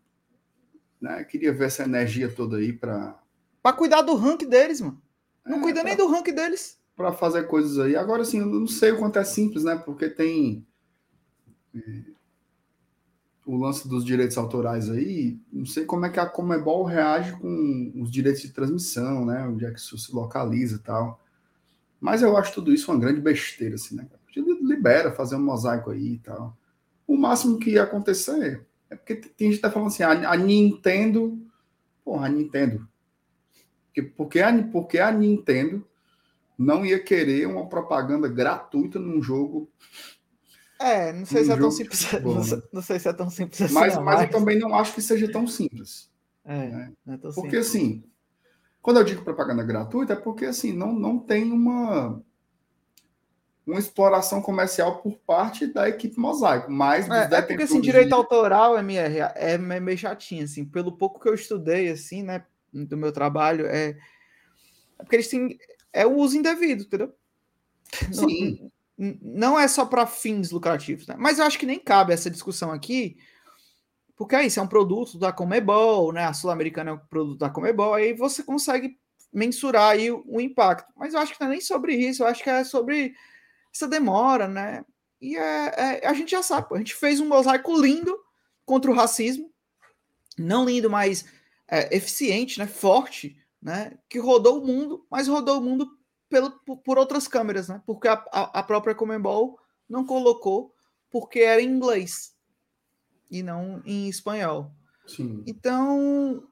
[1.01, 1.24] Né?
[1.24, 3.18] Queria ver essa energia toda aí para
[3.62, 5.01] Pra cuidar do rank deles, mano.
[5.44, 6.78] Não É, cuida pra- nem do rank deles.
[6.97, 7.97] para fazer coisas aí.
[7.97, 9.77] Agora, assim, eu não sei o quanto é simples, né?
[9.77, 10.66] Porque tem
[11.74, 11.81] é,
[13.51, 15.39] o lance dos direitos autorais aí.
[15.52, 19.47] Não sei como é que a Comebol reage com os direitos de transmissão, né?
[19.47, 21.20] Onde é que isso se localiza e tal.
[22.01, 24.06] Mas eu acho tudo isso uma grande besteira, assim, né?
[24.36, 26.56] Libera, fazer um mosaico aí e tal.
[27.06, 30.36] O máximo que ia acontecer é porque tem gente que tá falando assim, a, a
[30.36, 31.39] Nintendo.
[32.05, 32.89] Porra, a Nintendo.
[33.86, 35.85] Porque, porque, a, porque a Nintendo
[36.56, 39.68] não ia querer uma propaganda gratuita num jogo.
[40.81, 42.02] É, não sei Um se é tão simples.
[42.05, 42.62] futebol, não, sei, né?
[42.73, 43.74] não sei se é tão simples assim.
[43.74, 46.11] Mas, não, mas eu também não acho que seja tão simples.
[46.44, 46.93] É, né?
[47.05, 47.69] não é tão Porque simples.
[47.69, 48.05] assim,
[48.81, 52.23] quando eu digo propaganda gratuita, é porque assim, não, não tem uma,
[53.66, 58.15] uma exploração comercial por parte da equipe Mosaico, mas É, é porque assim, direito de-
[58.15, 62.97] autoral, MR, é me- meio chatinho, assim, pelo pouco que eu estudei, assim, né, do
[62.97, 63.97] meu trabalho, é, é
[65.05, 65.59] porque eles têm,
[65.93, 67.15] é o uso indevido, entendeu?
[68.16, 68.59] Não- Sim.
[68.62, 68.73] n-
[69.22, 71.14] não é só para fins lucrativos, né?
[71.18, 73.16] Mas eu acho que nem cabe essa discussão aqui,
[74.14, 76.27] porque é isso, é um produto da Comebol, né?
[76.27, 78.98] A Sul-Americana é um produto da Comebol, aí você consegue
[79.32, 80.93] mensurar aí o, o impacto.
[80.94, 83.14] Mas eu acho que não é nem sobre isso, eu acho que é sobre
[83.74, 84.85] essa demora, né?
[85.18, 88.14] E é, é- a gente já sabe, a gente fez um mosaico lindo
[88.66, 89.51] contra o racismo,
[90.36, 91.24] não lindo, mas
[91.66, 92.66] é, eficiente, né?
[92.66, 93.97] Forte, né?
[94.10, 95.89] Que rodou o mundo, mas rodou o mundo
[96.31, 96.52] pelo,
[96.85, 97.82] por, outras câmeras, né?
[97.85, 99.59] Porque a, a, própria Comembol
[99.89, 100.73] não colocou
[101.11, 102.35] porque era em inglês
[103.31, 104.70] e não em espanhol.
[105.07, 105.43] Sim.
[105.47, 106.47] Então,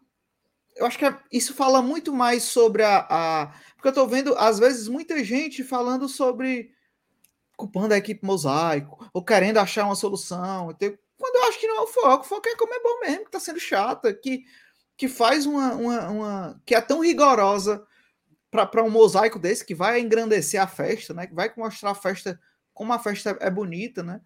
[0.76, 4.34] eu acho que é- isso fala muito mais sobre a, a- Porque eu tô vendo,
[4.36, 6.72] às vezes, muita gente falando sobre.
[7.56, 10.68] culpando a equipe mosaico, ou querendo achar uma solução.
[11.18, 13.24] Quando eu acho que não é o foco, o foco é como é bom mesmo,
[13.24, 14.44] que tá sendo chata, que,
[14.96, 17.84] que faz uma, uma, uma- que é tão rigorosa
[18.50, 21.26] para um mosaico desse, que vai engrandecer a festa, né?
[21.26, 22.40] Que vai mostrar a festa
[22.72, 24.20] como a festa é bonita, né?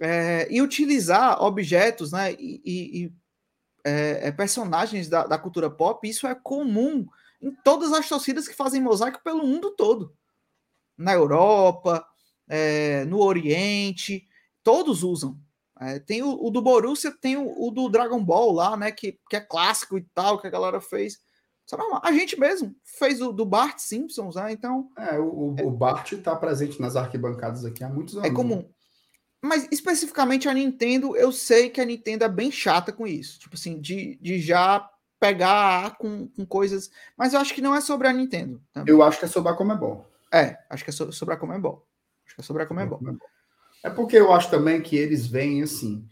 [0.00, 2.32] É, e utilizar objetos, né?
[2.34, 3.12] E, e- e,
[3.84, 7.06] é, é, personagens da, da cultura pop, isso é comum
[7.40, 10.14] em todas as torcidas que fazem mosaico pelo mundo todo.
[10.96, 12.04] Na Europa,
[12.48, 14.26] é, no Oriente,
[14.62, 15.38] todos usam.
[15.80, 18.90] É, tem o, o do Borussia, tem o, o do Dragon Ball lá, né?
[18.90, 21.20] Que, que é clássico e tal, que a galera fez.
[21.76, 22.00] É.
[22.02, 24.52] A gente mesmo fez o do Bart Simpsons, né?
[24.52, 28.28] Então É, o, o, o Bart está presente nas arquibancadas aqui há muitos anos.
[28.28, 28.68] é comum.
[29.42, 33.38] Mas especificamente a Nintendo, eu sei que a Nintendo é bem chata com isso.
[33.38, 34.88] Tipo assim, de, de já
[35.20, 36.90] pegar com, com coisas.
[37.16, 38.60] Mas eu acho que não é sobre a Nintendo.
[38.72, 38.92] também.
[38.92, 40.08] Eu acho que é sobre a Comebol.
[40.32, 41.86] É, acho que é so- sobre a Comebol.
[42.26, 43.00] Acho que é sobre a Comebol.
[43.84, 46.04] É porque eu acho também que eles veem assim,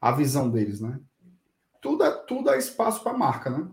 [0.00, 0.98] a visão deles, né?
[1.82, 3.68] Tudo é, tudo é espaço para marca, né?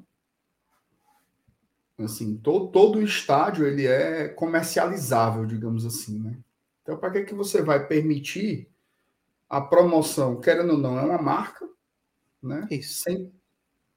[1.99, 6.37] Assim, todo, todo o estádio ele é comercializável, digamos assim, né?
[6.83, 8.69] Então, para que, que você vai permitir
[9.49, 11.67] a promoção, querendo ou não, é uma marca,
[12.41, 12.67] né?
[12.69, 13.03] Isso.
[13.03, 13.33] Sem,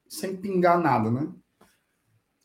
[0.09, 1.29] sem pingar nada, né?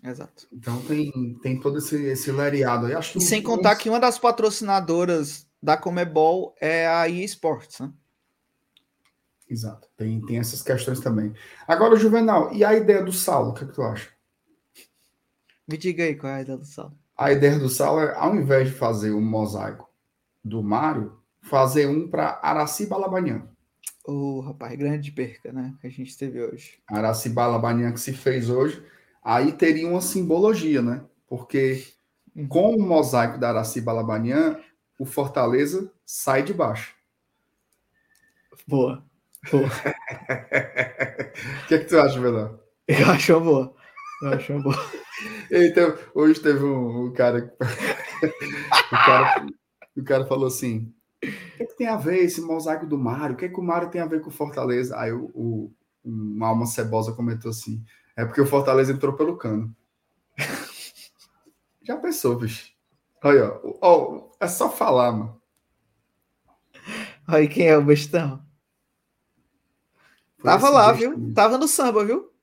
[0.03, 0.47] Exato.
[0.51, 2.93] Então tem, tem todo esse, esse lereado aí.
[2.93, 7.79] Acho que E sem contar que uma das patrocinadoras da Comebol é a EA Sports,
[7.79, 7.91] né?
[9.49, 11.33] Exato, tem, tem essas questões também.
[11.67, 14.14] Agora, Juvenal, e a ideia do Saulo, o que, é que tu acha?
[15.67, 16.97] Me diga aí qual é a ideia do Saulo.
[17.17, 19.89] A ideia do Saulo é, ao invés de fazer um mosaico
[20.43, 23.47] do Mário, fazer um para Araci Balabanian.
[24.03, 25.73] Ô, rapaz, grande perca, né?
[25.81, 26.77] Que a gente teve hoje.
[26.87, 28.83] Araci Balabanian que se fez hoje,
[29.23, 31.03] aí teria uma simbologia, né?
[31.27, 31.87] Porque
[32.49, 34.59] com o mosaico da Araci Balabanian,
[34.99, 36.93] o Fortaleza sai de baixo.
[38.67, 39.03] Boa.
[39.51, 39.69] Boa.
[41.63, 42.59] O que, é que tu acha, Juvenal?
[42.87, 43.75] Eu acho boa.
[44.25, 44.75] Eu acho uma boa.
[45.51, 49.45] Então, hoje teve um, um cara, o cara.
[49.95, 50.91] O cara falou assim:
[51.23, 53.35] o que, é que tem a ver esse mosaico do Mário?
[53.35, 54.97] O que, é que o Mário tem a ver com o Fortaleza?
[54.97, 55.73] Aí o, o,
[56.03, 57.83] uma alma cebosa comentou assim:
[58.17, 59.73] é porque o Fortaleza entrou pelo cano.
[61.83, 62.73] Já pensou, bicho?
[63.23, 65.39] Olha, ó, ó, é só falar, mano.
[67.27, 68.43] Aí quem é o bestão?
[70.37, 71.33] Foi Tava lá, besta viu?
[71.33, 72.34] Tava no samba, viu?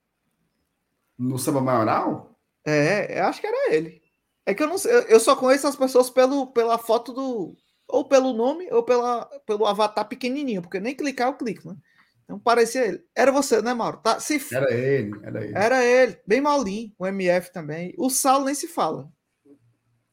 [1.23, 2.37] No samba maioral?
[2.65, 4.01] É, eu acho que era ele.
[4.45, 7.55] É que eu não sei, eu- só conheço as pessoas pelo, pela foto do.
[7.87, 11.77] Ou pelo nome, ou pela, pelo avatar pequenininho, porque nem clicar eu clico, né?
[12.23, 13.03] Então parecia ele.
[13.15, 13.97] Era você, né, Mauro?
[13.97, 15.57] Tá, se, Era ele, era ele.
[15.57, 17.93] Era ele, bem malinho, o MF também.
[17.97, 19.11] O Saulo nem se fala.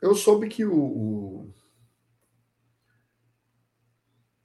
[0.03, 1.55] Eu soube que o, o,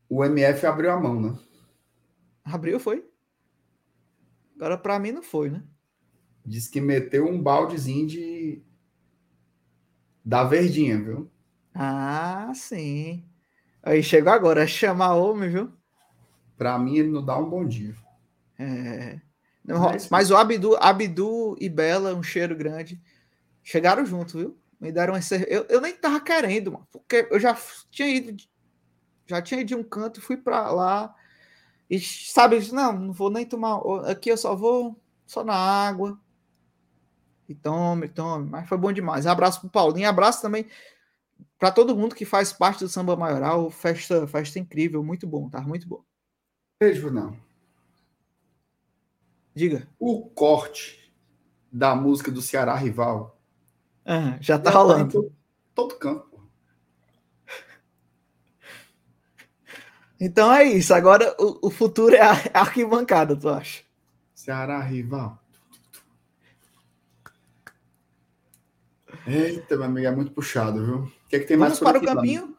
[0.10, 1.38] o MF abriu a mão, né?
[2.44, 3.08] Abriu, foi?
[4.56, 5.64] Agora pra mim não foi, né?
[6.46, 8.62] Diz que meteu um baldezinho de.
[10.24, 11.30] Da verdinha, viu?
[11.74, 13.24] Ah, sim.
[13.84, 15.72] Aí chegou agora, é chamar homem, viu?
[16.58, 17.96] Pra mim, ele não dá um bom dia.
[18.58, 19.20] É.
[19.64, 23.02] Não, Mas- mas o Abdu, Abdu e Bela, um cheiro grande,
[23.64, 24.58] chegaram junto, viu?
[24.80, 25.36] Me deram esse.
[25.50, 27.58] Eu, eu nem tava querendo, mano, porque eu já
[27.90, 28.50] tinha ido, de-
[29.28, 31.14] já tinha ido de um canto, fui pra lá
[31.90, 33.80] e sabe, não, não vou nem tomar.
[34.10, 36.20] Aqui eu só vou só na água.
[37.48, 38.50] E tome, tome.
[38.50, 39.28] Mas foi bom demais.
[39.28, 40.66] Abraço pro Paulinho, abraço também
[41.58, 43.70] para todo mundo que faz parte do Samba Maioral.
[43.70, 45.62] Festa, festa incrível, muito bom, tá?
[45.62, 46.04] Muito bom.
[46.80, 47.38] Beijo, não.
[49.54, 49.88] Diga.
[49.98, 51.14] O corte
[51.72, 53.40] da música do Ceará Rival.
[54.06, 55.34] Ah, já tá já rolando.
[55.74, 56.36] todo, pô.
[60.20, 60.94] Então é isso.
[60.94, 63.84] Agora o, o futuro é a a arquibancada, tu acha?
[64.34, 65.40] Ceará Rival.
[69.28, 70.96] Eita, meu amigo, é muito puxado, viu?
[71.04, 72.56] O que, é que tem mais Vamos por para o campinho?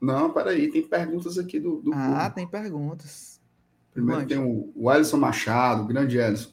[0.00, 2.34] Não, peraí, tem perguntas aqui do, do Ah, público.
[2.34, 3.40] tem perguntas.
[3.92, 4.34] Primeiro Mande.
[4.34, 6.50] tem o, o Ellison Machado, grande Ellison.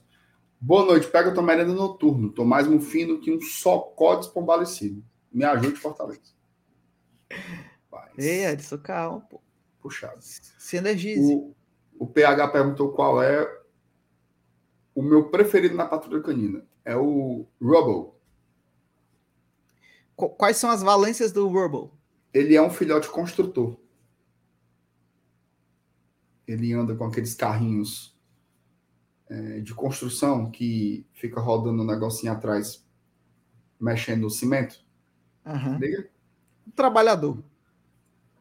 [0.61, 2.29] Boa noite, pega tua merenda noturno.
[2.31, 5.03] Tô mais mufino que um socó despombalecido.
[5.31, 6.19] Me ajude, Fortaleza.
[7.89, 9.41] Vai, Ei, Edson, calma, pô.
[9.81, 10.17] puxado.
[10.21, 11.33] Se energize.
[11.33, 11.55] O,
[11.97, 13.47] o PH perguntou qual é
[14.93, 16.63] o meu preferido na patrulha canina.
[16.83, 18.11] É o Rubble.
[20.19, 21.91] Qu- Quais são as valências do Rubble?
[22.33, 23.77] Ele é um filhote construtor.
[26.45, 28.17] Ele anda com aqueles carrinhos
[29.29, 32.85] é, de construção que fica rodando um negocinho atrás,
[33.79, 34.83] mexendo no cimento.
[35.79, 36.09] Liga?
[36.67, 37.41] Um trabalhador,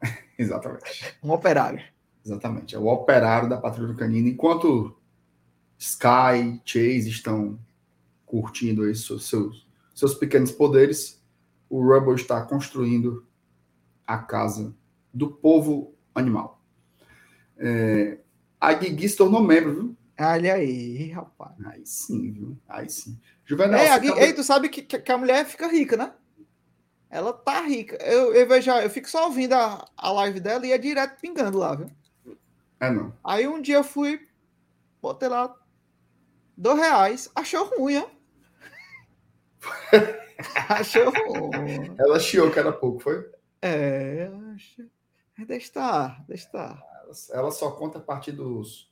[0.38, 1.16] Exatamente.
[1.22, 1.82] um operário.
[2.24, 2.74] Exatamente.
[2.74, 4.28] É o operário da patrulha canina.
[4.28, 4.98] Enquanto
[5.78, 7.58] Sky, Chase estão
[8.26, 11.17] curtindo aí seus, seus, seus pequenos poderes,
[11.68, 13.26] o Rubble está construindo
[14.06, 14.74] a casa
[15.12, 16.62] do povo animal.
[17.56, 18.18] É,
[18.60, 19.96] a Guigui se tornou membro, viu?
[20.20, 21.52] Olha aí, rapaz.
[21.66, 22.58] Aí sim, viu?
[22.68, 23.18] Aí sim.
[23.44, 25.96] Juvenal, É, a Gui- acabou- Ei, tu sabe que, que- que a mulher fica rica,
[25.96, 26.12] né?
[27.10, 27.96] Ela tá rica.
[28.04, 31.56] Eu, eu vejo, eu fico só ouvindo a, a live dela e é direto pingando
[31.58, 31.90] lá, viu?
[32.80, 33.12] É não.
[33.24, 34.28] Aí um dia eu fui,
[35.00, 35.54] botei lá
[36.56, 38.06] dois reais, achou ruim, ó.
[40.68, 41.12] achou.
[41.98, 43.28] Ela chiou que era pouco, foi?
[43.60, 44.84] É, acho.
[45.46, 46.82] Deixa estar, deixa estar.
[47.32, 48.90] Ela, só conta a partir dos,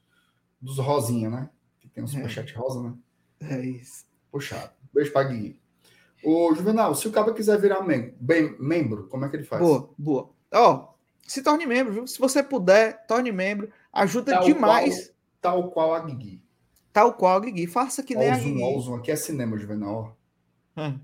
[0.61, 1.51] dos rosinha, né?
[1.81, 2.11] Que tem um É.
[2.11, 2.95] superchat rosa, né?
[3.41, 4.07] É isso.
[4.31, 4.71] Puxado.
[4.93, 5.61] Beijo pra Gui.
[6.25, 9.61] Ô, Juvenal, se o cara quiser virar mem bem, membro, como é que ele faz?
[9.63, 10.31] Boa, boa.
[10.53, 10.95] Ó,
[11.27, 12.07] se torne membro, viu?
[12.07, 13.71] Se você puder, torne membro.
[13.93, 15.13] Ajuda Tal demais.
[15.41, 16.43] Tal qual a Gui.
[16.93, 17.67] Tal qual, Guigui.
[17.67, 18.63] Faça que Ó nem a o zoom, Guigui.
[18.63, 18.95] ó o zoom.
[18.97, 20.17] Aqui é cinema, Juvenal.
[20.77, 20.83] ó.
[20.83, 20.99] Hum.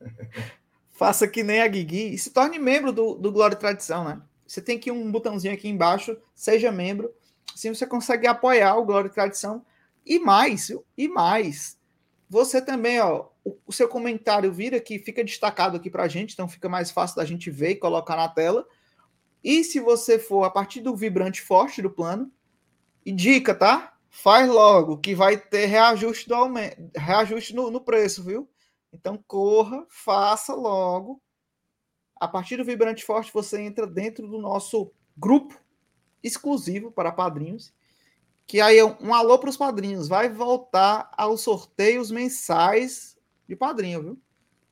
[0.92, 4.20] Faça que nem a Guigui e se torne membro do, do Glória e Tradição, né?
[4.46, 7.12] Você tem aqui um botãozinho aqui embaixo, seja membro.
[7.54, 9.64] Assim você consegue apoiar o Glória e Tradição.
[10.04, 11.78] E mais, e mais.
[12.30, 16.48] Você também, ó, o, o seu comentário vira aqui, fica destacado aqui pra gente, então
[16.48, 18.66] fica mais fácil da gente ver e colocar na tela.
[19.44, 22.30] E se você for a partir do vibrante forte do plano,
[23.08, 23.94] e dica, tá?
[24.10, 28.46] Faz logo, que vai ter reajuste, do aumento, reajuste no, no preço, viu?
[28.92, 31.20] Então corra, faça logo.
[32.16, 35.58] A partir do Vibrante Forte, você entra dentro do nosso grupo
[36.22, 37.72] exclusivo para padrinhos.
[38.46, 40.08] Que aí é um alô para os padrinhos.
[40.08, 43.16] Vai voltar aos sorteios mensais
[43.46, 44.18] de padrinho, viu?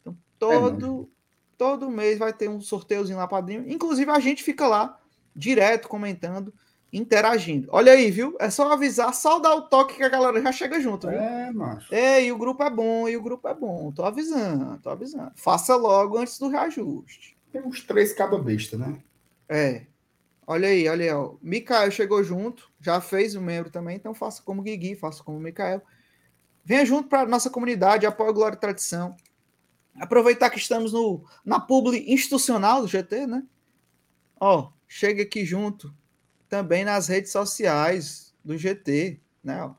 [0.01, 1.11] Então, todo,
[1.57, 3.65] todo mês vai ter um sorteiozinho lá, padrinho.
[3.69, 4.99] Inclusive, a gente fica lá
[5.35, 6.53] direto comentando,
[6.93, 7.69] interagindo.
[7.71, 8.37] Olha aí, viu?
[8.41, 11.19] É só avisar, só dar o toque que a galera já chega junto, viu?
[11.19, 11.95] É, macho.
[11.95, 13.93] Ei, o grupo é bom, e o grupo é bom.
[13.93, 15.33] Tô avisando, tô avisando.
[15.37, 17.37] Faça logo antes do reajuste.
[17.53, 18.99] Tem uns três caba besta, né?
[19.49, 19.87] É.
[20.47, 21.35] Olha aí, olha aí, ó.
[21.43, 25.83] Mikael chegou junto, já fez o membro também, então faça como Guigui, faça como Mikael.
[26.65, 29.17] Venha junto para nossa comunidade, apoia Glória e Tradição.
[29.99, 33.43] Aproveitar que estamos no, na publi institucional do GT, né?
[34.39, 35.93] Ó, chega aqui junto
[36.49, 39.75] também nas redes sociais do GT, né?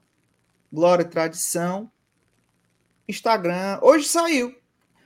[0.72, 1.92] Glória e Tradição,
[3.08, 3.80] Instagram.
[3.82, 4.56] Hoje saiu.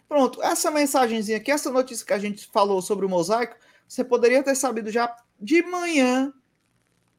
[0.07, 3.55] Pronto, essa mensagenzinha aqui, essa notícia que a gente falou sobre o mosaico,
[3.87, 6.33] você poderia ter sabido já de manhã,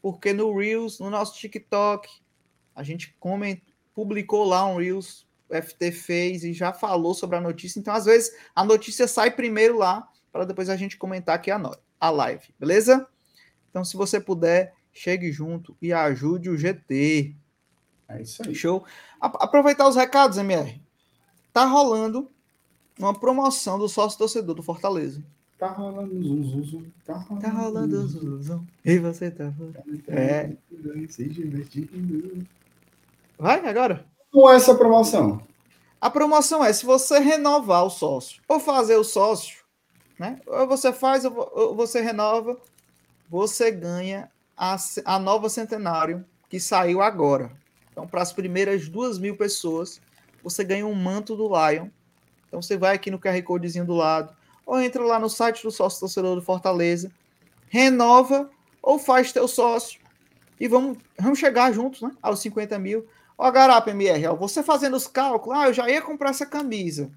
[0.02, 2.08] porque no Reels, no nosso TikTok,
[2.74, 3.58] a gente coment,
[3.94, 7.78] publicou lá um Reels, o FT fez e já falou sobre a notícia.
[7.78, 11.58] Então, às vezes, a notícia sai primeiro lá, para depois a gente comentar aqui a,
[11.58, 13.06] no- a live, beleza?
[13.72, 17.34] Então, se você puder, chegue junto e ajude o GT.
[18.06, 18.54] É isso aí.
[18.54, 18.84] Show.
[19.18, 20.78] Aproveitar os recados, MR.
[21.54, 22.30] Tá rolando
[22.98, 25.24] uma promoção do sócio torcedor do Fortaleza.
[25.58, 26.84] Tá rolando zum, zum, zum.
[27.02, 28.66] Tá rolando, Tá rolando zum, zum.
[28.84, 29.50] E você tá.
[30.08, 30.54] É.
[31.08, 32.46] Se divertindo.
[33.38, 34.04] Vai agora.
[34.30, 35.42] Como é essa promoção?
[36.00, 39.62] A promoção é se você renovar o sócio ou fazer o sócio,
[40.18, 40.40] né?
[40.46, 42.60] Ou você faz ou você renova,
[43.28, 47.50] você ganha a, a nova centenário que saiu agora.
[47.90, 50.00] Então, para as primeiras duas mil pessoas,
[50.42, 51.88] você ganha um manto do Lion.
[52.48, 54.34] Então, você vai aqui no QR Codezinho do lado,
[54.66, 57.10] ou entra lá no site do sócio torcedor do Fortaleza,
[57.68, 58.50] renova
[58.82, 60.00] ou faz teu sócio
[60.62, 63.06] e vamos, vamos chegar juntos né, aos 50 mil.
[63.36, 67.10] Ó, Garapa MR, ó, você fazendo os cálculos, ah, eu já ia comprar essa camisa.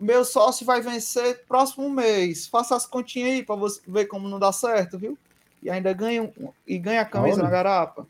[0.00, 2.46] Meu sócio vai vencer próximo mês.
[2.46, 5.18] Faça as continhas aí para você ver como não dá certo, viu?
[5.62, 7.44] E ainda ganha um- e ganha a camisa Olha.
[7.44, 8.06] na garapa.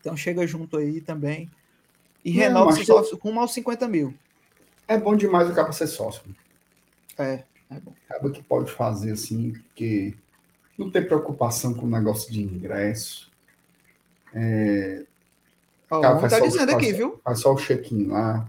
[0.00, 1.50] Então chega junto aí também.
[2.24, 4.14] E Não, renova seu eu- sócio rumo aos 50 mil.
[4.88, 6.22] É bom demais o cara ser sócio.
[7.18, 7.92] É, é bom.
[8.08, 10.14] Acaba que pode fazer assim, porque
[10.76, 13.30] não tem preocupação com o negócio de ingresso.
[15.90, 17.20] Ó, Cara, o homem faz tá dizendo faz- aqui, viu?
[17.22, 18.48] Faz só o check-in lá.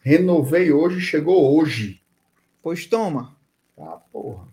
[0.00, 2.00] Renovei hoje, chegou hoje.
[2.62, 3.36] Pois toma.
[3.76, 4.48] Tá, porra.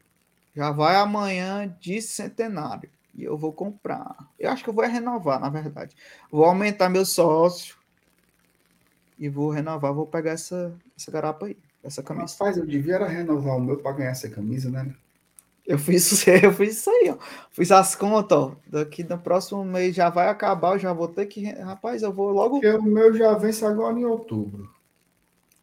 [0.55, 2.89] Já vai amanhã de centenário.
[3.15, 4.15] E eu vou comprar.
[4.39, 5.95] Eu acho que eu vou renovar, na verdade.
[6.31, 7.75] Vou aumentar meu sócio.
[9.17, 9.93] E vou renovar.
[9.93, 11.57] Vou pegar essa, essa garapa aí.
[11.83, 12.33] Essa camisa.
[12.33, 14.93] Rapaz, eu devia era renovar o meu para ganhar essa camisa, né?
[15.65, 17.17] Eu fiz, eu fiz isso aí, ó.
[17.49, 18.55] Fiz as contas, ó.
[18.67, 20.73] Daqui no próximo mês já vai acabar.
[20.73, 21.45] Eu já vou ter que.
[21.45, 22.59] Rapaz, eu vou logo.
[22.59, 24.69] Porque o meu já vence agora em outubro.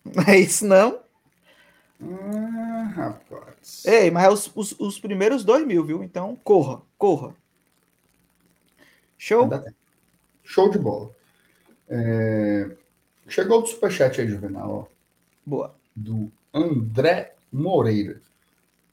[0.05, 1.01] Não é isso, não?
[2.03, 3.85] Ah, rapaz.
[3.87, 6.03] Ei, mas é os, os, os primeiros dois mil, viu?
[6.03, 7.35] Então, corra, corra.
[9.19, 9.49] Show?
[10.43, 11.11] Show de bola.
[11.89, 12.71] É,
[13.29, 14.87] Chegou o superchat aí, Juvenal, ó,
[15.45, 15.75] Boa.
[15.95, 18.21] do André Moreira.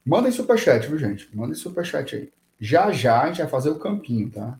[0.06, 1.30] Mandem superchat, viu, gente?
[1.36, 2.32] Mandem superchat aí.
[2.60, 4.60] Já já a gente vai fazer o campinho, tá?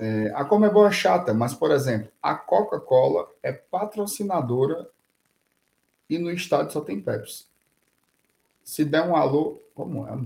[0.00, 4.88] É, a Comebol é chata, mas, por exemplo, a Coca-Cola é patrocinadora
[6.10, 7.44] e no estádio só tem Pepsi.
[8.64, 10.18] Se der um alô, como é?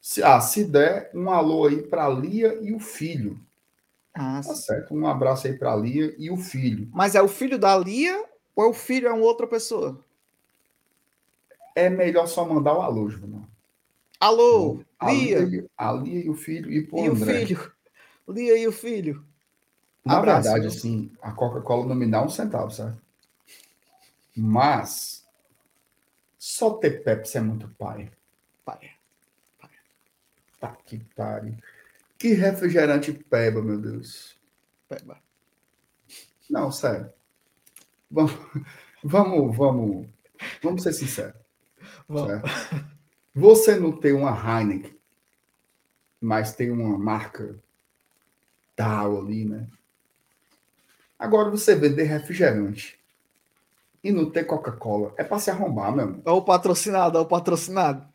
[0.00, 3.40] Se, ah, se der, um alô aí para Lia e o filho.
[4.14, 4.62] Ah, Tá sim.
[4.62, 4.94] certo?
[4.94, 6.88] Um abraço aí para Lia e o filho.
[6.92, 10.04] Mas é o filho da Lia ou é o filho é uma outra pessoa?
[11.74, 13.44] É melhor só mandar o alô, Juvenal.
[14.20, 17.46] Alô, A Lia Lia, a Lia e o filho e pro e o André.
[17.46, 17.72] filho.
[18.28, 19.24] Lia e o filho.
[20.04, 23.00] Na Abraço, verdade, assim, a Coca-Cola não me dá um centavo, certo?
[24.38, 25.26] Mas
[26.38, 28.10] só ter Pepsi é muito pai.
[28.64, 28.92] Pai.
[30.60, 31.56] Tá que pariu.
[32.16, 34.36] Que refrigerante peba, meu Deus.
[34.88, 35.20] Peba.
[36.48, 37.12] Não, sério.
[38.10, 38.32] Vamos,
[39.02, 40.08] vamos, vamos,
[40.62, 41.40] vamos ser sinceros.
[42.08, 42.42] Vamos.
[43.34, 44.98] Você não tem uma Heineken,
[46.20, 47.58] mas tem uma marca
[48.74, 49.68] tal ali, né?
[51.18, 52.97] Agora você vender refrigerante
[54.08, 56.22] e não ter Coca-Cola é para se arrombar, meu irmão.
[56.24, 58.08] É o patrocinado, é o patrocinado.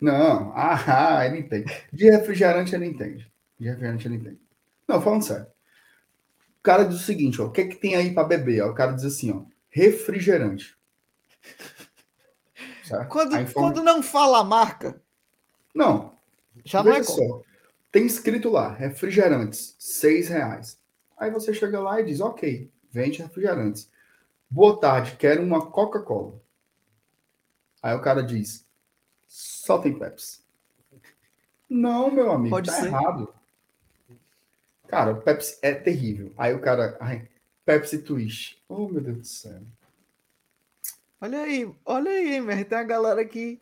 [0.00, 1.72] Não, ah, ele entende.
[1.92, 3.30] De refrigerante ele entende.
[3.58, 4.40] De refrigerante ele entende.
[4.88, 5.46] Não, falando sério.
[6.58, 8.62] O cara diz o seguinte, ó, o que é que tem aí para beber?
[8.62, 10.76] Ó, o cara diz assim, ó, refrigerante.
[12.82, 13.08] Certo?
[13.08, 15.00] Quando, informa- quando não fala a marca,
[15.74, 16.16] Não,
[16.64, 17.42] já não é só.
[17.90, 20.78] Tem escrito lá, refrigerantes, seis reais.
[21.18, 23.90] Aí você chega lá e diz, ok, vende refrigerantes.
[24.56, 26.40] Boa tarde, quero uma Coca-Cola.
[27.82, 28.66] Aí o cara diz,
[29.26, 30.40] só tem Pepsi.
[31.68, 32.86] Não, meu amigo, Pode tá ser.
[32.86, 33.34] errado.
[34.88, 36.32] Cara, o Pepsi é terrível.
[36.38, 37.28] Aí o cara, ai,
[37.66, 38.58] Pepsi Twist.
[38.66, 39.60] Oh, meu Deus do céu.
[41.20, 43.60] Olha aí, olha aí, tem a galera que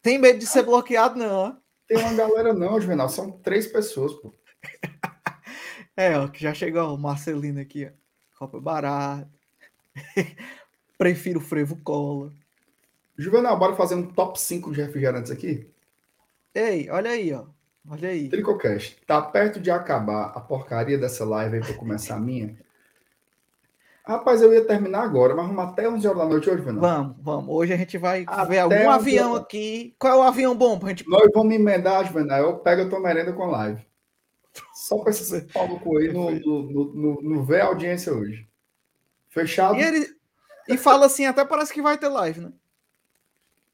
[0.00, 1.30] tem medo de ser bloqueado, não.
[1.30, 1.54] ó.
[1.86, 4.32] Tem uma galera não, Juvenal, são três pessoas, pô.
[5.94, 7.90] É, ó, que já chegou o Marcelino aqui, ó.
[8.38, 9.37] Copa barata.
[10.98, 12.32] Prefiro frevo cola.
[13.16, 15.68] Juvenal, bora fazer um top 5 de refrigerantes aqui?
[16.54, 17.44] Ei, olha aí, ó.
[17.90, 18.28] Olha aí.
[18.28, 22.56] Tricocast, tá perto de acabar a porcaria dessa live aí pra começar a minha?
[24.08, 26.80] Rapaz, eu ia terminar agora, mas vamos até 11 horas da noite hoje, Fernando.
[26.80, 27.54] Vamos, vamos.
[27.54, 29.94] Hoje a gente vai Até ver algum avião aqui.
[29.98, 31.06] Qual é o avião bom pra gente.
[31.06, 32.40] Nós vamos emendar, Juvenal.
[32.40, 33.86] Eu pego a tua merenda com a live.
[34.72, 38.47] Só pra esse Paulo Coelho no, no, no ver a audiência hoje.
[39.40, 39.76] Fechado?
[39.76, 40.16] E ele.
[40.68, 42.52] E fala assim, até parece que vai ter live, né?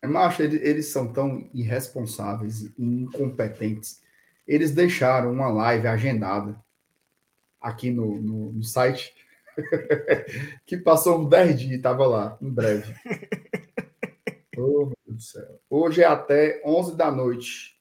[0.03, 4.03] É, Macho, ele- eles são tão irresponsáveis e incompetentes.
[4.47, 6.63] Eles deixaram uma live agendada
[7.61, 9.15] aqui no, no, no site
[10.67, 12.95] que passou uns 10 dias e estava lá, em breve.
[14.57, 15.61] Oh, meu Deus do céu.
[15.69, 17.77] Hoje é até 11 da noite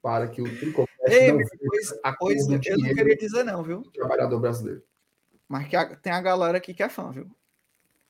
[0.00, 0.96] para que o Tricocast
[1.28, 2.58] não Pois, a pois eu não
[2.94, 3.82] queria dizer, não, viu?
[3.82, 4.82] do trabalhador brasileiro.
[5.52, 7.30] Mas que a- tem a galera aqui que é fã, viu?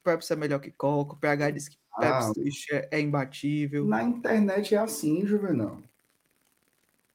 [0.05, 1.15] Pepsi é melhor que Coca.
[1.15, 3.85] O PH diz que Ah, Pepsi Twist é, é imbatível.
[3.85, 5.83] na internet é assim, Juvenal.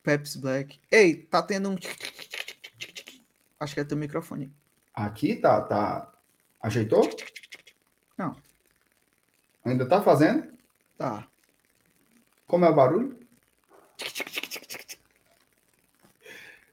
[0.04, 0.82] Pepsi Black.
[0.91, 1.78] Ei, tá tendo um.
[3.58, 4.54] Acho que é teu microfone.
[4.94, 6.14] Aqui tá, tá.
[6.62, 7.10] Ajeitou?
[8.18, 8.36] Não.
[9.64, 10.52] Ainda tá fazendo?
[10.98, 11.26] Tá.
[12.45, 13.18] Como é o barulho?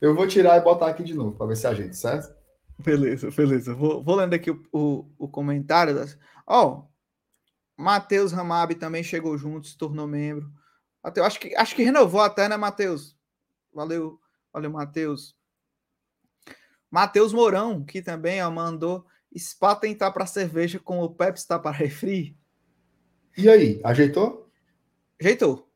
[0.00, 2.43] Eu vou tirar e botar aqui de novo para ver se ajeita, certo?
[2.84, 3.74] Beleza, beleza.
[3.74, 5.94] Vou, vou lendo aqui o, o, o comentário.
[5.94, 6.18] Das...
[6.46, 6.84] Ó,
[7.76, 10.52] Matheus Ramab também chegou junto, se tornou membro.
[11.02, 13.16] Mateus, acho, que, acho que renovou até, né, Matheus?
[13.72, 14.20] Valeu,
[14.52, 15.34] valeu, Matheus.
[16.90, 19.06] Matheus Mourão, que também ó, mandou
[19.36, 22.38] Spa tentar para cerveja com o Pepsi tá para refri.
[23.36, 24.48] E aí, ajeitou?
[25.20, 25.68] Ajeitou.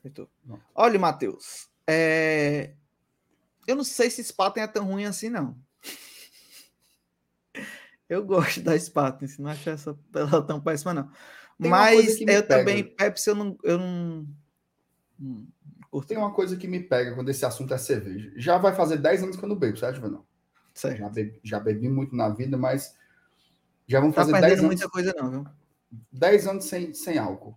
[0.00, 0.28] Ajeitou.
[0.44, 0.60] Não.
[0.74, 1.68] Olha, Matheus.
[1.86, 2.74] é,
[3.66, 5.56] Eu não sei se Spaten é tão ruim assim, não.
[8.10, 11.08] Eu gosto da Spaten, se não acho essa ela tão péssima, não.
[11.60, 12.48] Tem Mas me eu pega.
[12.48, 13.56] também, Pepsi, eu não.
[13.62, 14.26] Eu não...
[15.88, 18.32] curto, Tem uma coisa que me pega quando esse assunto é cerveja.
[18.34, 20.26] Já vai fazer 10 anos que eu não bebo, certo, Juvenal?
[20.74, 20.98] certo.
[20.98, 22.96] Já bebi, já bebi muito na vida, mas
[23.86, 25.44] já vão Tá fazer 10 perdendo anos, muita coisa, não, viu?
[26.10, 27.56] 10 anos sem, sem álcool.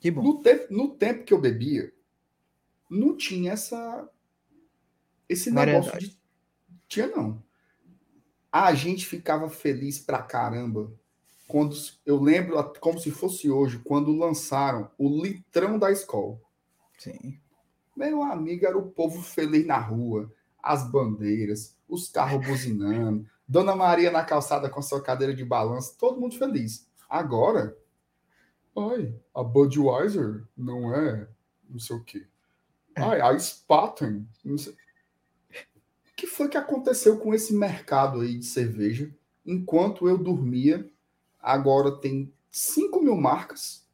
[0.00, 0.22] Que bom.
[0.22, 1.92] No tempo, no tempo que eu bebia,
[2.88, 4.08] não tinha essa
[5.28, 6.10] esse negócio Variedade.
[6.10, 6.20] de
[6.86, 7.42] tinha não.
[8.64, 10.90] A gente ficava feliz pra caramba
[11.46, 16.38] quando eu lembro a- como se fosse hoje quando lançaram o litrão da escola.
[16.98, 17.38] Sim.
[17.96, 24.10] Meu amigo, era o povo feliz na rua, as bandeiras, os carros buzinando, Dona Maria
[24.10, 26.88] na calçada com sua cadeira de balanço, todo mundo feliz.
[27.08, 27.76] Agora,
[28.76, 31.28] ai, a Budweiser não é
[31.68, 32.26] não sei o quê.
[32.96, 34.74] Ai, a Spaten, não sei.
[36.16, 39.14] O que foi que aconteceu com esse mercado aí de cerveja?
[39.44, 40.90] Enquanto eu dormia,
[41.38, 43.86] agora tem 5 mil marcas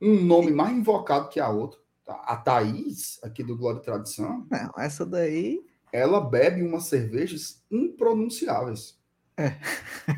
[0.00, 1.80] um nome mais invocado que a outra.
[2.04, 2.14] tá?
[2.14, 5.66] A Thaís, aqui do Glória e Tradição, Não, essa daí.
[5.92, 8.96] ela bebe umas cervejas impronunciáveis.
[9.36, 9.58] É.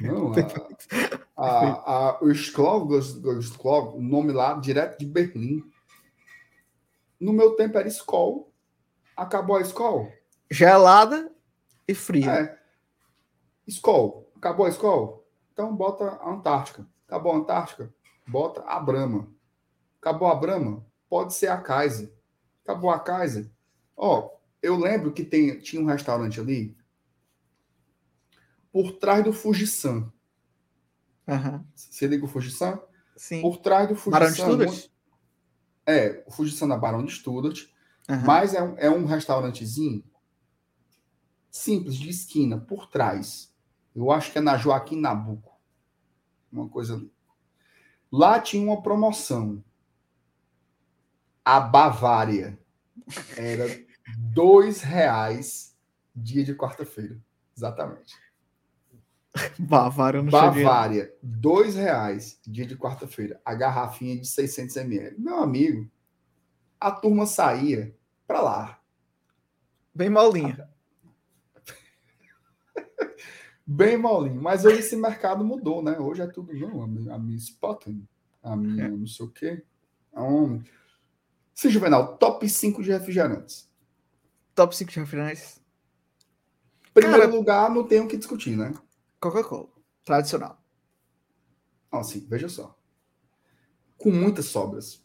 [0.01, 0.31] Não,
[1.35, 2.93] a, a, a, o Sklov,
[3.41, 5.65] Sklov, o nome lá, direto de Berlim.
[7.19, 8.53] No meu tempo era Skol.
[9.17, 10.13] Acabou a Skol?
[10.53, 11.33] Gelada
[11.89, 12.31] e fria.
[12.31, 12.59] É.
[13.67, 14.31] Skol.
[14.37, 15.27] Acabou a Skol?
[15.51, 16.87] Então bota a Antártica.
[17.07, 17.95] Acabou a Antártica?
[18.29, 19.33] Bota a Brahma.
[19.99, 20.85] Acabou a Brahma?
[21.09, 22.13] Pode ser a Kaiser.
[22.65, 23.51] Acabou a Kaiser?
[23.97, 24.31] Ó,
[24.63, 26.77] eu lembro que tem, tinha um restaurante ali
[28.71, 30.13] por trás do Fujisan.
[31.27, 31.65] Aham.
[31.75, 32.79] Você liga o Fujisan?
[33.17, 33.41] Sim.
[33.41, 34.69] Por trás do Barão de Fujisan.
[34.69, 34.91] Stuttgart?
[35.87, 37.71] É, o Fujisan na Barão de Stuttgart.
[38.07, 38.27] Aham.
[38.27, 40.05] Mas é um, é um restaurantezinho
[41.53, 43.55] simples, de esquina, por trás.
[43.95, 45.53] Eu acho que é na Joaquim Nabuco.
[46.51, 47.13] Uma coisa ali.
[48.11, 49.63] Lá tinha uma promoção.
[51.45, 52.59] A Bavária.
[53.37, 53.67] Era
[54.17, 55.77] dois reais
[56.17, 57.21] dia de quarta-feira.
[57.55, 58.17] Exatamente.
[59.59, 60.65] Bavária eu não cheguei.
[60.65, 63.41] Bavária, dois reais dia de quarta-feira.
[63.45, 65.19] A garrafinha de 600 ml.
[65.19, 65.91] Meu amigo,
[66.81, 67.97] a turma saía
[68.27, 68.81] para lá.
[69.95, 70.72] Bem molinha.
[73.67, 74.41] Bem molinho.
[74.43, 75.99] Mas hoje esse mercado mudou, né?
[75.99, 78.07] Hoje é tudo, não, a minha, a minha Spotten,
[78.43, 78.89] a minha É.
[78.89, 79.63] não sei o quê.
[80.11, 80.63] Então,
[81.55, 83.71] se Juvenal, top 5 de refrigerantes.
[84.55, 85.61] Top 5 de refrigerantes.
[86.93, 88.75] Primeiro Cara- lugar, não tem o que discutir, né?
[89.21, 89.69] Coca-Cola.
[90.05, 90.61] Tradicional.
[91.91, 92.77] Assim, veja só.
[93.97, 95.03] Com muitas sobras.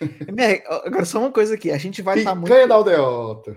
[0.84, 1.70] Agora, só uma coisa aqui.
[1.70, 2.46] A gente vai estar muito.
[2.46, 3.56] Picanha da aldeota.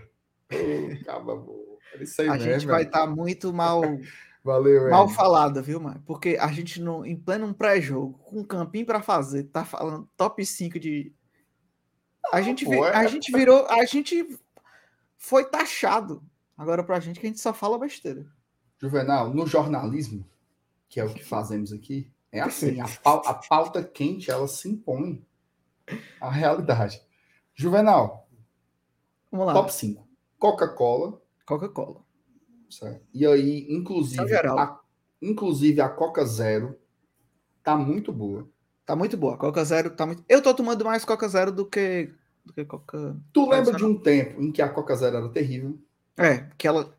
[0.52, 1.63] Ô,
[1.96, 3.82] A mesmo, gente vai estar muito mal,
[4.44, 5.14] Valeu, mal Ed.
[5.14, 6.02] falada, viu, mano?
[6.06, 10.10] Porque a gente, no, em pleno um pré-jogo, com um campinho pra fazer, tá falando
[10.18, 11.14] top 5 de.
[12.32, 13.66] A gente, vi- pô, é- a gente virou.
[13.68, 14.40] A gente
[15.18, 16.22] foi taxado.
[16.58, 18.26] Agora pra gente que a gente só fala besteira.
[18.80, 20.26] Juvenal, no jornalismo,
[20.90, 24.70] que é o que fazemos aqui, é assim, a, pau- a pauta quente, ela se
[24.70, 25.26] impõe
[26.20, 27.02] à realidade.
[27.56, 28.28] Juvenal,
[29.32, 29.54] Vamos lá.
[29.54, 30.06] top 5.
[30.38, 32.02] Coca-Cola, Coca-Cola.
[32.70, 33.06] certo?
[33.14, 34.58] E aí, inclusive, geral.
[34.58, 34.82] a,
[35.22, 36.78] inclusive a Coca Zero
[37.64, 38.48] tá muito boa.
[38.86, 39.38] Tá muito boa.
[39.38, 40.24] Coca Zero tá muito.
[40.28, 42.12] Eu tô tomando mais Coca Zero do que,
[42.44, 43.16] do que Coca.
[43.32, 45.78] Tu lembra de um tempo em que a Coca Zero era terrível?
[46.18, 46.94] É, que ela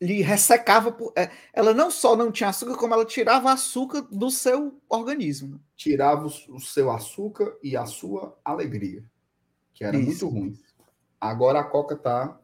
[0.00, 0.90] lhe ressecava.
[0.90, 1.12] Por...
[1.16, 5.60] é, ela não só não tinha açúcar, como ela tirava açúcar do seu organismo.
[5.76, 9.04] Tirava o, o seu açúcar e a sua alegria,
[9.72, 10.28] que era Isso.
[10.28, 10.58] muito ruim.
[11.20, 12.40] Agora a Coca tá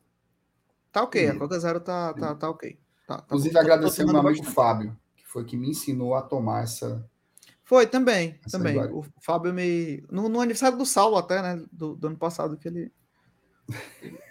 [0.97, 1.39] Tá ok, a Sim.
[1.39, 2.78] Coca Zero tá, tá, tá ok.
[3.06, 3.60] Tá, tá Inclusive, bom.
[3.60, 4.55] Agradecer ao meu amigo bastante.
[4.55, 7.06] Fábio, que foi que me ensinou a tomar essa.
[7.62, 8.40] Foi, também.
[8.47, 8.73] Essa também.
[8.73, 8.97] iguaria.
[8.97, 10.02] O Fábio me.
[10.10, 11.62] No, no aniversário do Saulo, até, né?
[11.70, 12.90] Do, do ano passado, que ele.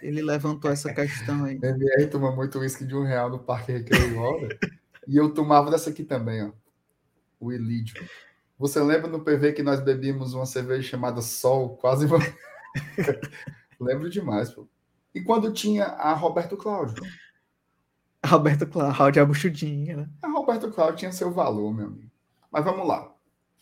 [0.02, 1.54] Ele levantou essa questão aí.
[1.54, 4.48] MR toma muito uísque de um real no Parque Recreio Roda.
[5.06, 6.50] e eu tomava dessa aqui também, ó.
[7.38, 8.04] O Elídio.
[8.58, 11.76] Você lembra no PV que nós bebíamos uma cerveja chamada Sol?
[11.76, 12.08] Quase.
[13.78, 14.66] Lembro demais, pô.
[15.16, 17.02] E quando tinha a Roberto Cláudio?
[18.22, 20.10] Roberto Cláudio, a buchudinha, né?
[20.20, 22.10] A Roberto Cláudio tinha seu valor, meu amigo.
[22.52, 23.14] Mas vamos lá.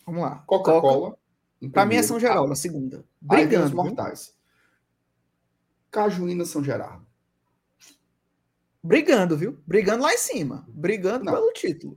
[0.05, 0.43] Vamos lá.
[0.49, 1.17] Coca-Cola.
[1.73, 2.03] Pra mim é.
[2.03, 2.99] São Geraldo, a segunda.
[3.23, 3.77] Os Brigando.
[3.77, 4.37] mortais.
[5.93, 7.07] Cajuína São Gerardo.
[8.83, 9.63] Brigando, viu?
[9.65, 10.67] Brigando lá em cima.
[10.69, 11.35] Brigando Não.
[11.35, 11.97] pelo título.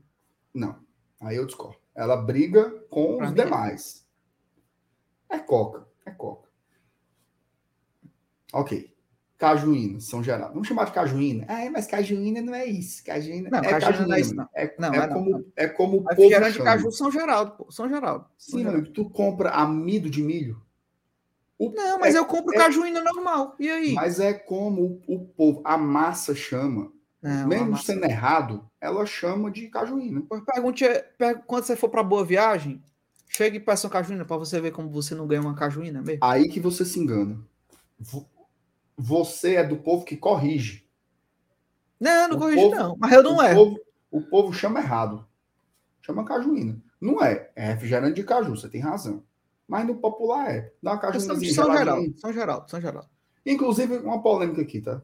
[0.53, 0.79] Não,
[1.19, 1.79] aí eu discordo.
[1.95, 3.43] Ela briga com Pra os é.
[3.43, 4.07] demais.
[5.29, 6.47] É Coca, é Coca.
[8.53, 8.95] Ok.
[9.37, 10.53] Cajuína, São Geraldo.
[10.53, 11.45] Vamos chamar de Cajuína?
[11.47, 13.03] Ah, mas Cajuína não é isso.
[13.03, 14.07] Cajuína Não, é Cajuína Cajuína.
[14.07, 14.49] não é isso, não.
[14.55, 15.45] É, Não, é é não, como, não.
[15.55, 16.71] é como o povo refrigerante de chama.
[16.71, 17.71] caju, São Geraldo, pô.
[17.71, 18.25] São Geraldo.
[18.37, 18.71] São Sim, Geraldo.
[18.77, 20.59] meu amigo, tu compra amido de milho.
[21.59, 23.55] O- Não, mas é- eu compro é- cajuína normal.
[23.59, 23.93] E aí?
[23.93, 26.91] Mas é como o, o povo, a massa chama.
[27.21, 30.23] Não, Mesmo massa- sendo errado, ela chama de cajuína.
[30.45, 30.85] Pergunte,
[31.17, 32.81] per- quando você for pra Boa Viagem,
[33.27, 36.23] chega e peça uma cajuína pra você ver como você não ganha uma cajuína mesmo.
[36.23, 37.39] Aí que você se engana.
[38.97, 40.87] Vo- Você é do povo que corrige.
[41.99, 42.95] Não, não o corrige povo- não.
[42.97, 43.55] Mas eu não erro.
[43.65, 43.79] Povo,
[44.11, 45.27] o povo chama errado.
[46.01, 46.81] Chama cajuína.
[46.99, 47.51] Não é.
[47.55, 49.23] É refrigerante de caju, você tem razão.
[49.67, 50.73] Mas no popular é.
[50.81, 51.85] Dá uma São, cajuínazinha São geladinha.
[51.85, 53.09] Geraldo, São Geraldo, São Geraldo.
[53.45, 55.01] Inclusive, uma polêmica aqui, tá?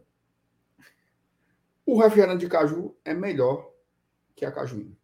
[1.85, 3.69] O refrigerante de caju é melhor
[4.35, 4.95] que a cajuína.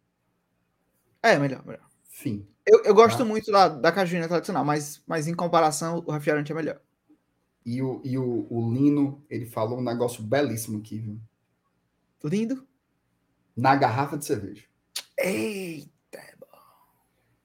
[1.22, 1.86] É, melhor, melhor.
[2.08, 2.46] Fim.
[2.64, 3.24] Eu, eu gosto Tá.
[3.24, 6.80] muito da, da cajuína tradicional, mas, mas em comparação, o refrigerante é melhor.
[7.64, 11.20] E o, e o, o Lino, ele falou um negócio belíssimo aqui, viu?
[12.24, 12.66] Lindo.
[13.56, 14.64] Na garrafa de cerveja.
[15.18, 15.90] Eita!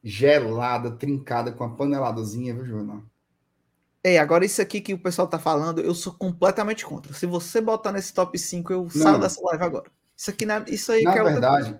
[0.08, 3.02] gelada, trincada com a paneladazinha, viu, Juvenal?
[4.04, 7.12] Ei, agora isso aqui que o pessoal tá falando, eu sou completamente contra.
[7.12, 9.20] Se você botar nesse top 5, eu saio Não.
[9.20, 9.92] dessa live agora.
[10.16, 11.80] Isso aqui, não é- isso aí Na que é verdade,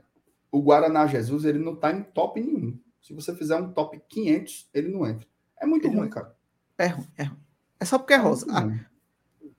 [0.52, 2.80] o Guaraná Jesus, ele não tá em top nenhum.
[3.00, 5.28] Se você fizer um top 500, ele não entra.
[5.62, 6.36] É muito Ele ruim, cara.
[6.80, 7.45] É ruim, é ruim.
[7.80, 8.46] É só porque é rosa.
[8.52, 8.70] A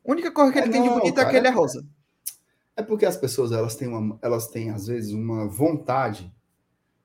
[0.05, 1.85] única coisa que É ele tem de não, bonito é que cara, ele é rosa.
[2.77, 6.33] É porque as pessoas elas têm, uma, elas têm às vezes uma vontade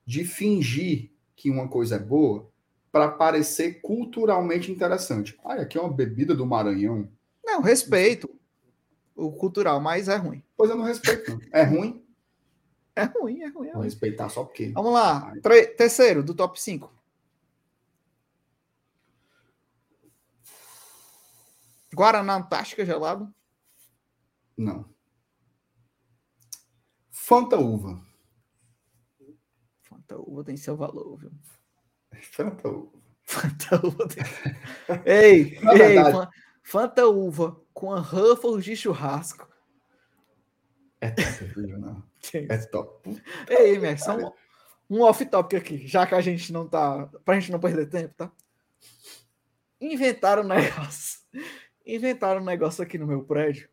[0.06, 2.50] de fingir que uma coisa é boa
[2.92, 5.38] para parecer culturalmente interessante.
[5.46, 7.08] Ah, aqui é uma bebida do Maranhão.
[7.44, 8.30] Não, respeito
[9.16, 10.44] o cultural, mas é ruim.
[10.58, 11.32] Pois eu não respeito.
[11.32, 11.40] Não.
[11.52, 12.04] É ruim?
[12.96, 13.86] É ruim, é ruim, é Vou ruim.
[13.86, 14.68] respeitar só porque.
[14.70, 15.34] Vamos lá.
[15.42, 16.92] Tre- terceiro, do top 5.
[21.94, 23.34] Guaraná Antártica gelado.
[24.58, 24.90] Não.
[27.10, 28.02] Fanta uva.
[29.84, 31.32] Fanta uva tem seu valor, viu?
[32.22, 33.02] Fanta uva.
[33.24, 34.24] Fanta uva tem...
[35.06, 36.30] Ei, Na ei, verdade- Fan-
[36.64, 39.50] Fanta uva com a Ruffles de churrasco.
[41.00, 42.04] É top, não?
[42.34, 43.24] É top.
[43.50, 44.32] Ei, Max, só um,
[44.90, 47.08] um off-topic aqui, já que a gente não tá.
[47.26, 48.32] Pra gente não perder tempo, tá?
[49.80, 51.20] Inventaram um negócio.
[51.86, 53.70] Inventaram um negócio aqui no meu prédio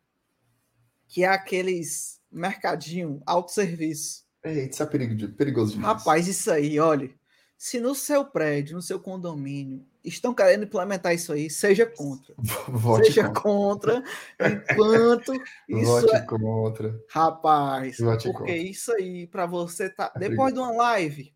[1.09, 4.23] que é aqueles mercadinho autosserviço.
[4.43, 5.97] Eita, isso é perigo perigoso demais.
[5.97, 7.09] Rapaz, isso aí, olha.
[7.57, 12.33] Se no seu prédio, no seu condomínio, estão querendo implementar isso aí, seja contra.
[12.69, 14.01] Vote seja contra.
[14.01, 14.03] contra,
[14.71, 15.33] enquanto
[15.67, 16.21] isso Vote é.
[16.21, 17.03] contra.
[17.09, 18.55] Rapaz, Vote porque contra.
[18.55, 20.13] isso aí, pra você tá.
[20.15, 21.35] É Depois de uma live,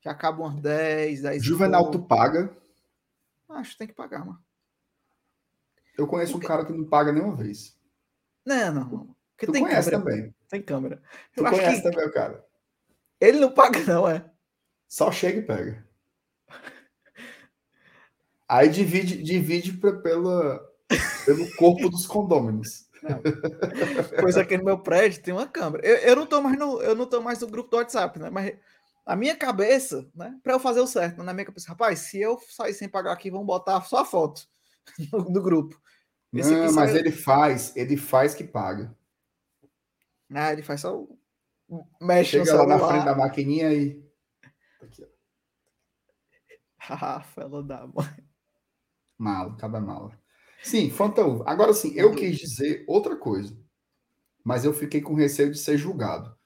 [0.00, 2.56] que acaba umas 10, 10 e Juvenal, tu paga.
[3.48, 4.38] Acho que tem que pagar, mano.
[5.98, 7.76] Eu conheço um cara que não paga nenhuma vez.
[8.46, 9.16] Não, não, não.
[9.32, 10.10] Porque Tu tem conhece câmera.
[10.14, 10.34] também.
[10.48, 11.02] Tem câmera.
[11.34, 12.44] Tu Eu conhece que também o cara.
[13.20, 14.24] ele não paga, não, é.
[14.88, 15.86] Só chega e pega.
[18.48, 20.64] Aí divide, divide pra- pela,
[21.26, 22.88] pelo corpo dos condôminos.
[24.20, 25.86] Pois aqui no meu prédio tem uma câmera.
[25.86, 28.30] Eu, eu não tô mais no, eu não tô mais no grupo do WhatsApp, né?
[28.30, 28.56] Mas
[29.04, 30.38] a minha cabeça, né?
[30.42, 33.30] Para eu fazer o certo, na minha cabeça, rapaz, se eu sair sem pagar aqui,
[33.30, 34.48] vão botar só a foto
[35.12, 35.78] no, no grupo.
[36.32, 38.94] Esse Não, mas eu- ele faz, ele faz que paga.
[40.32, 40.94] Ah, ele faz só
[41.68, 44.02] o- mexe Chega lá na frente da maquininha e.
[44.82, 45.08] Aqui, ó.
[46.78, 48.24] Rafaela da mãe.
[49.16, 50.18] Mala, cada mala.
[50.62, 51.44] Sim, Fanta uva.
[51.46, 53.56] Agora sim, eu quis dizer outra coisa.
[54.44, 56.36] Mas eu fiquei com receio de ser julgado.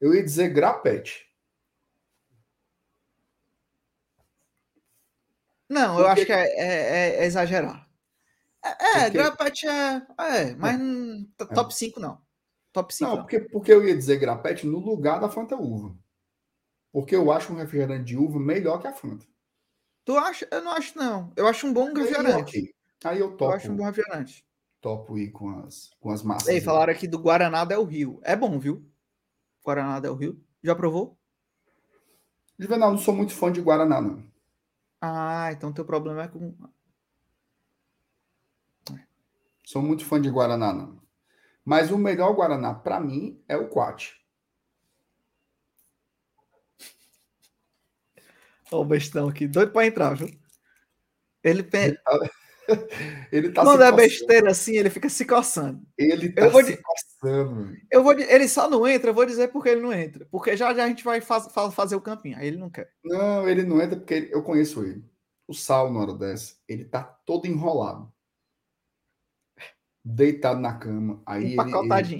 [0.00, 1.28] Eu ia dizer grapete.
[5.68, 7.88] Não, eu Porque- acho que é, é- é exagerar.
[8.78, 10.06] É, é Porque- grapete é.
[10.18, 10.78] É, mas
[11.36, 12.20] t- top 5 não.
[12.72, 13.22] Top 5 Não, não.
[13.24, 15.96] porque, porque eu ia dizer grapete no lugar da Fanta uva.
[16.92, 19.26] Porque eu acho um refrigerante de uva melhor que a Fanta.
[20.04, 20.48] Tu acha?
[20.50, 21.32] Eu não acho, não.
[21.36, 22.40] Eu acho um bom Aí, refrigerante.
[22.58, 22.74] ok.
[23.04, 24.44] Aí eu Eu topo, acho um bom refrigerante.
[24.80, 26.48] topo ir com as, com as massas.
[26.48, 26.60] Ei, aí.
[26.60, 28.20] falaram aqui do Guaraná Del Rio.
[28.22, 28.84] É bom, viu?
[29.64, 30.42] Guaraná Del Rio.
[30.62, 31.18] Já provou?
[32.58, 34.22] Juvenal, não sou muito fã de Guaraná, não.
[35.00, 36.54] Ah, então teu problema é com.
[39.70, 41.00] Sou muito fã de Guaraná, não.
[41.64, 44.10] Mas o melhor Guaraná, para mim, é o Quat.
[48.72, 49.46] Ó, o bestão aqui.
[49.46, 50.28] Doido pra entrar, viu?
[51.44, 51.96] Ele pe...
[53.30, 55.86] Ele tá Quando é besteira assim, ele fica se coçando.
[55.96, 57.76] Ele tá Eu vou se de- coçando.
[57.92, 60.26] Eu vou, ele só não entra, eu vou dizer porque ele não entra.
[60.32, 62.36] Porque já já a gente vai faz- fa- fazer o campinho.
[62.36, 62.92] Aí ele não quer.
[63.04, 65.04] Não, ele não entra porque ele- eu conheço ele.
[65.46, 68.12] O Sal, na hora dessa, ele tá todo enrolado.
[70.04, 71.22] Deitado na cama.
[71.26, 72.14] Aí ele,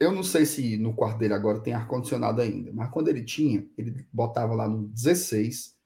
[0.00, 3.66] eu não sei se no quarto dele agora tem ar-condicionado ainda, mas quando ele tinha,
[3.78, 5.76] ele botava lá no 16,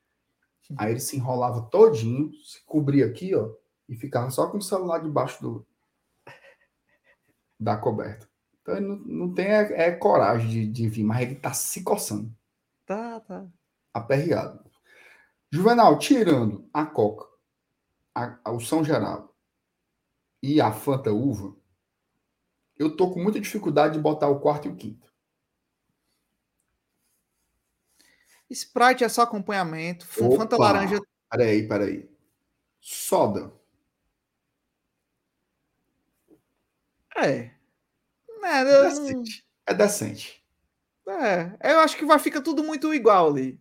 [0.76, 3.50] aí ele se enrolava todinho, se cobria aqui, ó,
[3.88, 5.66] e ficava só com o celular debaixo do
[7.58, 8.28] da coberta.
[8.62, 11.82] Então ele não, não tem é, é coragem de, de vir, mas ele tá se
[11.82, 12.32] coçando,
[12.86, 13.46] Tá, tá.
[13.92, 14.60] aperreado.
[15.52, 17.26] Juvenal, tirando a Coca,
[18.14, 19.27] a, a- o São Geraldo
[20.42, 21.54] e a Fanta Uva,
[22.78, 25.08] eu tô com muita dificuldade de botar o quarto e o quinto.
[28.50, 30.06] Sprite é só acompanhamento.
[30.20, 30.36] Opa!
[30.36, 30.98] Fanta laranja.
[31.30, 32.08] Peraí, peraí.
[32.80, 33.52] Soda.
[37.16, 37.50] É.
[38.42, 39.46] É, eu não- Decente.
[39.66, 40.44] É decente.
[41.06, 43.60] é, eu acho que vai fica tudo muito igual ali.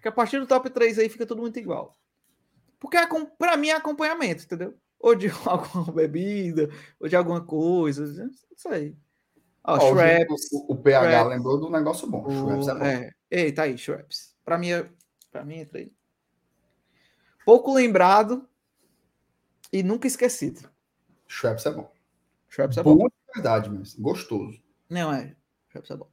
[0.00, 1.96] Que a partir do top 3 aí fica tudo muito igual.
[2.78, 3.06] Porque é,
[3.38, 4.78] pra mim é acompanhamento, entendeu?
[5.00, 6.68] Ou de alguma bebida,
[7.00, 8.06] ou de alguma coisa.
[8.06, 8.96] Não sei.
[9.64, 11.28] Ó, Ó, o, o- o PH Schweppes.
[11.36, 12.30] lembrou do negócio bom.
[12.30, 12.84] Schweppes é bom.
[12.84, 13.10] É.
[13.30, 14.34] Ei, tá aí, Schweppes.
[14.44, 14.88] Pra mim é
[15.32, 15.92] Pra mim entra aí.
[17.44, 18.48] Pouco lembrado
[19.72, 20.68] e nunca esquecido.
[21.28, 21.90] Schweppes é bom.
[22.48, 22.96] Schweppes é bom.
[22.96, 24.60] Bom de verdade, mas gostoso.
[24.88, 25.36] Não, é.
[25.68, 26.08] Schweppes é bom.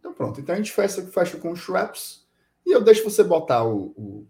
[0.00, 0.40] Então pronto.
[0.40, 2.26] Então a gente fecha, fecha com o Schweppes
[2.66, 4.26] e eu deixo você botar o, o-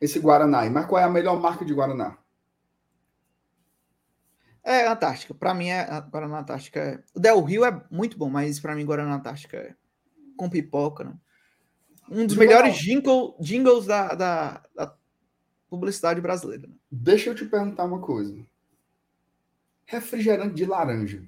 [0.00, 0.70] esse Guaraná aí.
[0.70, 2.16] Mas qual é a melhor marca de Guaraná?
[4.62, 5.34] É Antártica.
[5.34, 7.02] Pra mim, é, Guaraná Antártica é.
[7.14, 9.74] O Del Rio é muito bom, mas pra mim, Guaraná Antártica é
[10.36, 11.18] com pipoca, né?
[12.10, 14.96] Um dos melhores jingle, jingles da, da, da
[15.68, 16.66] publicidade brasileira.
[16.66, 16.74] Né?
[16.90, 18.46] Deixa eu te perguntar uma coisa.
[19.84, 21.22] Refrigerante de laranja.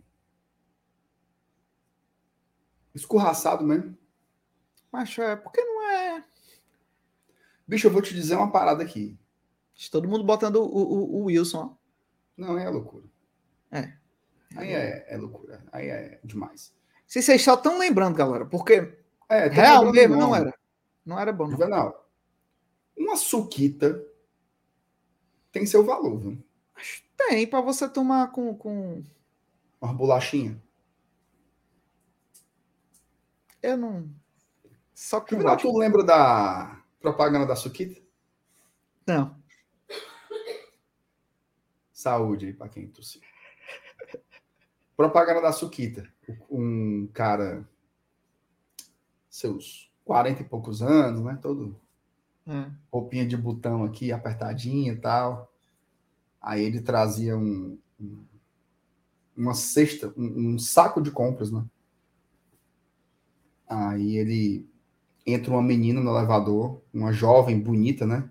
[2.95, 3.97] Escorraçado mesmo.
[4.91, 5.63] Mas é, porque.
[7.71, 9.17] Bicho, eu vou te dizer uma parada aqui.
[9.93, 11.77] Todo mundo botando o, o, o Wilson, ó.
[12.37, 13.05] Não, aí é loucura.
[13.71, 13.93] É.
[14.57, 15.65] Aí é, é loucura.
[15.71, 16.75] Aí é demais.
[17.07, 18.99] Se vocês só estão lembrando, galera, porque
[19.29, 20.53] É, real mesmo não era.
[21.07, 21.53] Não era bom, não.
[21.53, 22.11] Juvenal,
[22.97, 24.05] uma suquita
[25.53, 26.45] tem seu valor, viu?
[27.17, 28.53] Tem pra você tomar com.
[28.57, 29.01] com...
[29.81, 30.61] Uma bolachinha.
[33.63, 34.11] Eu não.
[34.93, 35.37] Só com.
[35.37, 38.01] Juvenal, tu lembra da propaganda da suquita?
[39.07, 39.39] Não.
[41.93, 43.21] Saúde aí pra quem tossiu.
[44.97, 46.11] Propaganda da Suquita.
[46.51, 47.67] Um cara,
[49.29, 51.39] seus 40 e poucos anos, né?
[51.41, 51.79] Todo
[52.47, 52.71] É.
[52.93, 55.53] roupinha de botão aqui, apertadinha e tal.
[56.41, 58.25] Aí ele trazia um, um-
[59.37, 61.65] uma cesta, um, um saco de compras, né?
[63.67, 64.69] Aí ele
[65.33, 68.31] entra uma menina no elevador, uma jovem bonita, né?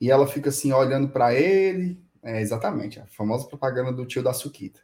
[0.00, 2.02] E ela fica assim olhando para ele.
[2.22, 4.80] É exatamente a famosa propaganda do tio da Suquita.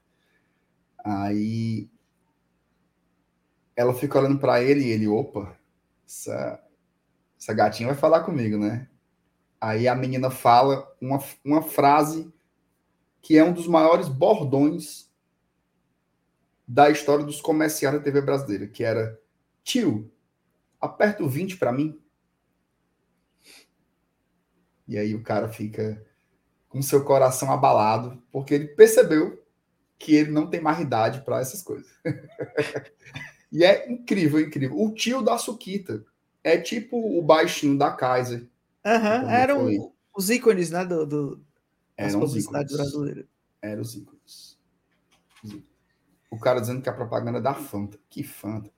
[1.05, 1.89] Aí
[3.75, 5.57] ela fica olhando para ele e ele, opa,
[6.07, 6.63] essa,
[7.39, 8.89] essa gatinha vai falar comigo, né?
[9.61, 12.33] Aí a menina fala uma, uma frase
[13.21, 15.11] que é um dos maiores bordões
[16.67, 19.19] da história dos comerciais da TV brasileira, que era
[19.63, 20.11] tio,
[20.87, 22.01] aperta o 20 para mim.
[24.89, 26.05] E aí o cara fica
[26.69, 29.43] com seu coração abalado, porque ele percebeu
[29.99, 31.91] que ele não tem mais idade para essas coisas.
[33.51, 34.81] e é incrível, incrível.
[34.81, 36.05] O tio da Suquita
[36.45, 38.49] é tipo o baixinho da Kaiser.
[38.81, 39.79] Então, eram foi.
[40.17, 40.85] os ícones, né?
[40.85, 41.45] Do, do, das
[41.97, 42.93] Eram os publicidades ícones.
[42.93, 43.27] brasileiras.
[43.61, 44.59] Eram os ícones.
[45.43, 45.77] Os ícones.
[46.31, 47.99] O cara dizendo que a propaganda é da Fanta.
[48.09, 48.71] Que Fanta.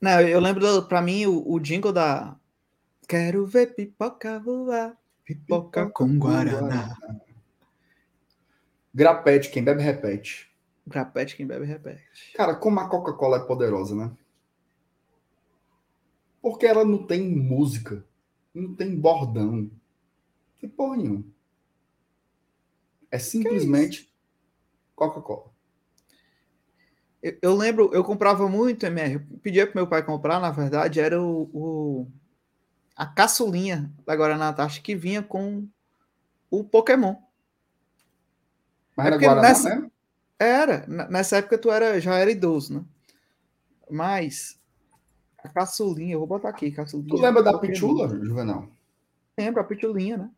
[0.00, 2.36] Não, eu lembro, pra mim, o, o jingle da.
[3.08, 6.96] Quero ver pipoca voar, pipoca com guaraná.
[8.94, 10.50] Grapete, quem bebe repete.
[10.86, 12.32] Grapete, quem bebe, repete.
[12.34, 14.16] Cara, como a Coca-Cola é poderosa, né?
[16.40, 18.04] Porque ela não tem música,
[18.54, 19.70] não tem bordão,
[20.60, 21.24] tem porra nenhuma.
[23.10, 24.12] É simplesmente
[24.94, 25.50] Coca-Cola.
[27.22, 29.18] Eu, eu lembro, eu comprava muito MR.
[29.42, 32.06] Pedia pro meu pai comprar, na verdade, era o, o-
[32.96, 35.66] a caçulinha da Guaraná Antártica que vinha com
[36.50, 37.16] o Pokémon.
[38.96, 39.92] Mas É era Guaraná nessa- mesmo?
[40.40, 42.84] Era, nessa época tu era, já era idoso, né?
[43.90, 44.58] Mas
[45.42, 47.08] a caçulinha, eu vou botar aqui, caçulinha.
[47.08, 47.72] Tu lembra da Pokémon.
[47.72, 48.68] Pitula, Juvenal?
[49.36, 50.30] Lembro, a pitulinha, né?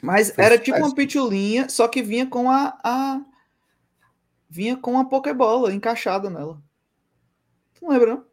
[0.00, 3.20] Mas Fez era tipo uma pitulinha, só que vinha com a, a-
[4.52, 6.62] vinha com a Pokébola encaixada nela.
[7.74, 8.26] Tu não lembra, não?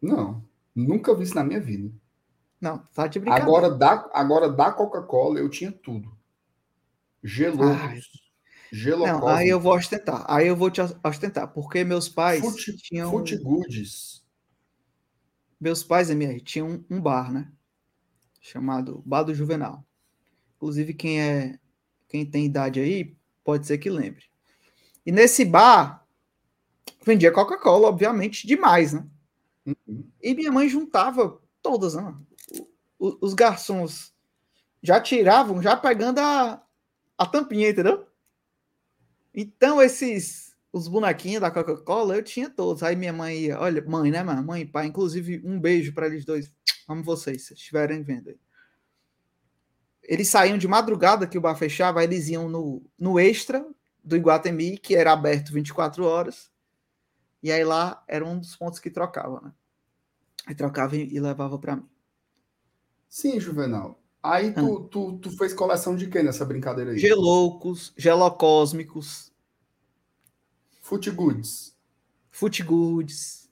[0.00, 1.90] Não, nunca vi isso na minha vida.
[2.60, 3.48] Não, tá de brincadeira.
[3.48, 6.14] Agora da, agora da Coca-Cola eu tinha tudo.
[7.24, 8.10] Geloucos,
[9.20, 10.24] Não, aí eu vou ostentar.
[10.28, 14.22] Aí eu vou te ostentar, porque meus pais Fute- tinham Fute Goods.
[15.58, 17.50] meus pais, MR, tinham um, um bar, né?
[18.40, 19.84] Chamado Bar do Juvenal.
[20.56, 21.58] Inclusive, quem é
[22.08, 24.31] quem tem idade aí, pode ser que lembre.
[25.04, 26.06] E nesse bar
[27.04, 29.04] vendia Coca-Cola, obviamente, demais, né?
[29.66, 30.10] Uhum.
[30.22, 32.14] E minha mãe juntava todas, né?
[32.98, 34.12] O- Os garçons
[34.82, 36.62] já tiravam, já pegando a,
[37.18, 38.06] a tampinha, entendeu?
[39.34, 42.82] Então, esses, os bonequinhos da Coca-Cola, eu tinha todos.
[42.82, 44.42] Aí minha mãe ia, olha, mãe, né, mãe?
[44.42, 46.52] Mãe e pai, inclusive, um beijo para eles dois.
[46.88, 48.38] Amo vocês, se estiverem vendo aí.
[50.02, 53.64] Eles saíam de madrugada, que o bar fechava, aí eles iam no, no extra
[54.04, 56.50] do Iguatemi, que era aberto 24 horas.
[57.42, 59.52] E aí lá era um dos pontos que trocava, né?
[60.46, 61.88] Aí trocava e, e levava para mim.
[63.08, 64.00] Sim, Juvenal.
[64.22, 66.98] Aí tu, tu, tu fez coleção de quê nessa brincadeira aí?
[66.98, 69.32] Geloucos, gelocósmicos.
[72.30, 73.50] Foot Goods.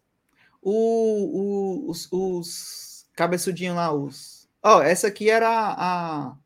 [0.63, 4.49] o, o- os, os cabeçudinhos lá, os.
[4.63, 6.37] Ó, essa aqui era a.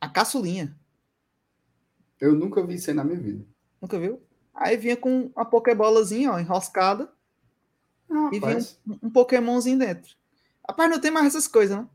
[0.00, 0.76] A caçulinha.
[2.22, 3.44] Eu nunca vi isso aí na minha vida.
[3.80, 4.22] Nunca viu?
[4.54, 7.12] Aí vinha com uma pokebolazinha, ó, enroscada,
[8.32, 10.14] e vinha um, um Pokémonzinho dentro.
[10.68, 11.88] Rapaz, não tem mais essas coisas, né?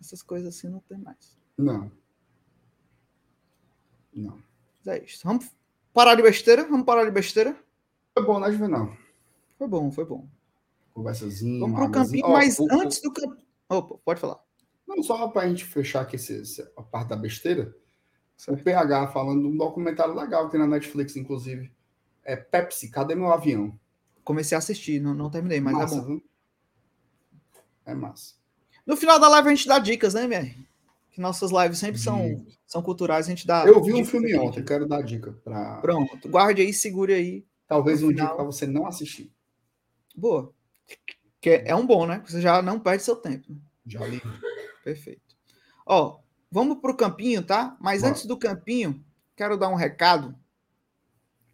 [0.00, 1.36] Essas coisas assim não tem mais.
[1.58, 1.92] não.
[4.14, 4.38] Não.
[4.84, 5.20] Mas é isso.
[5.24, 5.50] Vamos
[5.92, 6.64] parar de besteira?
[6.64, 7.56] Vamos parar de besteira?
[8.14, 8.94] Foi bom, né, Juvenal?
[9.58, 10.26] Foi bom, foi bom.
[10.94, 11.60] Conversazinha.
[11.60, 12.26] Vamos pro campinho.
[12.26, 13.46] Ó, mas antes do campinho.
[13.68, 14.42] Opa, pode falar.
[14.86, 17.74] Não, só para a gente fechar aqui esse- esse- a parte da besteira.
[18.42, 18.64] O Certo.
[18.64, 21.72] PH falando de um documentário legal que tem na Netflix, inclusive.
[22.24, 23.78] É Pepsi, cadê meu avião?
[24.24, 26.06] Comecei a assistir, não, não terminei, mas massa, é bom.
[26.06, 26.24] viu?
[27.84, 28.34] É massa.
[28.86, 30.56] No final da live a gente dá dicas, né, MR?
[31.10, 33.64] Que nossas lives sempre são, são culturais, a gente dá.
[33.66, 37.44] Eu vi um filme ontem, quero dar dica para Pronto, guarde aí, segure aí.
[37.68, 38.36] talvez um dia final.
[38.36, 39.32] para você não assistir.
[40.16, 40.52] Boa.
[41.40, 42.22] Que é, é um bom, né?
[42.26, 43.46] Você já não perde seu tempo.
[43.86, 44.22] Já li.
[44.84, 45.36] Perfeito.
[45.84, 46.21] Ó,
[46.52, 47.74] vamos pro campinho, tá?
[47.80, 48.12] Mas Bora.
[48.12, 49.02] antes do campinho,
[49.34, 50.38] quero dar um recado.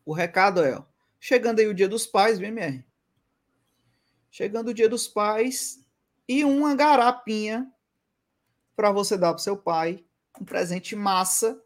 [0.05, 0.83] O recado é, ó,
[1.21, 2.85] chegando aí o Dia dos Pais, VMR.
[4.29, 5.87] Chegando o Dia dos Pais
[6.27, 7.73] e uma garapinha
[8.75, 10.05] para você dar pro seu pai,
[10.41, 11.61] um presente massa,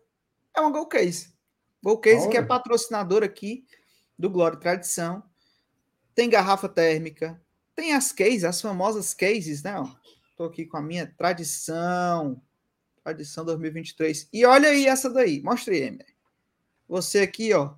[0.55, 1.33] é uma Go Case.
[1.83, 3.67] Go Case que é patrocinador aqui
[4.19, 5.23] do Glória e Tradição.
[6.15, 7.43] Tem garrafa térmica,
[7.75, 9.79] tem as cases, as famosas cases, né?
[9.79, 9.89] ó.
[10.37, 12.41] Tô aqui com a minha tradição.
[13.03, 14.29] Tradição 2023.
[14.33, 15.43] E olha aí essa daí.
[15.43, 16.07] Mostre aí, Emer.
[16.89, 17.75] Você aqui, ó,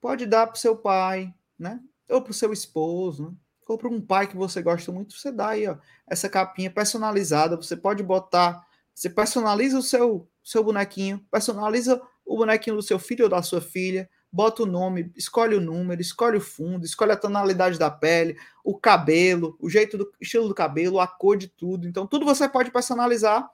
[0.00, 1.80] pode dar pro seu pai, né?
[2.08, 3.32] Ou pro seu esposo, né?
[3.66, 5.76] Ou para um pai que você gosta muito, você dá aí, ó,
[6.06, 7.56] essa capinha personalizada.
[7.56, 13.24] Você pode botar, você personaliza o seu seu bonequinho, personaliza o bonequinho do seu filho
[13.24, 17.16] ou da sua filha, bota o nome, escolhe o número, escolhe o fundo, escolhe a
[17.16, 21.86] tonalidade da pele, o cabelo, o jeito do estilo do cabelo, a cor de tudo.
[21.86, 23.46] Então, tudo você pode personalizar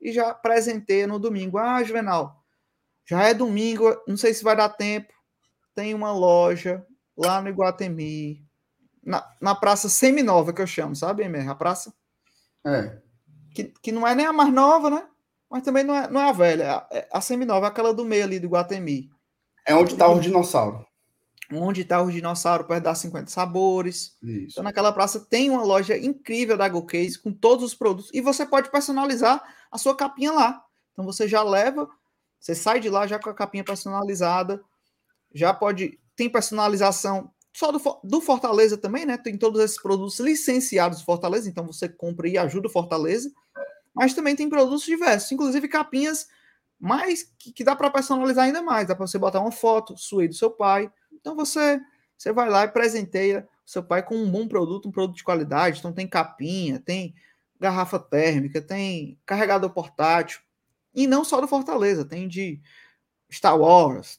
[0.00, 1.58] e já presenteia no domingo.
[1.58, 2.42] Ah, Juvenal,
[3.06, 5.12] já é domingo, não sei se vai dar tempo.
[5.74, 6.84] Tem uma loja
[7.16, 8.44] lá no Iguatemi,
[9.04, 11.48] na, na Praça Seminova, que eu chamo, sabe, Emer?
[11.48, 11.92] A praça
[12.66, 12.98] É.
[13.54, 15.06] que, que não é nem a mais nova, né?
[15.50, 18.22] Mas também não é, não é a velha, é a, é seminova, aquela do meio
[18.24, 19.10] ali do Guatemi.
[19.66, 20.86] É onde tá o dinossauro.
[21.52, 24.16] Onde tá o dinossauro perto das 50 sabores.
[24.22, 24.52] Isso.
[24.52, 28.10] Então, naquela praça tem uma loja incrível da Go Case com todos os produtos.
[28.14, 30.64] E você pode personalizar a sua capinha lá.
[30.92, 31.88] Então você já leva,
[32.38, 34.62] você sai de lá já com a capinha personalizada.
[35.32, 36.00] Já pode.
[36.16, 39.16] Tem personalização só do, do Fortaleza também, né?
[39.16, 41.48] Tem todos esses produtos licenciados do Fortaleza.
[41.48, 43.30] Então você compra e ajuda o Fortaleza.
[43.94, 46.28] Mas também tem produtos diversos, inclusive capinhas
[46.78, 48.88] mais que, que dá para personalizar ainda mais.
[48.88, 50.90] Dá para você botar uma foto sua e do seu pai.
[51.12, 51.80] Então você
[52.16, 55.24] você vai lá e presenteia o seu pai com um bom produto, um produto de
[55.24, 55.78] qualidade.
[55.78, 57.14] Então tem capinha, tem
[57.60, 60.40] garrafa térmica, tem carregador portátil.
[60.94, 62.60] E não só do Fortaleza, tem de
[63.30, 64.18] Star Wars.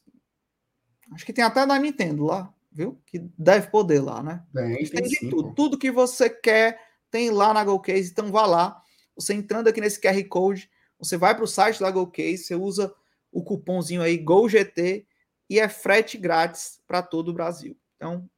[1.11, 3.01] Acho que tem até da Nintendo lá, viu?
[3.05, 4.45] Que deve poder lá, né?
[4.53, 5.49] Tem, Tem tem de sim, tudo.
[5.49, 5.55] pô.
[5.55, 8.11] Tudo que você quer tem lá na GoCase.
[8.11, 8.81] Então vá lá.
[9.15, 12.93] Você entrando aqui nesse QR Code, você vai para o site da GoCase, você usa
[13.31, 15.05] o cupomzinho aí GOGT
[15.49, 17.77] e é frete grátis para todo o Brasil.
[17.97, 18.29] Então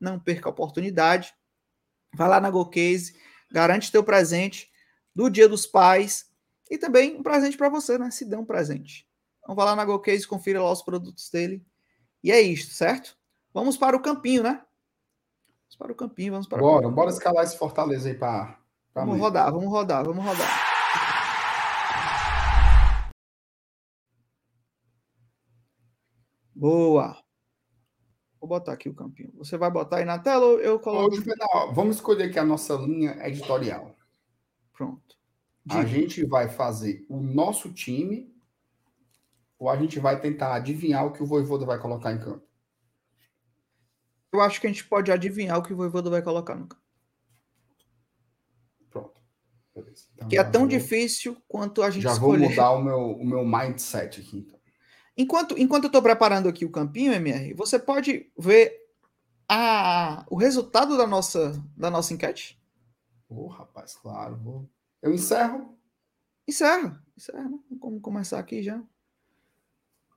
[0.00, 1.34] não perca a oportunidade.
[2.14, 3.14] Vai lá na GoCase,
[3.52, 4.70] garante teu presente
[5.14, 6.30] do Dia dos Pais
[6.70, 8.10] e também um presente para você, né?
[8.10, 9.06] Se dê um presente.
[9.40, 11.64] Então vai lá na GoCase, confira lá os produtos dele.
[12.22, 13.16] E é isto, certo?
[13.52, 14.62] Vamos para o campinho, né?
[15.62, 16.94] Vamos para o campinho, vamos para o Bora, campinho.
[16.94, 18.58] bora escalar esse Fortaleza aí pra
[18.94, 20.72] Vamos rodar, vamos rodar, vamos rodar.
[26.54, 27.21] Boa.
[28.42, 29.30] Vou botar aqui o campinho.
[29.36, 31.14] Você vai botar aí na tela ou eu coloco?
[31.14, 33.94] Juvenal, vamos escolher aqui a nossa linha editorial.
[34.72, 35.16] Pronto.
[35.70, 35.86] A Diga.
[35.86, 38.34] gente vai fazer o nosso time
[39.56, 42.44] ou a gente vai tentar adivinhar o que o Voivoda vai colocar em campo?
[44.32, 46.82] Eu acho que a gente pode adivinhar o que o Voivoda vai colocar no campo.
[48.90, 49.20] Pronto.
[49.72, 50.06] Beleza.
[50.14, 52.48] Então, Que é já tão vou- difícil quanto a gente Já vou escolher.
[52.50, 54.58] mudar o meu, o meu mindset aqui, então.
[55.16, 58.88] Enquanto, enquanto eu estou preparando aqui o campinho, MR, você pode ver
[59.48, 62.60] a, o resultado da nossa, da nossa enquete?
[63.28, 64.36] Ô, rapaz, claro.
[64.36, 64.68] Vou...
[65.02, 65.76] Eu encerro
[66.46, 67.02] Encerra.
[67.16, 67.58] Encerra, né?
[67.80, 68.82] Vamos começar aqui já.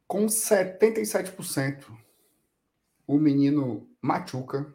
[0.07, 1.85] com 77%.
[3.07, 4.73] O menino Machuca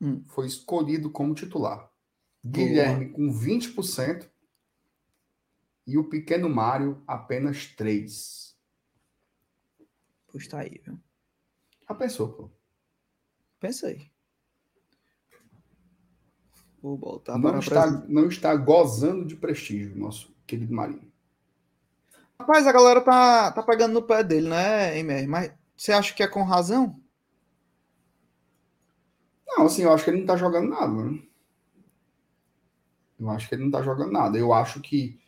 [0.00, 0.22] Hum.
[0.28, 1.90] foi escolhido como titular.
[2.44, 4.30] Guilherme com 20%
[5.86, 8.49] e o pequeno Mário apenas 3%.
[10.30, 10.98] Pois tá aí, viu?
[11.88, 12.50] Já pensou, pô?
[13.58, 14.10] Pensa aí.
[16.82, 18.08] Vou voltar não, para está, Brasil.
[18.08, 21.10] não está gozando de prestígio, nosso querido Marinho.
[22.38, 25.26] Rapaz, a galera tá, tá pegando no pé dele, né, MR?
[25.26, 26.98] Mas você acha que é com razão?
[29.46, 31.22] Não, assim, eu acho que ele não tá jogando nada, né?
[33.18, 34.38] Eu acho que ele não tá jogando nada.
[34.38, 35.20] Eu acho que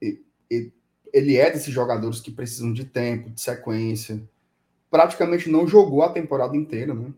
[0.00, 0.72] e- e-
[1.12, 4.22] ele é desses jogadores que precisam de tempo, de sequência.
[4.90, 7.12] Praticamente não jogou a temporada inteira, né?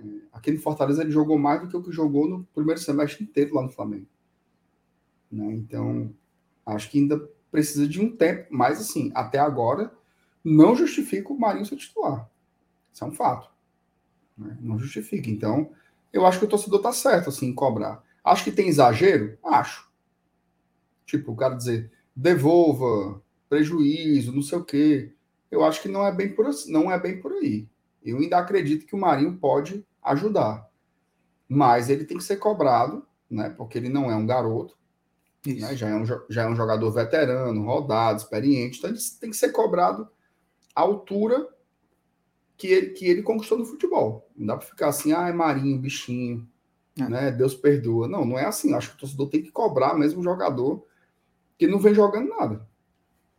[0.00, 3.24] É, Aqui no Fortaleza ele jogou mais do que o que jogou no primeiro semestre
[3.24, 4.06] inteiro lá no Flamengo.
[5.30, 5.52] Né?
[5.54, 6.14] Então,
[6.64, 7.18] acho que ainda
[7.50, 8.46] precisa de um tempo.
[8.50, 9.92] Mas, assim, até agora,
[10.44, 12.28] não justifica o Marinho ser titular.
[12.92, 13.50] Isso é um fato
[14.38, 14.56] né?
[14.60, 15.28] Não justifica.
[15.28, 15.70] Então,
[16.12, 18.02] eu acho que o torcedor tá certo assim em cobrar.
[18.24, 19.36] Acho que tem exagero?
[19.44, 19.90] Acho.
[21.04, 25.12] Tipo, o cara dizer, devolva, prejuízo, não sei o quê.
[25.48, 27.68] Eu acho que não é bem por assim, não é bem por aí.
[28.04, 30.68] Eu ainda acredito que o Marinho pode ajudar.
[31.48, 33.50] Mas ele tem que ser cobrado, né?
[33.50, 34.76] Porque ele não é um garoto,
[35.46, 35.76] né?
[35.76, 39.50] Já é um, já é um jogador veterano, rodado, experiente, então ele tem que ser
[39.50, 40.08] cobrado
[40.74, 41.48] à altura
[42.56, 44.28] que ele, que ele conquistou no futebol.
[44.36, 46.46] Não dá para ficar assim, ah, é Marinho, bichinho,
[46.98, 47.08] É.
[47.08, 47.30] né?
[47.30, 48.08] Deus perdoa.
[48.08, 48.74] Não, não é assim.
[48.74, 50.87] Acho que o torcedor tem que cobrar mesmo o jogador
[51.58, 52.66] que não vem jogando nada,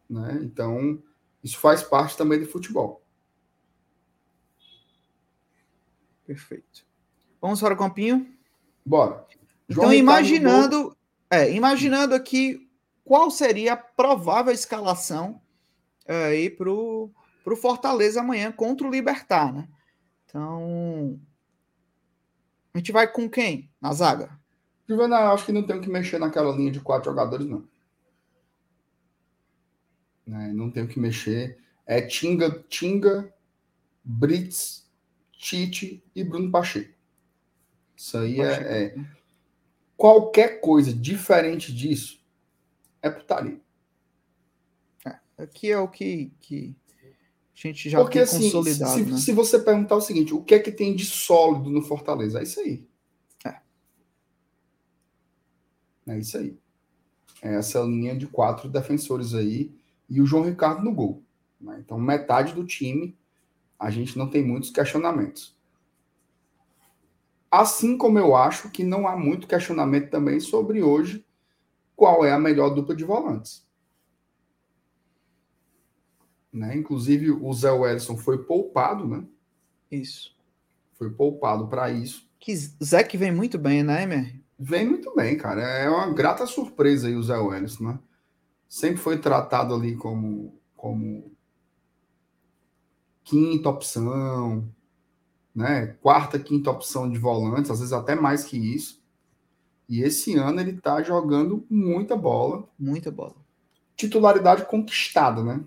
[0.10, 0.40] né?
[0.44, 1.02] Então,
[1.44, 3.02] isso faz parte também do futebol.
[6.26, 6.86] Perfeito.
[7.42, 8.32] Vamos para o campinho?
[8.86, 9.26] Bora.
[9.30, 9.40] Então,
[9.70, 9.96] João gol.
[9.96, 10.98] imaginando,
[11.30, 12.70] é, imaginando aqui
[13.04, 15.42] qual seria a provável escalação
[16.06, 17.12] é, aí para o
[17.60, 19.68] Fortaleza amanhã contra o Libertar, né?
[20.26, 21.20] Então,
[22.74, 24.38] a gente vai com quem na zaga?
[24.88, 27.64] Juvenal, acho que não tem que mexer naquela linha de quatro jogadores, não.
[30.30, 31.58] Né, Não tem o que mexer.
[31.88, 33.34] É Tinga, Tinga,
[34.04, 34.88] Brits,
[35.32, 36.94] Tite e Bruno Pacheco.
[37.98, 38.96] Isso aí é, é-
[39.98, 42.24] Qualquer coisa diferente disso
[43.02, 43.60] é putaria.
[45.38, 47.08] Aqui é o que, que a
[47.56, 49.18] gente já Porque tem assim, consolidado, se, né?
[49.18, 52.40] se você perguntar o seguinte, o que é que tem de sólido no Fortaleza?
[52.40, 52.86] É isso aí.
[53.46, 53.60] É.
[56.08, 56.58] É isso aí.
[57.42, 59.79] É essa linha de quatro defensores aí
[60.10, 61.24] e o João Ricardo no gol.
[61.60, 61.80] né?
[61.80, 63.18] Então, metade do time,
[63.78, 65.58] a gente não tem muitos questionamentos.
[67.52, 71.26] Assim como eu acho que não há muito questionamento também sobre hoje
[71.96, 73.68] qual é a melhor dupla de volantes.
[76.52, 76.76] Né?
[76.76, 79.24] Inclusive, o Zé Wellison foi poupado, né?
[79.92, 80.36] Isso.
[80.94, 82.30] Foi poupado para isso.
[82.40, 84.44] Que Zé que vem muito bem, né, MR?
[84.58, 85.62] Vem muito bem, cara.
[85.62, 88.00] É uma grata surpresa aí o Zé Wellison, né?
[88.70, 91.36] Sempre foi tratado ali como, como
[93.24, 94.72] quinta opção,
[95.56, 95.98] né?
[96.02, 99.04] Quarta, quinta opção de volantes, às vezes até mais que isso.
[99.90, 102.70] E esse ano ele tá jogando muita bola.
[102.78, 103.36] Muita bola.
[103.96, 105.62] Titularidade conquistada, né?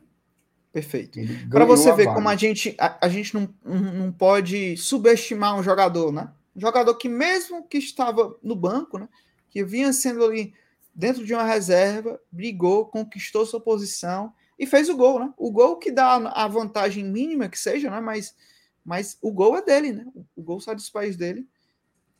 [0.72, 1.18] Perfeito.
[1.50, 2.14] Para você a ver vaga.
[2.14, 6.32] como a gente, a, a gente não, não não pode subestimar um jogador, né?
[6.54, 9.08] Um jogador que, mesmo que estava no banco, né?
[9.50, 10.54] Que vinha sendo ali
[10.94, 15.32] dentro de uma reserva, brigou, conquistou sua posição e fez o gol, né?
[15.36, 18.00] O gol que dá a vantagem mínima que seja, né?
[18.00, 18.36] Mas,
[18.84, 20.06] mas o gol é dele, né?
[20.36, 21.48] O gol sai dos pés dele.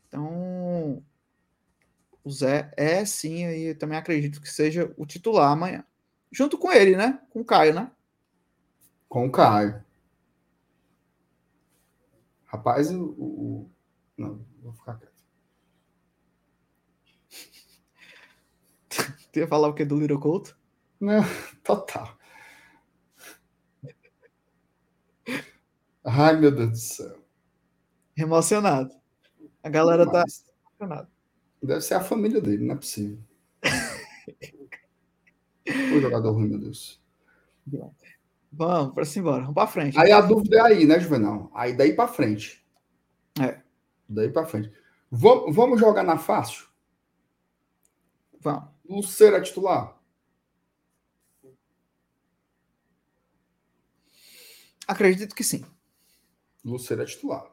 [0.07, 1.03] Então,
[2.23, 5.83] o Zé é sim, eu também acredito que seja o titular amanhã.
[6.31, 7.19] Junto com ele, né?
[7.29, 7.91] Com o Caio, né?
[9.07, 9.83] Com o Caio.
[12.45, 13.03] Rapaz, o.
[13.03, 13.69] o-
[14.17, 14.99] Não, vou ficar.
[19.33, 20.55] Tu ia falar o que do Little Couto?
[21.01, 21.23] Não,
[21.65, 22.15] total.
[26.05, 27.17] Ai, meu Deus do céu.
[28.15, 28.93] Emocionado.
[29.63, 30.23] A galera tá
[30.69, 31.09] emocionada.
[31.63, 33.17] Deve ser a família dele, não é possível.
[35.65, 37.01] o jogador ruim, meu Deus.
[38.51, 39.39] Vamos, para cima.
[39.39, 39.97] Vamos para frente.
[39.97, 41.49] Aí a dúvida é aí, né, Juvenal?
[41.55, 42.63] Aí daí pra frente.
[43.41, 43.63] É.
[44.07, 44.71] Daí pra frente.
[45.09, 46.67] Vamos, vamos jogar na fácil?
[48.39, 48.72] Vamos.
[48.87, 49.97] Luceiro é titular?
[54.87, 55.65] Acredito que sim.
[56.63, 57.49] Luceiro é titular.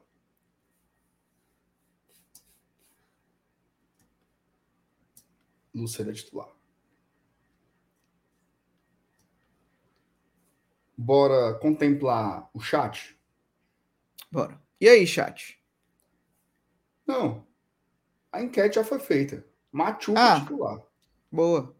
[5.73, 6.49] Luceiro é titular.
[10.97, 13.17] Bora contemplar o chat?
[14.31, 14.61] Bora.
[14.79, 15.59] E aí, chat?
[17.07, 17.47] Não.
[18.31, 19.45] A enquete já foi feita.
[19.71, 20.39] Machuca Ah.
[20.41, 20.81] titular.
[21.31, 21.75] Boa.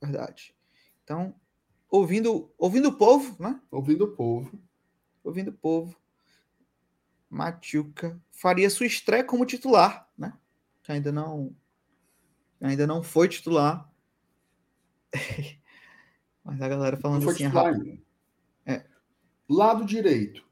[0.00, 0.54] Verdade.
[1.02, 1.34] Então,
[1.90, 3.60] ouvindo, ouvindo o povo, né?
[3.70, 4.58] Ouvindo o povo.
[5.22, 5.96] Ouvindo o povo.
[7.28, 10.38] Machuca faria sua estreia como titular, né?
[10.82, 11.54] Que ainda não
[12.60, 13.90] ainda não foi titular.
[16.44, 17.84] Mas a galera falando assim titular rápido.
[17.84, 18.02] ainda.
[18.66, 18.86] É.
[19.48, 20.44] Lado direito.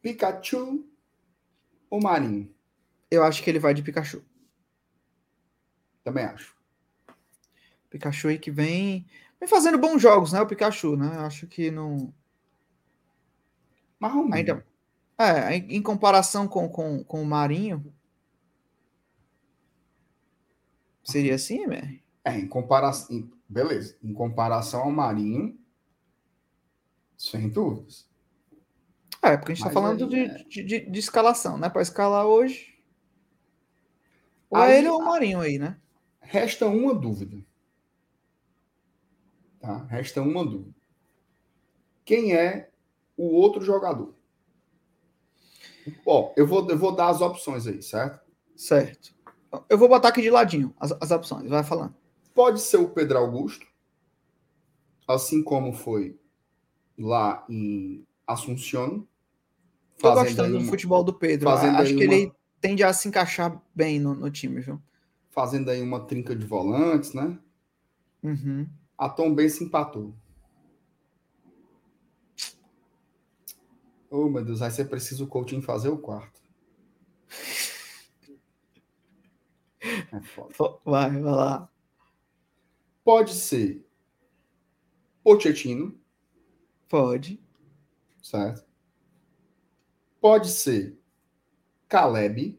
[0.00, 0.88] Pikachu
[1.90, 2.54] ou Marinho?
[3.10, 4.24] Eu acho que ele vai de Pikachu.
[6.04, 6.55] Também acho.
[7.90, 9.06] Pikachu aí que vem,
[9.40, 10.40] vem fazendo bons jogos, né?
[10.40, 11.08] O Pikachu, né?
[11.18, 12.12] Acho que não.
[13.98, 14.32] Marrom.
[14.32, 14.64] Ainda.
[15.18, 17.92] É, em comparação com, com, com o Marinho.
[21.04, 22.00] Seria assim, né?
[22.24, 23.30] É, em comparação.
[23.48, 23.96] Beleza.
[24.02, 25.56] Em comparação ao Marinho,
[27.16, 28.06] sem dúvidas.
[29.22, 31.68] É, porque a gente tá Mas falando aí de, é- de, de- de escalação, né?
[31.68, 32.74] Para escalar hoje.
[34.50, 35.76] Ou Aí- é ele ou o Marinho aí, né?
[36.20, 37.36] Resta uma dúvida.
[39.66, 39.84] Tá?
[39.86, 40.72] Resta uma dúvida.
[42.04, 42.70] Quem é
[43.16, 44.14] o outro jogador?
[46.06, 48.20] Ó, eu vou, eu vou dar as opções aí, certo?
[48.54, 49.12] Certo.
[49.68, 51.96] Eu vou botar aqui de ladinho as, as opções, vai falando.
[52.32, 53.66] Pode ser o Pedro Augusto,
[55.08, 56.16] assim como foi
[56.96, 59.02] lá em Assunción.
[59.98, 61.48] Tô gostando aí do uma- futebol do Pedro.
[61.48, 64.80] Acho que uma- ele tende a se encaixar bem no, no time, viu?
[65.30, 67.36] Fazendo aí uma trinca de volantes, né?
[68.22, 68.68] Uhum.
[68.98, 70.14] A Tom Ben se empatou.
[74.10, 76.40] Oh, meu Deus, aí você precisa o coaching fazer o quarto.
[80.12, 80.54] É foda.
[80.54, 81.68] Fo- Vai, vai lá.
[83.02, 83.82] Pode ser
[85.22, 85.94] Pochettino,
[86.88, 87.38] Pode.
[88.22, 88.64] certo?
[90.20, 90.98] Pode ser
[91.88, 92.58] Caleb.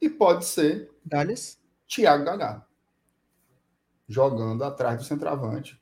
[0.00, 1.58] E pode ser Dallas.
[1.86, 2.64] Thiago Galhardo.
[4.08, 5.80] Jogando atrás do centroavante.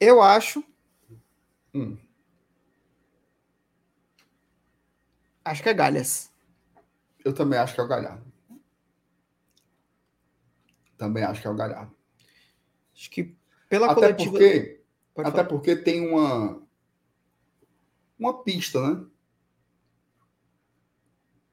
[0.00, 0.64] Eu acho.
[1.74, 1.96] Hum.
[5.44, 6.30] Acho que é Galhas.
[7.24, 8.24] Eu também acho que é o Galhardo.
[10.96, 11.94] Também acho que é o Galhardo.
[12.94, 13.36] Acho que
[13.68, 14.30] pela Até coletiva.
[14.30, 14.82] porque,
[15.16, 15.44] até falar.
[15.44, 16.60] porque tem uma
[18.18, 19.06] uma pista, né?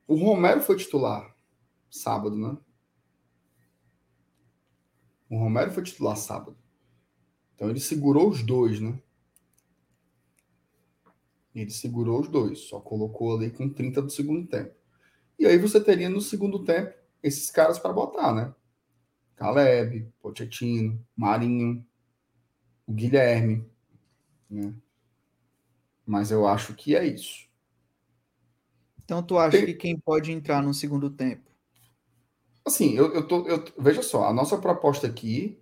[0.07, 1.35] O Romero foi titular
[1.89, 2.57] sábado, né?
[5.29, 6.57] O Romero foi titular sábado.
[7.55, 9.01] Então ele segurou os dois, né?
[11.53, 14.75] Ele segurou os dois, só colocou ali com 30 do segundo tempo.
[15.39, 18.53] E aí você teria no segundo tempo esses caras para botar, né?
[19.35, 21.85] Caleb, Pochettino, Marinho,
[22.85, 23.65] o Guilherme,
[24.49, 24.73] né?
[26.05, 27.44] Mas eu acho que é isso.
[29.05, 31.49] Então tu acha Tem- que quem pode entrar no segundo tempo?
[32.65, 33.47] Assim, eu, eu tô.
[33.47, 35.61] Eu, veja só, a nossa proposta aqui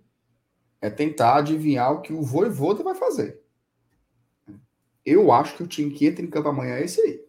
[0.80, 3.42] é tentar adivinhar o que o Voivoda vai fazer.
[5.04, 7.22] Eu acho que o time que entra em campo amanhã é esse aí.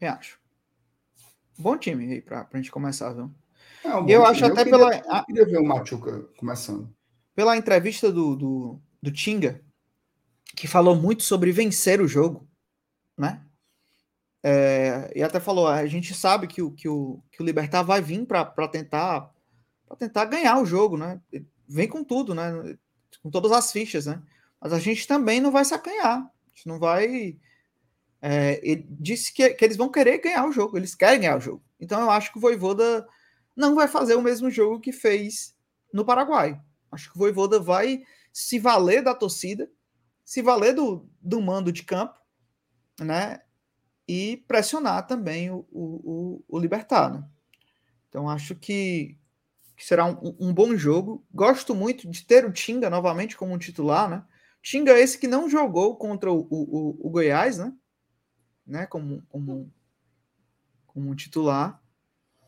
[0.00, 0.38] Eu acho.
[1.58, 3.30] Bom time aí pra, pra gente começar, viu?
[3.82, 4.24] É um Eu time.
[4.26, 6.94] acho até queria, pela- Eu queria ver o Machuca começando.
[7.34, 9.62] Pela entrevista do, do, do Tinga,
[10.58, 12.48] que falou muito sobre vencer o jogo,
[13.16, 13.42] né?
[14.42, 18.00] É, e até falou, a gente sabe que o, que o, que o Libertar vai
[18.00, 19.32] vir para tentar
[19.86, 21.20] para tentar ganhar o jogo, né?
[21.66, 22.76] Vem com tudo, né?
[23.22, 24.22] Com todas as fichas, né?
[24.60, 26.18] Mas a gente também não vai se acanhar.
[26.18, 27.38] A gente não vai.
[28.20, 31.40] é, ele disse que, que eles vão querer ganhar o jogo, eles querem ganhar o
[31.40, 31.62] jogo.
[31.80, 33.06] Então eu acho que o Voivoda
[33.56, 35.56] não vai fazer o mesmo jogo que fez
[35.92, 36.60] no Paraguai.
[36.92, 38.02] Acho que o Voivoda vai
[38.32, 39.70] se valer da torcida,
[40.28, 42.20] se valer do, do mando de campo,
[43.00, 43.40] né?
[44.06, 47.24] E pressionar também o, o, o, Libertar, né?
[48.06, 49.16] Então acho que,
[49.74, 51.26] que será um, um bom jogo.
[51.32, 54.22] Gosto muito de ter o Tinga novamente como titular, né?
[54.60, 57.72] Tinga esse que não jogou contra o, o, o Goiás, né?
[58.66, 58.86] né?
[58.86, 59.72] Como, como,
[60.86, 61.82] como titular.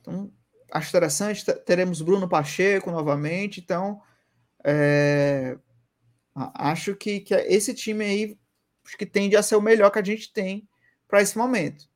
[0.02, 0.31] Então,
[0.70, 1.47] acho interessante.
[1.47, 3.59] Te- Teremos Bruno Pacheco novamente.
[3.59, 4.02] Então,
[4.62, 5.57] é,
[6.35, 8.39] acho que, que esse time aí
[8.85, 10.69] acho que tende a ser o melhor que a gente tem
[11.07, 11.89] para esse momento.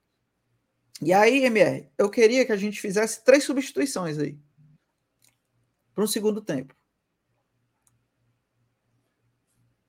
[1.03, 4.39] E aí, MR, eu queria que a gente fizesse três substituições aí
[5.95, 6.75] para um segundo tempo.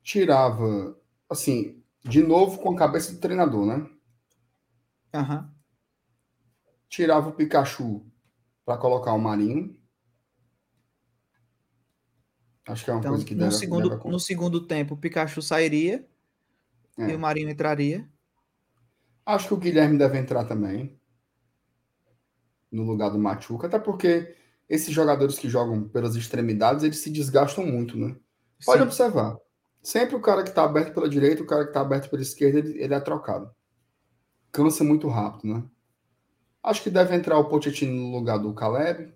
[0.02, 1.00] Tirava,
[1.30, 3.90] assim, de novo com a cabeça do treinador, né?
[5.14, 5.54] Aham.
[6.88, 8.06] Tirava o Pikachu
[8.64, 9.80] para colocar o Marinho.
[12.68, 14.98] Acho que é uma Então, coisa que no deve, segundo, deve no segundo tempo, o
[14.98, 16.06] Pikachu sairia
[16.98, 17.12] É.
[17.12, 18.08] e o Marinho entraria.
[19.26, 21.00] Acho que o Guilherme deve entrar também.
[22.72, 23.68] No lugar do Machuca.
[23.68, 24.36] Até porque
[24.68, 28.16] esses jogadores que jogam pelas extremidades, eles se desgastam muito, né?
[28.66, 28.88] Pode Sim.
[28.88, 29.38] observar.
[29.82, 32.60] Sempre o cara que está aberto pela direita, o cara que está aberto pela esquerda,
[32.60, 33.52] ele, ele é trocado.
[34.52, 35.64] Cansa muito rápido, né?
[36.64, 39.14] Acho que deve entrar o Pochettino no lugar do Caleb.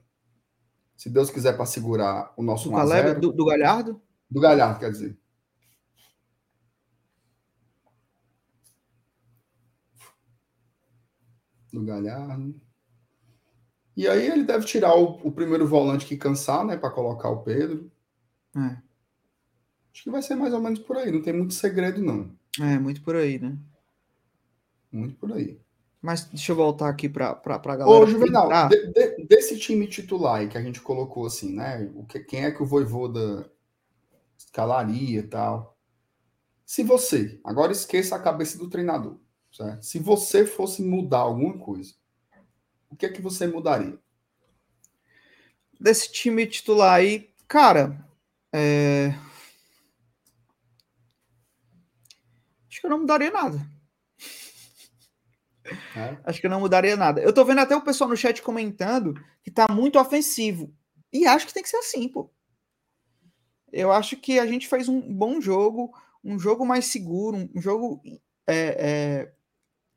[0.99, 3.01] Se Deus quiser para segurar o nosso Do 1 a 0.
[3.03, 4.01] Caleb, do, do Galhardo?
[4.29, 5.17] Do Galhardo, quer dizer.
[11.71, 12.59] Do Galhardo.
[13.95, 16.77] E aí ele deve tirar o, o primeiro volante que cansar, né?
[16.77, 17.91] Para colocar o Pedro.
[18.55, 18.77] É.
[19.93, 21.11] Acho que vai ser mais ou menos por aí.
[21.11, 22.31] Não tem muito segredo, não.
[22.59, 23.57] É, muito por aí, né?
[24.91, 25.59] Muito por aí.
[26.01, 27.87] Mas deixa eu voltar aqui para a galera.
[27.89, 31.89] Ô, Juvenal, Ah, de- de- desse time titular que a gente colocou assim, né?
[31.95, 33.49] O que, quem é que o Voivoda
[34.37, 35.77] escalaria e tal?
[36.65, 39.17] Se você, agora esqueça a cabeça do treinador,
[39.51, 39.83] certo?
[39.83, 41.93] Se você fosse mudar alguma coisa,
[42.89, 43.97] o que é que você mudaria?
[45.79, 48.05] desse time titular aí, cara,
[48.51, 49.15] é...
[52.67, 53.65] acho que eu não mudaria nada.
[55.95, 56.19] Né?
[56.23, 57.21] Acho que eu não mudaria nada.
[57.21, 59.13] Eu tô vendo até o pessoal no chat comentando
[59.43, 60.73] que tá muito ofensivo.
[61.11, 62.31] E acho que tem que ser assim, pô.
[63.71, 65.91] Eu acho que a gente fez um bom jogo,
[66.23, 68.01] um jogo mais seguro, um jogo
[68.47, 69.31] é, é,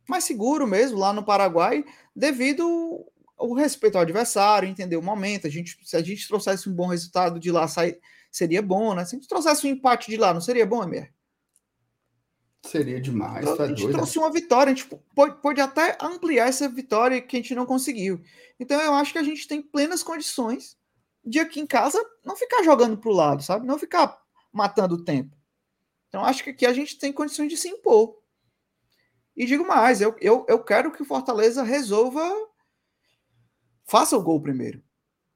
[0.09, 1.85] mais seguro mesmo lá no Paraguai,
[2.15, 5.47] devido ao respeito ao adversário, entender o momento.
[5.47, 7.97] A gente, se a gente trouxesse um bom resultado de lá, sai,
[8.31, 9.05] seria bom, né?
[9.05, 11.12] Se a gente trouxesse um empate de lá, não seria bom, Emer?
[12.64, 13.97] Seria demais, Então, tá a gente doido?
[13.97, 17.66] trouxe uma vitória, a gente pode, pode até ampliar essa vitória que a gente não
[17.66, 18.20] conseguiu.
[18.59, 20.76] Então eu acho que a gente tem plenas condições
[21.24, 23.66] de aqui em casa não ficar jogando para o lado, sabe?
[23.66, 24.16] Não ficar
[24.52, 25.36] matando o tempo.
[26.09, 28.16] Então acho que aqui a gente tem condições de se impor.
[29.36, 32.22] E digo mais, eu, eu, eu quero que o Fortaleza resolva,
[33.84, 34.82] faça o gol primeiro.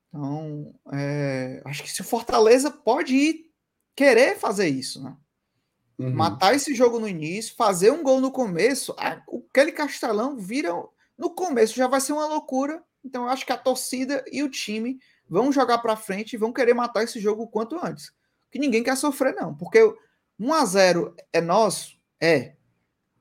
[0.09, 3.51] Então, é, acho que se o Fortaleza pode ir
[3.97, 5.17] querer fazer isso, né?
[5.99, 6.13] Uhum.
[6.15, 10.71] matar esse jogo no início, fazer um gol no começo, a- aquele castelão vira.
[11.17, 12.83] No começo já vai ser uma loucura.
[13.03, 14.99] Então eu acho que a torcida e o time
[15.29, 18.13] vão jogar para frente e vão querer matar esse jogo o quanto antes.
[18.51, 19.55] Que ninguém quer sofrer, não.
[19.55, 19.81] Porque
[20.39, 21.97] 1 a 0 é nosso?
[22.21, 22.57] É.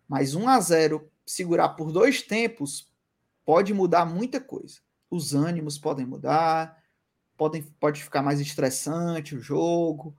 [0.08, 2.92] Mas 1 a 0 segurar por dois tempos
[3.46, 4.80] pode mudar muita coisa.
[5.10, 6.78] Os ânimos podem mudar,
[7.38, 10.16] podem, pode ficar mais estressante o jogo.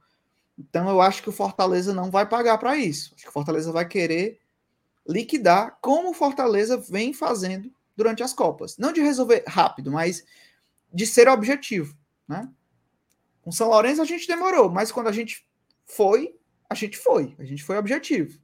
[0.59, 3.13] Então eu acho que o Fortaleza não vai pagar para isso.
[3.15, 4.41] Acho que o Fortaleza vai querer
[5.07, 8.77] liquidar como o Fortaleza vem fazendo durante as Copas.
[8.79, 10.25] Não de resolver rápido, mas
[10.93, 11.97] de ser objetivo,
[12.27, 12.49] né?
[13.43, 15.47] Com São Lourenço a gente demorou, mas quando a gente
[15.85, 16.35] foi,
[16.69, 17.35] a gente foi.
[17.39, 18.39] A gente foi objetivo.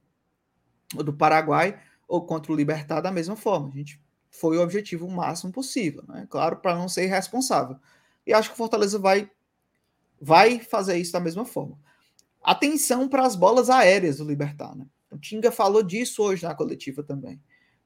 [0.95, 3.69] O do Paraguai ou contra o Libertar da mesma forma.
[3.69, 6.25] A gente foi o objetivo o máximo possível, né?
[6.29, 7.77] Claro, para não ser irresponsável.
[8.25, 9.29] E acho que o Fortaleza vai
[10.21, 11.77] vai fazer isso da mesma forma.
[12.43, 14.85] Atenção para as bolas aéreas do Libertar, né?
[15.09, 17.39] O Tinga falou disso hoje na coletiva também.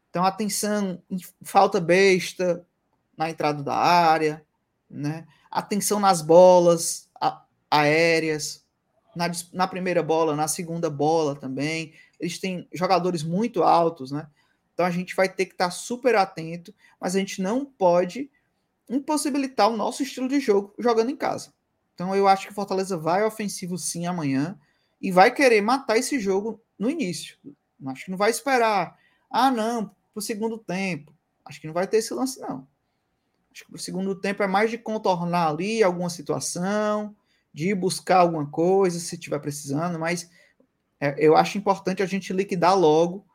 [0.09, 2.65] Então, atenção, em falta besta
[3.17, 4.45] na entrada da área,
[4.89, 5.27] né?
[5.51, 7.09] Atenção nas bolas
[7.69, 8.65] aéreas,
[9.15, 11.93] na, na primeira bola, na segunda bola também.
[12.19, 14.27] Eles têm jogadores muito altos, né?
[14.73, 18.29] Então a gente vai ter que estar super atento, mas a gente não pode
[18.89, 21.51] impossibilitar o nosso estilo de jogo jogando em casa.
[21.97, 24.55] Então eu acho que Fortaleza vai ofensivo sim amanhã
[25.01, 27.39] e vai querer matar esse jogo no início.
[27.87, 28.95] Acho que não vai esperar,
[29.31, 31.11] ah não, pro segundo tempo.
[31.43, 32.67] Acho que não vai ter esse lance não.
[33.51, 37.15] Acho que pro segundo tempo é mais de contornar ali alguma situação,
[37.51, 40.29] de buscar alguma coisa se tiver precisando, mas
[40.99, 43.25] é, eu acho importante a gente liquidar logo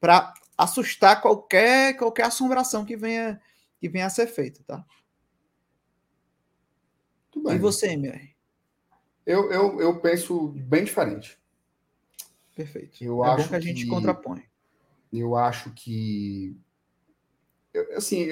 [0.00, 3.38] para assustar qualquer qualquer assombração que venha
[3.78, 4.82] que venha a ser feita, tá?
[7.38, 7.58] Tudo E bem.
[7.60, 8.34] você, MR?
[9.26, 11.38] Eu, eu, eu penso bem diferente.
[12.54, 13.02] Perfeito.
[13.04, 14.42] Eu é acho bom que a gente que- contrapõe.
[15.12, 16.56] Eu acho que.
[17.72, 18.26] eu- assim,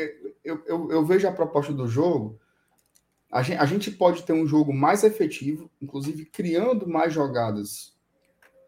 [0.45, 2.39] eu, eu, eu vejo a proposta do jogo.
[3.31, 7.95] A gente, a gente pode ter um jogo mais efetivo, inclusive criando mais jogadas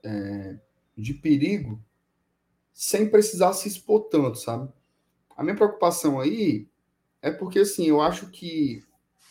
[0.05, 0.59] é,
[0.97, 1.81] de perigo,
[2.73, 4.71] sem precisar se expor tanto, sabe?
[5.37, 6.67] A minha preocupação aí
[7.23, 8.85] é porque, assim, eu acho que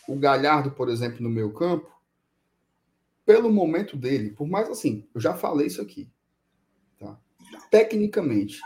[0.07, 1.91] o Galhardo, por exemplo, no meu campo,
[3.25, 6.09] pelo momento dele, por mais assim, eu já falei isso aqui,
[6.97, 7.19] tá?
[7.69, 8.61] Tecnicamente,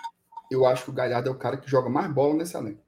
[0.52, 2.84] eu acho que o Galhardo é o cara que joga mais bola nesse elenco.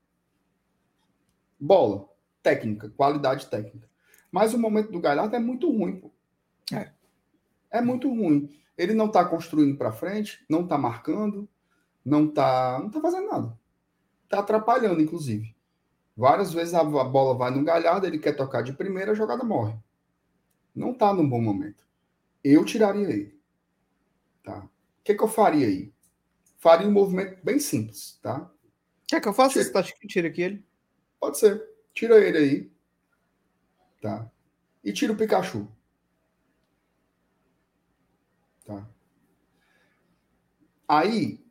[1.60, 2.08] Bola,
[2.44, 3.90] técnica, qualidade técnica.
[4.32, 6.12] Mas o momento do Galhardo é muito ruim, pô.
[6.72, 6.92] É.
[7.72, 8.50] É muito ruim.
[8.78, 11.50] Ele não tá construindo para frente, não tá marcando,
[12.06, 13.60] não tá, não tá fazendo nada.
[14.28, 15.56] Tá atrapalhando, inclusive.
[16.16, 19.76] Várias vezes a bola vai no galhardo, ele quer tocar de primeira, a jogada morre.
[20.76, 21.86] Não tá num bom momento.
[22.44, 23.40] Eu tiraria ele.
[24.44, 24.60] Tá?
[24.60, 24.70] O
[25.04, 25.94] que, que eu faria aí?
[26.58, 28.50] Faria um movimento bem simples, tá?
[29.08, 29.62] Quer que eu faça Tira.
[29.64, 30.66] esse tático que tira aqui ele?
[31.20, 31.64] Pode ser.
[31.94, 32.72] Tira ele aí.
[34.02, 34.32] Tá?
[34.84, 35.68] E tira o Pikachu.
[38.66, 38.88] Tá?
[40.88, 41.43] Aí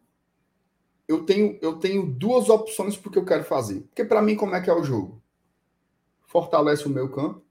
[1.12, 3.80] eu tenho eu tenho duas opções porque eu quero fazer.
[3.82, 5.22] Porque para mim como é que é o jogo?
[6.26, 7.43] Fortalece o meu campo.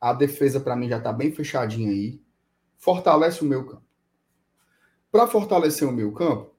[0.00, 2.20] A defesa para mim já tá bem fechadinha aí.
[2.78, 3.88] Fortalece o meu campo.
[5.10, 6.54] Para fortalecer o meu campo,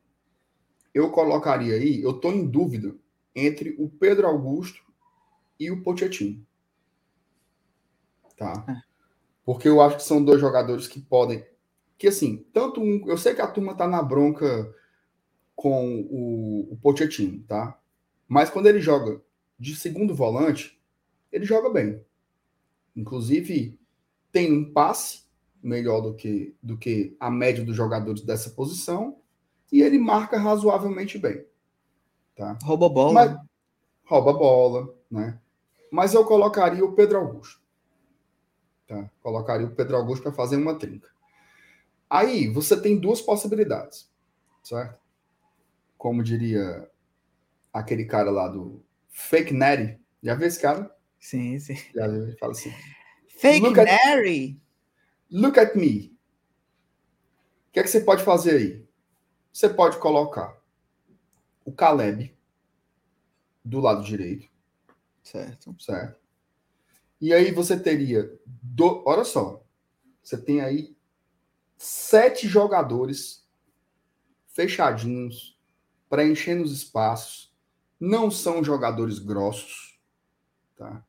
[0.94, 2.96] eu colocaria aí, eu tô em dúvida
[3.36, 4.84] entre o Pedro Augusto
[5.60, 6.46] e o Pochettino.
[8.36, 8.84] Tá?
[9.46, 11.46] Porque eu acho que são dois jogadores que podem.
[11.98, 13.04] Que assim, tanto um.
[13.08, 14.74] Eu sei que a turma tá na bronca
[15.60, 17.78] com o, o Pochettino, tá?
[18.26, 19.22] Mas quando ele joga
[19.60, 20.82] de segundo volante,
[21.30, 22.02] ele joga bem.
[22.96, 23.78] Inclusive,
[24.32, 25.24] tem um passe
[25.62, 29.18] melhor do que, do que a média dos jogadores dessa posição
[29.70, 31.44] e ele marca razoavelmente bem.
[32.38, 32.58] Tá?
[32.64, 33.14] Rouba a bola.
[33.14, 33.42] Mas- né?
[34.06, 35.40] rouba a bola, né?
[35.92, 37.60] Mas eu colocaria o Pedro Augusto.
[38.88, 39.12] Tá?
[39.22, 41.10] Colocaria o Pedro Augusto para fazer uma trinca.
[42.10, 44.10] Aí você tem duas possibilidades,
[44.64, 45.09] certo?
[46.00, 46.90] Como diria
[47.74, 50.00] aquele cara lá do Fake Natty.
[50.24, 50.96] Já viu esse cara?
[51.20, 51.76] Sim, sim.
[51.94, 52.24] Já viu?
[52.24, 52.74] Ele fala assim:
[53.28, 54.62] Fake Look at- Mary.
[55.30, 56.18] Look at me.
[57.68, 58.88] O que é que você pode fazer aí?
[59.52, 60.58] Você pode colocar
[61.66, 62.34] o Caleb
[63.64, 64.50] do lado direito.
[65.22, 65.76] Certo.
[65.78, 66.18] Certo.
[67.20, 68.40] E aí você teria.
[68.46, 69.04] Do...
[69.06, 69.62] Olha só.
[70.24, 70.96] Você tem aí
[71.78, 73.46] sete jogadores
[74.48, 75.59] fechadinhos,
[76.10, 77.54] preenchendo os espaços.
[78.00, 80.00] Não são jogadores grossos.
[80.76, 81.04] Tá?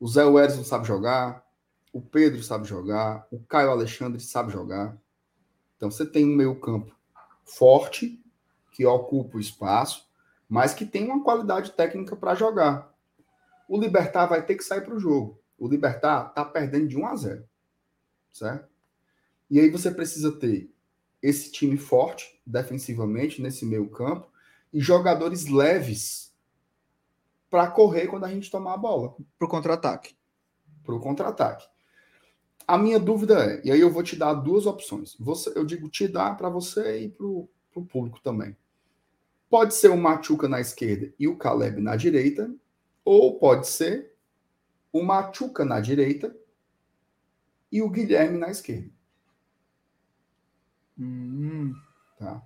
[0.00, 1.44] O Zé Welles não sabe jogar.
[1.92, 3.26] O Pedro sabe jogar.
[3.30, 4.96] O Caio Alexandre sabe jogar.
[5.76, 6.94] Então você tem um meio-campo
[7.44, 8.20] forte,
[8.72, 10.08] que ocupa o espaço,
[10.48, 12.94] mas que tem uma qualidade técnica para jogar
[13.68, 15.40] o Libertar vai ter que sair para o jogo.
[15.58, 17.48] O Libertar tá perdendo de 1 a 0.
[18.32, 18.68] Certo?
[19.50, 20.70] E aí você precisa ter
[21.22, 24.28] esse time forte defensivamente nesse meio campo
[24.72, 26.34] e jogadores leves
[27.50, 30.16] para correr quando a gente tomar a bola Pro contra-ataque.
[30.82, 31.66] para o contra-ataque.
[32.66, 35.14] A minha dúvida é, e aí eu vou te dar duas opções.
[35.20, 37.48] Você, eu digo te dar para você e para o
[37.88, 38.56] público também.
[39.48, 42.52] Pode ser o Machuca na esquerda e o Caleb na direita,
[43.04, 44.14] ou pode ser
[44.92, 46.34] o Machuca na direita
[47.70, 48.90] e o Guilherme na esquerda.
[50.98, 51.74] Hum,
[52.24, 52.42] Tá?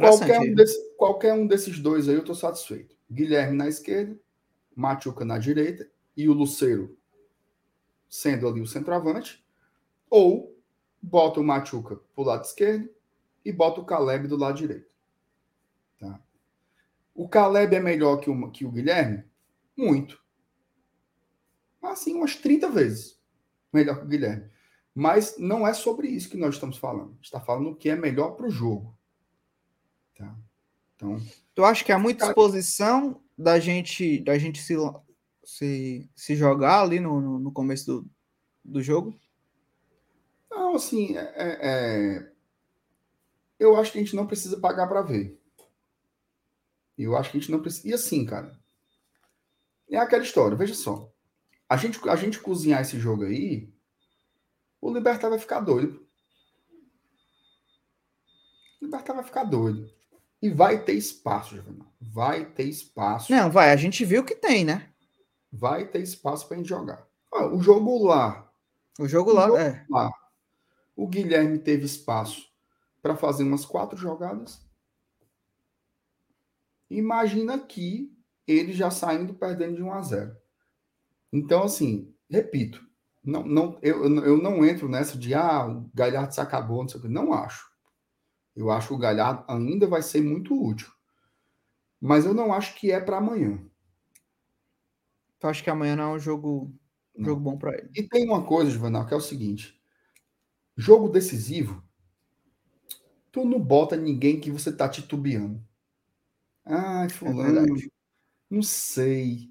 [0.00, 2.96] Qualquer um, desse- qualquer um desses dois aí eu estou satisfeito.
[3.10, 4.18] Guilherme na esquerda,
[4.74, 6.96] Machuca na direita e o Luceiro
[8.08, 9.44] sendo ali o centroavante.
[10.10, 10.56] Ou
[11.02, 12.88] bota o Machuca pro lado esquerdo
[13.44, 14.90] e bota o Caleb do lado direito.
[15.98, 16.20] Tá?
[17.14, 19.24] O Caleb é melhor que o, que o Guilherme?
[19.76, 20.22] Muito.
[21.82, 23.18] Assim, umas 30 vezes
[23.72, 24.50] melhor que o Guilherme.
[25.00, 27.10] Mas não é sobre isso que nós estamos falando.
[27.12, 28.98] A gente está falando o que é melhor para o jogo.
[30.16, 30.36] Tá?
[30.96, 31.20] Então,
[31.54, 34.74] Tu acha que há muita Cara- exposição da gente, da gente se,
[35.44, 38.10] se, se jogar ali no, no, no começo do,
[38.64, 39.14] do jogo?
[40.50, 42.32] não, assim, é- é- é-
[43.60, 45.40] eu acho que a gente não precisa pagar para ver.
[46.96, 47.86] Eu acho que a gente não precisa.
[47.86, 48.58] E assim, cara,
[49.88, 50.56] é aquela história.
[50.56, 51.08] Veja só,
[51.68, 53.72] a gente, a gente cozinhar esse jogo aí,
[54.80, 56.06] o Libertar vai ficar doido.
[58.80, 59.90] O Libertar vai ficar doido.
[60.40, 61.92] E vai ter espaço, Juvenal.
[62.00, 63.32] Vai ter espaço.
[63.32, 64.92] Não, vai, a gente viu que tem, né?
[65.52, 67.06] Vai ter espaço para a gente jogar.
[67.32, 68.48] Ó, o jogo lá,
[68.98, 69.84] O jogo O lá, jogo- é.
[69.90, 70.10] lá,
[70.96, 72.48] o Guilherme teve espaço
[73.02, 74.60] para fazer umas quatro jogadas.
[76.90, 80.36] Imagina aqui ele já saindo perdendo de 1 a 0.
[81.32, 82.84] Então, assim, repito,
[83.24, 87.00] não, não, eu, eu- não entro nessa de ah, o Galhardo se acabou, não sei
[87.00, 87.08] o que.
[87.08, 87.68] Não acho.
[88.56, 90.88] Eu acho que o Galhardo ainda vai ser muito útil.
[92.00, 93.56] Mas eu não acho que é para amanhã.
[95.40, 96.72] Tu acha que amanhã não é um jogo,
[97.16, 97.28] Não.
[97.28, 97.92] jogo bom pra ele?
[97.94, 99.78] E tem uma coisa, Juvenal, que é o seguinte:
[100.76, 101.82] jogo decisivo,
[103.32, 105.62] tu não bota ninguém que você tá titubeando.
[106.64, 107.90] Ai, É fulano, verdade.
[108.50, 109.50] não sei.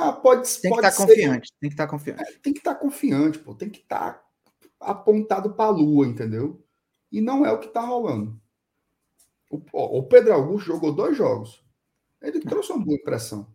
[0.00, 1.06] Ah, pode, Tem que pode estar ser.
[1.08, 2.38] confiante, tem que estar confiante.
[2.40, 3.52] Tem que estar confiante, pô.
[3.52, 4.22] Tem que estar
[4.78, 6.64] apontado para a lua, entendeu?
[7.10, 8.40] E não é o que tá rolando.
[9.50, 11.64] O, ó, o Pedro Augusto jogou dois jogos.
[12.22, 13.52] Ele trouxe uma boa impressão.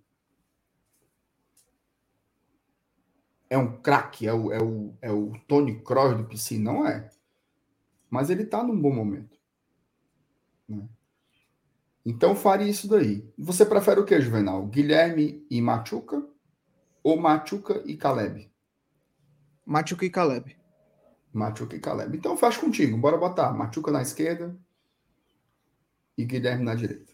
[3.50, 7.10] É um craque, é o, é, o, é o Tony Kroos do PC, não é.
[8.10, 9.40] Mas ele está num bom momento.
[10.68, 10.90] Né?
[12.06, 13.26] Então faria isso daí.
[13.38, 14.66] Você prefere o que, Juvenal?
[14.68, 16.33] Guilherme e Machuca?
[17.04, 18.50] Ou Machuca e Caleb?
[19.66, 20.56] Machuca e Caleb.
[21.34, 22.18] Machuca e Caleb.
[22.18, 22.98] Então faz contigo.
[22.98, 24.56] Bora botar Machuca na esquerda
[26.18, 27.12] e Guilherme na direita.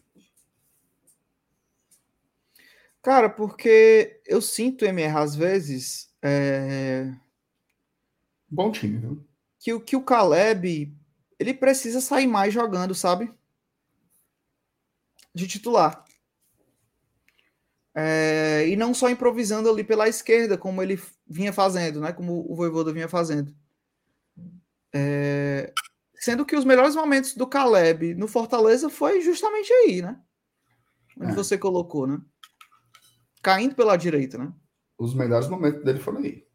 [3.02, 6.14] Cara, porque eu sinto, MR, às vezes.
[6.22, 7.12] É...
[8.50, 9.26] Bom time, viu?
[9.60, 10.94] Que, o- que o Caleb
[11.40, 13.34] ele precisa sair mais jogando, sabe?
[15.34, 16.04] De titular.
[18.02, 20.98] É, e não só improvisando ali pela esquerda, como ele
[21.28, 22.14] vinha fazendo, né?
[22.14, 23.54] Como o Voivoda vinha fazendo.
[24.96, 25.74] É,
[26.16, 30.18] sendo que os melhores momentos do Caleb no Fortaleza foi justamente aí, né?
[31.20, 31.36] Onde É.
[31.36, 32.22] você colocou, né?
[33.42, 34.54] Caindo pela direita, né?
[34.98, 36.48] Os melhores momentos dele foram aí.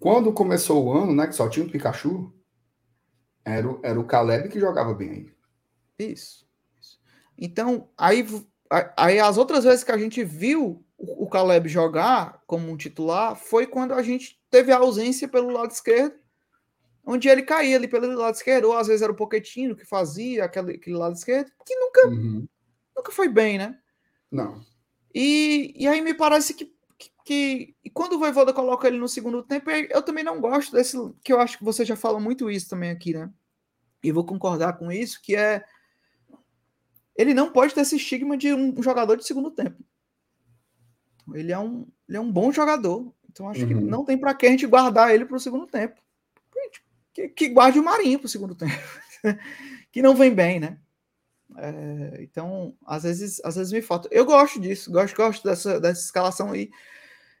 [0.00, 2.34] Quando começou o ano, né, que só tinha o Pikachu,
[3.44, 5.34] era o, era o Caleb que jogava bem aí.
[6.10, 6.44] Isso.
[7.38, 8.26] Então, aí,
[8.96, 13.66] aí as outras vezes que a gente viu o, Caleb jogar como um titular foi
[13.66, 16.14] quando a gente teve a ausência pelo lado esquerdo,
[17.04, 20.44] onde ele caía ali pelo lado esquerdo, ou às vezes era o Pochettino que fazia
[20.44, 22.48] aquele, aquele lado esquerdo, que nunca, Uhum.
[22.96, 23.78] nunca foi bem, né?
[24.30, 24.64] Não.
[25.14, 29.08] E, e aí me parece que, que, que- e quando o Voivoda coloca ele no
[29.08, 32.50] segundo tempo, eu também não gosto desse, que eu acho que você já fala muito
[32.50, 33.30] isso também aqui, né?
[34.04, 35.64] E vou concordar com isso, que é
[37.20, 39.84] ele não pode ter esse estigma de um jogador de segundo tempo.
[41.34, 43.12] Ele é um, ele é um bom jogador.
[43.30, 43.82] Então acho que Uhum.
[43.82, 46.00] não tem para que a gente guardar ele para o segundo tempo.
[47.12, 48.72] Que, que guarde o Marinho para o segundo tempo.
[49.92, 50.78] que não vem bem, né?
[51.58, 54.08] É, então, às vezes, às vezes me falta.
[54.10, 56.70] Eu gosto disso, gosto, gosto dessa, dessa escalação aí.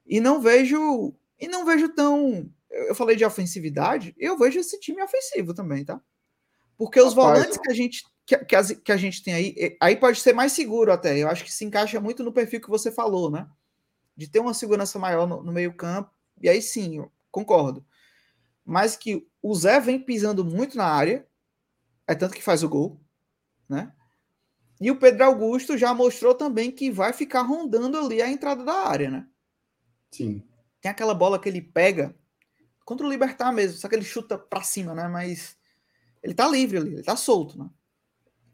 [0.06, 1.14] E não vejo.
[1.38, 2.50] E não vejo tão.
[2.70, 6.00] Eu eu falei de ofensividade, eu vejo esse time ofensivo também, tá?
[6.76, 9.54] Porque os Rapaz, volantes que a gente que, que, as- que a gente tem aí,
[9.58, 11.18] eh, aí pode ser mais seguro até.
[11.18, 13.48] Eu acho que se encaixa muito no perfil que você falou, né?
[14.16, 16.10] De ter uma segurança maior no, no meio-campo.
[16.42, 17.84] E aí sim, eu concordo.
[18.64, 21.26] Mas que o Zé vem pisando muito na área,
[22.06, 23.00] é tanto que faz o gol,
[23.68, 23.92] né?
[24.80, 28.74] E o Pedro Augusto já mostrou também que vai ficar rondando ali a entrada da
[28.88, 29.26] área, né?
[30.10, 30.42] Sim.
[30.80, 32.14] Tem aquela bola que ele pega
[32.84, 35.08] contra o Libertar mesmo, só que ele chuta pra cima, né?
[35.08, 35.56] Mas
[36.22, 37.70] ele tá livre ali, ele tá solto, né?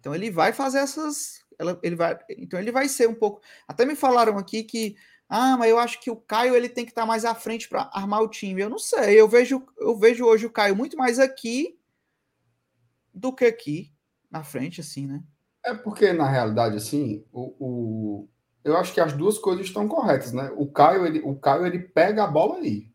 [0.07, 1.41] Então ele vai fazer essas.
[1.83, 3.43] Ele vai, então ele vai ser um pouco.
[3.67, 4.95] Até me falaram aqui que.
[5.29, 7.91] Ah, mas eu acho que o Caio ele tem que estar mais à frente para
[7.93, 8.63] armar o time.
[8.63, 9.21] Eu não sei.
[9.21, 11.77] Eu vejo, eu vejo hoje o Caio muito mais aqui
[13.13, 13.93] do que aqui
[14.31, 15.25] na frente, assim, né?
[15.65, 18.29] É porque, na realidade, assim, o, o-
[18.63, 20.53] eu acho que as duas coisas estão corretas, né?
[20.57, 22.89] O Caio, ele, o Caio, ele pega a bola aí.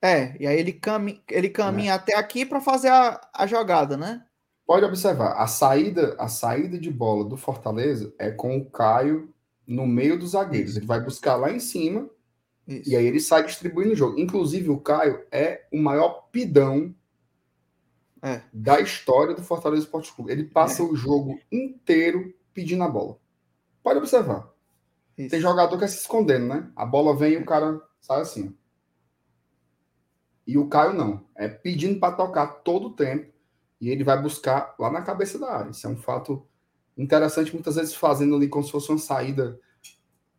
[0.00, 4.24] É, e aí ele, cami ele caminha até aqui para fazer a, a jogada, né?
[4.66, 9.32] Pode observar, a saída, a saída de bola do Fortaleza é com o Caio
[9.66, 10.76] no meio dos zagueiros.
[10.76, 12.08] Ele vai buscar lá em cima
[12.66, 12.88] Isso.
[12.90, 14.18] e aí ele sai distribuindo o jogo.
[14.18, 16.94] Inclusive, o Caio é o maior pidão
[18.22, 18.40] É.
[18.52, 20.32] da história do Fortaleza Esporte Clube.
[20.32, 23.18] Ele passa o jogo inteiro pedindo a bola.
[23.82, 24.50] Pode observar.
[25.18, 25.28] Isso.
[25.30, 26.70] Tem jogador que é se escondendo, né?
[26.74, 28.56] A bola vem e o cara sai assim.
[30.46, 31.22] E o Caio não.
[31.34, 33.33] É pedindo para tocar todo o tempo.
[33.80, 35.70] E ele vai buscar lá na cabeça da área.
[35.70, 36.46] Isso é um fato
[36.96, 39.58] interessante, muitas vezes fazendo ali como se fosse uma saída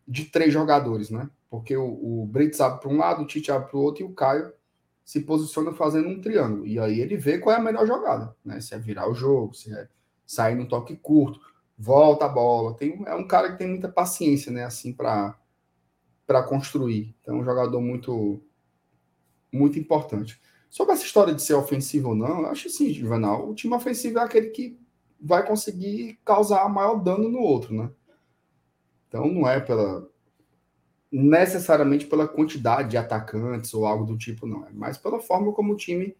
[0.07, 1.30] de três jogadores, né?
[1.49, 4.06] Porque o, o Brits abre para um lado, o Tite abre para o outro e
[4.06, 4.53] o Caio
[5.03, 6.66] se posiciona fazendo um triângulo.
[6.66, 8.60] E aí ele vê qual é a melhor jogada, né?
[8.60, 9.88] Se é virar o jogo, se é
[10.26, 11.40] sair no toque curto,
[11.78, 12.76] volta a bola.
[12.76, 14.64] Tem, é um cara que tem muita paciência, né?
[14.64, 15.38] Assim, para
[16.48, 17.16] construir.
[17.22, 18.41] Então, é um jogador muito
[19.52, 20.41] muito importante.
[20.76, 24.19] Sobre essa história de ser ofensivo ou não, eu acho assim, Juvenal, o time ofensivo
[24.19, 24.77] é aquele que
[25.22, 27.89] vai conseguir causar maior dano no outro, né?
[29.07, 30.06] Então não é pela
[31.10, 34.68] necessariamente pela quantidade de atacantes ou algo do tipo, não.
[34.68, 36.14] É mais pela forma como o time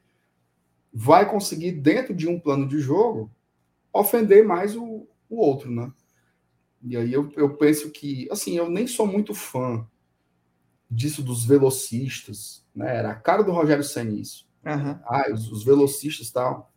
[0.94, 3.30] vai conseguir, dentro de um plano de jogo,
[3.92, 5.92] ofender mais o, o outro, né?
[6.82, 9.86] E aí eu, eu penso que, assim, eu nem sou muito fã
[10.90, 12.96] disso dos velocistas, né?
[12.96, 14.45] Era a cara do Rogério Senna isso.
[14.66, 15.00] Aham.
[15.06, 16.74] Ah, os, os velocistas e tal.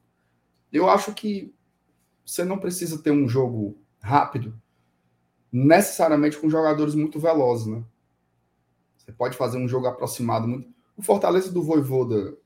[0.72, 1.54] Eu acho que
[2.24, 4.60] você não precisa ter um jogo rápido
[5.50, 7.82] necessariamente com jogadores muito velozes, né?
[8.96, 10.70] Você pode fazer um jogo aproximado muito.
[10.96, 12.36] O Fortaleza do Voivoda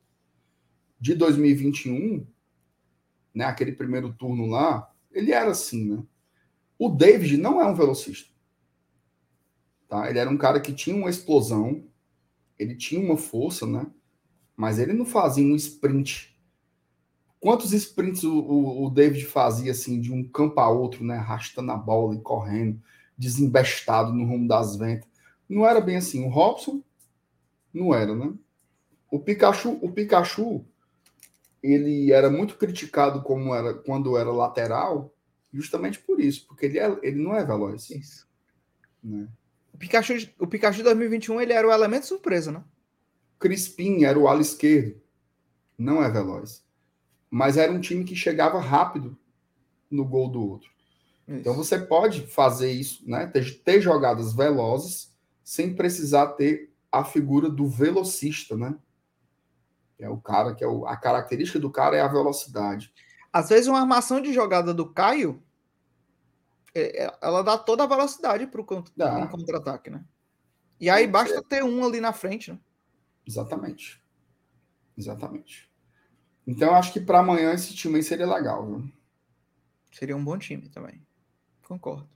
[1.01, 2.25] de 2021,
[3.35, 6.05] né, aquele primeiro turno lá, ele era assim, né?
[6.79, 8.31] O David não é um velocista.
[9.89, 10.09] Tá?
[10.09, 11.85] Ele era um cara que tinha uma explosão,
[12.59, 13.87] ele tinha uma força, né?
[14.57, 16.37] Mas ele não fazia um sprint.
[17.41, 21.17] Quantos sprints o, o, o David fazia assim de um campo a outro, né?
[21.17, 22.81] Arrastando a bola e correndo,
[23.17, 25.09] desembestado no rumo das ventas.
[25.49, 26.25] Não era bem assim.
[26.25, 26.83] O Robson
[27.73, 28.33] não era, né?
[29.11, 30.65] O Pikachu, o Pikachu,
[31.63, 35.15] ele era muito criticado como era quando era lateral,
[35.53, 37.91] justamente por isso, porque ele, é, ele não é veloz.
[37.91, 38.27] Isso.
[39.03, 39.29] Né?
[39.73, 42.65] O Pikachu, o Pikachu 2021 ele era o elemento surpresa, né?
[43.43, 45.03] Crispim era o ala esquerdo,
[45.77, 46.65] não é veloz.
[47.29, 49.19] Mas era um time que chegava rápido
[49.91, 50.71] no gol do outro.
[51.27, 51.41] Isso.
[51.41, 53.27] Então você pode fazer isso, né?
[53.27, 55.13] Ter, ter jogadas velozes
[55.43, 58.77] sem precisar ter a figura do velocista, né?
[59.99, 62.93] É o cara que é o, a característica do cara é a velocidade.
[63.33, 65.43] Às vezes uma armação de jogada do Caio
[66.75, 68.65] é- é- ela dá toda a velocidade para o
[69.29, 70.05] contra-ataque, né?
[70.81, 72.59] E aí basta ter um ali na frente, né?
[73.27, 74.03] Exatamente.
[74.97, 75.71] Exatamente.
[76.47, 78.93] Então eu acho que para amanhã esse time aí seria legal, viu?
[79.93, 81.01] Seria um bom time também.
[81.63, 82.09] Concordo.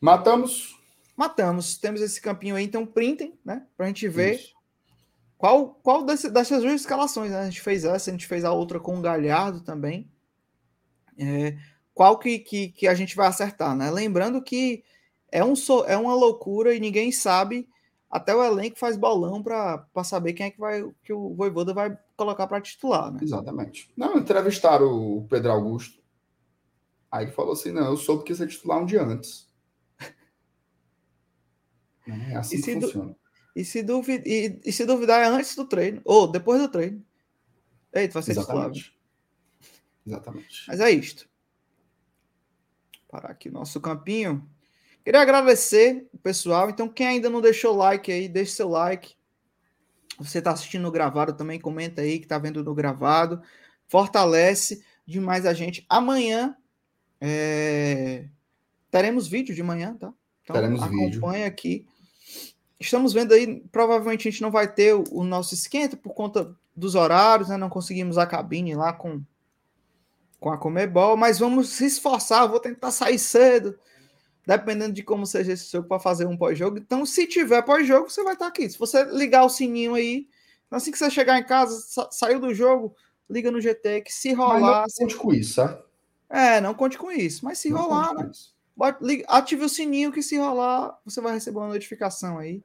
[0.00, 0.78] Matamos.
[1.16, 1.78] Matamos.
[1.78, 3.66] Temos esse campinho aí, então printem, né?
[3.76, 4.54] Pra gente ver Isso.
[5.38, 7.40] qual, qual desse- dessas duas escalações, né?
[7.40, 10.10] A gente fez essa, a gente fez a outra com o Galhardo também.
[11.18, 11.56] É,
[11.94, 13.90] qual que, que, que a gente vai acertar, né?
[13.90, 14.84] Lembrando que
[15.32, 15.54] é, um,
[15.86, 17.68] é uma loucura e ninguém sabe,
[18.10, 21.98] até o elenco faz bolão para saber quem é que, vai, que o Voivoda vai
[22.16, 23.18] colocar para titular, né?
[23.22, 23.90] Exatamente.
[23.96, 26.00] Não, entrevistaram o Pedro Augusto.
[27.10, 29.46] Aí ele falou assim: não, eu soube que ia ser titular um dia antes.
[32.06, 32.32] Né?
[32.32, 33.16] É assim E que du- funciona.
[33.54, 37.02] E se, duvi- e, e se duvidar é antes do treino, ou depois do treino.
[37.92, 38.70] Eita, vai ser titular.
[38.70, 38.82] viu?
[38.82, 38.96] Exatamente.
[40.06, 40.64] Exatamente.
[40.68, 41.28] Mas é isto.
[43.08, 44.46] Parar aqui o nosso campinho.
[45.06, 46.68] Queria agradecer o pessoal.
[46.68, 49.14] Então, quem ainda não deixou o like aí, deixe seu like.
[50.18, 53.40] Você está assistindo no gravado também, comenta aí que está vendo no gravado.
[53.86, 55.86] Fortalece demais a gente.
[55.88, 56.56] Amanhã
[57.20, 58.26] é,
[58.90, 60.12] teremos vídeo de manhã, tá?
[60.42, 61.46] Então, Teremos acompanha vídeo.
[61.46, 61.86] aqui.
[62.80, 66.52] Estamos vendo aí, provavelmente a gente não vai ter o, o nosso esquenta por conta
[66.74, 67.56] dos horários, né?
[67.56, 69.22] Não conseguimos a cabine lá com
[70.40, 73.78] com a Comebol, mas vamos se esforçar, vou tentar sair cedo,
[74.46, 76.78] dependendo de como seja esse jogo, para fazer um pós-jogo.
[76.78, 78.68] Então, se tiver pós-jogo, você vai estar aqui.
[78.70, 80.28] Se você ligar o sininho aí,
[80.70, 82.94] assim que você chegar em casa, sa- saiu do jogo,
[83.28, 84.88] liga no GT, que se Mas não rolar.
[84.88, 85.84] se- conte com isso, certo?
[86.30, 88.30] É, não conte com isso, mas se Não rolar, né?
[89.28, 92.62] ative o sininho que se rolar, você vai receber uma notificação aí.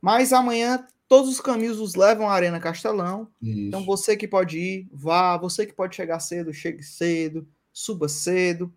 [0.00, 3.28] Mas amanhã todos os caminhos nos levam à Arena Castelão.
[3.42, 3.86] Então Isso.
[3.86, 5.36] você que pode ir, vá.
[5.38, 8.72] Você que pode chegar cedo, chegue cedo, suba cedo.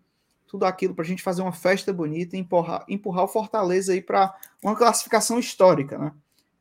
[0.52, 4.02] Tudo aquilo para a gente fazer uma festa bonita e empurrar, empurrar o Fortaleza aí
[4.02, 6.12] para uma classificação histórica, né?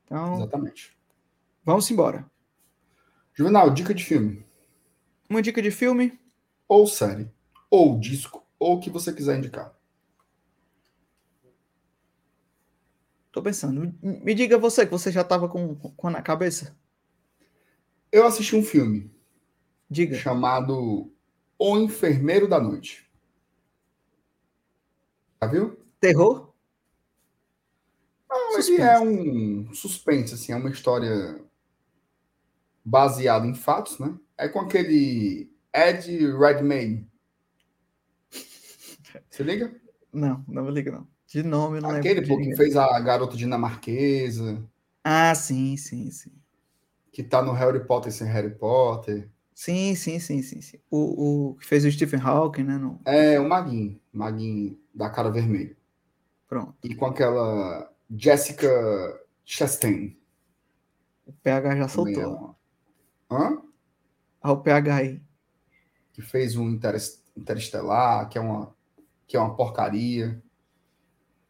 [0.06, 0.98] Então, Exatamente.
[1.66, 2.26] vamos embora.
[3.34, 4.46] Juvenal, dica de filme.
[5.30, 6.18] Uma dica de filme.
[6.70, 7.30] Ou série.
[7.70, 8.48] Ou disco.
[8.58, 9.74] Ou o que você quiser indicar.
[13.30, 13.94] Tô pensando.
[14.02, 16.78] Me, diga você, que você já estava com, com na cabeça.
[18.10, 19.14] Eu assisti um filme
[19.90, 20.16] Diga.
[20.18, 21.12] chamado
[21.60, 23.11] O Enfermeiro da Noite.
[25.44, 25.76] Já viu?
[26.00, 26.54] Terror?
[28.30, 31.42] Não, ele é um suspense, assim, é uma história
[32.86, 34.16] baseada em fatos, né?
[34.38, 37.10] É com aquele Ed Redmayne.
[39.30, 39.76] Se liga?
[40.14, 41.08] Não, não me liga, não.
[41.26, 42.38] De nome, eu não Aquele lembro.
[42.38, 44.64] que fez a garota dinamarquesa,
[45.04, 46.32] Ah, sim, sim, sim.
[47.12, 49.30] que tá no Harry Potter sem Harry Potter.
[49.54, 50.80] Sim, sim, sim, sim, sim.
[50.90, 52.78] O, o que fez o Stephen Hawking, né?
[52.78, 53.00] No...
[53.06, 55.76] É o Maguinho, Maguinho da cara vermelha.
[56.48, 56.76] Pronto.
[56.84, 58.70] E com aquela Jessica
[59.46, 60.18] Chastain.
[61.26, 62.36] O PH já também é soltou.
[62.38, 62.56] uma-
[63.32, 63.62] Hã?
[64.42, 65.22] Ah, o PH aí.
[66.12, 68.76] Que fez um Interes- Interestelar, que é uma,
[69.28, 70.44] que é uma porcaria.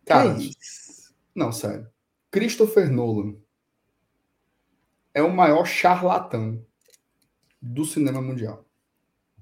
[0.05, 1.15] Cara, isso?
[1.33, 1.89] não, sério.
[2.29, 3.35] Christopher Nolan
[5.13, 6.63] é o maior charlatão
[7.61, 8.65] do cinema mundial.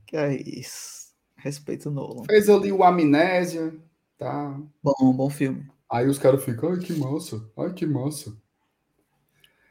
[0.06, 1.14] Que é isso?
[1.36, 2.24] Respeito Nolan.
[2.26, 3.78] Fez ali o Amnésia,
[4.20, 4.56] tá?
[4.84, 5.68] Bom, bom filme.
[5.92, 8.38] Aí os caras ficam, ai que massa, ai que massa.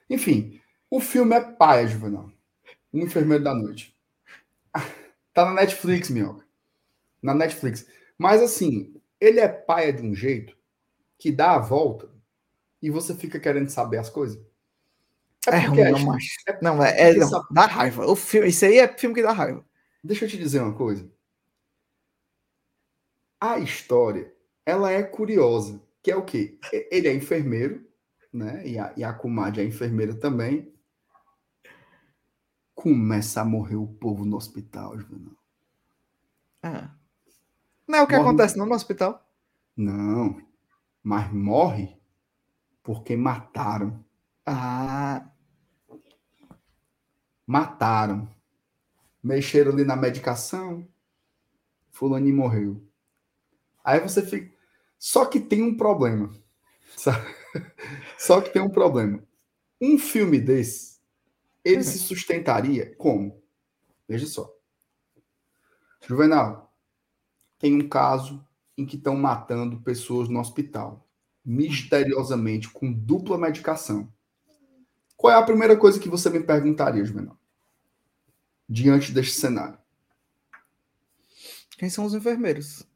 [0.09, 0.61] Enfim,
[0.91, 2.31] o filme é paia, Juvenal.
[2.93, 3.97] Um Enfermeiro da Noite.
[5.35, 6.45] Tá na Netflix, minhoca.
[7.23, 7.87] Na Netflix.
[8.19, 10.57] Mas assim, ele é paia de um jeito
[11.19, 12.11] que dá a volta
[12.83, 14.41] e você fica querendo saber as coisas.
[15.47, 16.29] É, porque ruim, não, gente- macho.
[16.63, 18.07] Não, é, é não, sabe- dá raiva.
[18.07, 19.65] O filme, isso aí é filme que dá raiva.
[20.05, 21.11] Deixa eu te dizer uma coisa.
[23.41, 24.33] A história,
[24.69, 25.81] ela é curiosa.
[26.03, 26.59] Que é o quê?
[26.91, 27.87] Ele é enfermeiro,
[28.33, 28.67] né?
[28.67, 30.73] E a, e a comadre é enfermeira também.
[32.75, 35.35] Começa a morrer o povo no hospital, Juvenal.
[36.63, 36.91] Ah.
[37.87, 39.27] Não é o que Morre- acontece não no hospital.
[39.77, 40.41] Não,
[41.03, 41.97] mas morre
[42.83, 44.05] porque mataram.
[44.45, 45.27] Ah,
[47.47, 48.29] Mataram.
[49.23, 50.87] Mexeram ali na medicação.
[51.91, 52.83] Fulaninho morreu.
[53.83, 54.55] Aí você fica.
[54.99, 56.33] Só que tem um problema.
[56.97, 57.25] sabe?
[58.19, 59.23] Só que tem um problema.
[59.81, 60.99] Um filme desse,
[61.65, 63.41] ele se sustentaria como?
[64.09, 64.51] Veja só.
[66.07, 66.75] Juvenal,
[67.59, 68.45] tem um caso
[68.77, 71.07] em que estão matando pessoas no hospital,
[71.45, 74.13] misteriosamente, com dupla medicação.
[75.17, 77.39] Qual é a primeira coisa que você me perguntaria, Juvenal?
[78.69, 79.79] Diante deste cenário.
[81.77, 82.87] quem são os enfermeiros?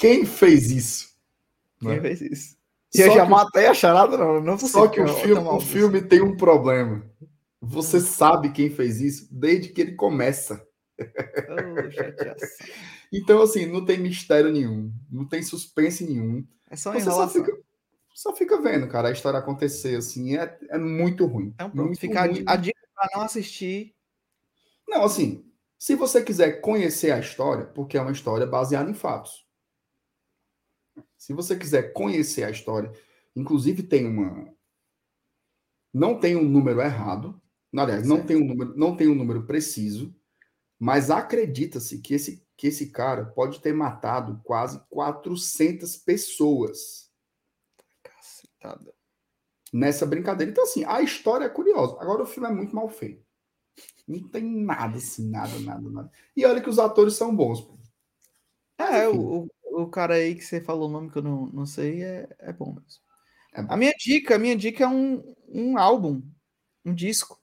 [0.00, 1.10] Quem fez isso?
[1.78, 2.00] Quem Né?
[2.00, 2.56] fez isso?
[2.94, 4.40] E eu já que- matei a charada, não.
[4.40, 7.04] Não Só que o filme, o filme tem um problema.
[7.60, 10.66] Você sabe quem fez isso desde que ele começa.
[11.92, 12.48] Chateação.
[13.12, 16.46] Então, assim, não tem mistério nenhum, não tem suspense nenhum.
[16.70, 17.58] É só Você só fica,
[18.14, 21.50] só fica vendo, cara, a história acontecer, assim, é, é muito ruim.
[21.52, 22.44] Então pronto, muito fica ruim.
[22.46, 23.96] a dica para não assistir.
[24.86, 25.44] Não, assim,
[25.76, 29.44] se você quiser conhecer a história, porque é uma história baseada em fatos.
[31.20, 32.90] Se você quiser conhecer a história,
[33.36, 34.50] inclusive tem uma
[35.92, 37.38] não tem um número errado,
[37.70, 40.16] não, aliás, não tem um número, não tem um número preciso,
[40.78, 47.10] mas acredita-se que esse que esse cara pode ter matado quase 400 pessoas
[48.02, 48.94] Cacetada.
[49.72, 50.50] nessa brincadeira.
[50.50, 51.96] Então, assim, a história é curiosa.
[52.00, 53.24] Agora, o filme é muito mal feito.
[54.06, 56.10] Não tem nada, assim, nada, nada, nada.
[56.36, 57.62] E olha que os atores são bons.
[57.62, 57.78] pô.
[58.78, 62.02] É, o, o, cara aí que você falou o nome que eu não, não sei
[62.02, 63.00] é, é bom mesmo.
[63.52, 63.72] É bom.
[63.72, 66.22] A minha dica, a minha dica é um, um álbum,
[66.84, 67.40] um disco.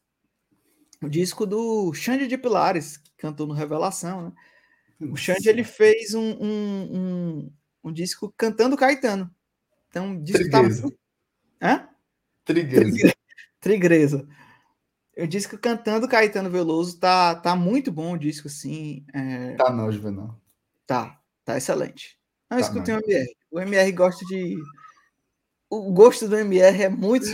[1.01, 4.31] O disco do Xande de Pilares, que cantou no Revelação, né?
[4.99, 9.29] O Xande, ele fez um, um, um, um disco cantando Caetano.
[9.89, 10.81] Então, o disco tá Trigueza.
[10.81, 10.99] muito...
[11.61, 11.87] Hã?
[12.43, 13.13] Trigueza.
[13.59, 14.27] Trigresa.
[15.17, 19.05] O disco cantando Caetano Veloso tá, tá muito bom o disco, assim.
[19.13, 20.39] é, Tá não, Juvenal.
[20.85, 22.19] Tá, tá excelente.
[22.51, 23.35] Não Tá, escutem o MR.
[23.49, 24.57] O MR gosta de.
[25.69, 27.25] O gosto do MR é muito,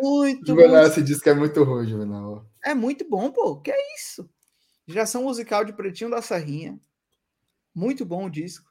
[0.00, 2.46] muito, Juvenal, muito- esse disco é muito ruim, Juvenal.
[2.64, 3.60] é muito bom, pô.
[3.60, 4.28] Que é isso?
[4.86, 6.78] Geração musical de Pretinho da Serrinha.
[7.74, 8.70] Muito bom o disco.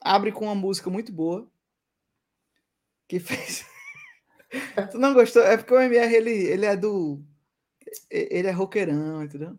[0.00, 1.48] Abre com uma música muito boa.
[3.08, 3.64] Que fez.
[4.92, 5.42] tu não gostou?
[5.42, 7.22] É porque o MR ele, ele é do.
[8.10, 9.58] Ele é roqueirão, entendeu?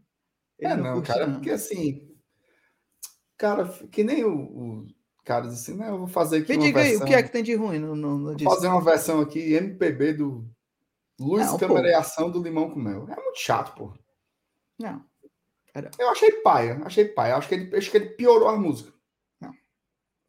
[0.60, 1.34] Ele é não, curte, cara, não.
[1.36, 2.13] porque assim.
[3.44, 4.88] Cara, que nem o, o
[5.26, 5.90] cara diz assim, né?
[5.90, 7.06] Eu vou fazer aqui Me uma diga aí, versão.
[7.06, 8.56] o que é que tem de ruim no, no, no Vou disco?
[8.56, 10.50] fazer uma versão aqui, MPB do
[11.20, 11.78] Luz Não, pô.
[11.80, 13.06] E Ação do Limão com Mel.
[13.10, 13.92] É muito chato, pô.
[14.80, 15.04] Não.
[16.00, 17.36] Eu achei paia, achei paia.
[17.36, 18.94] Acho que ele, acho que ele piorou a música.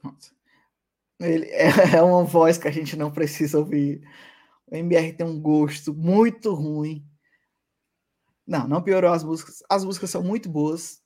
[0.02, 0.32] Nossa.
[1.20, 1.68] Ele é,
[1.98, 4.02] é uma voz que a gente não precisa ouvir.
[4.66, 7.06] O MR tem um gosto muito ruim.
[8.44, 9.62] Não, não piorou as músicas.
[9.70, 11.03] As músicas são muito boas.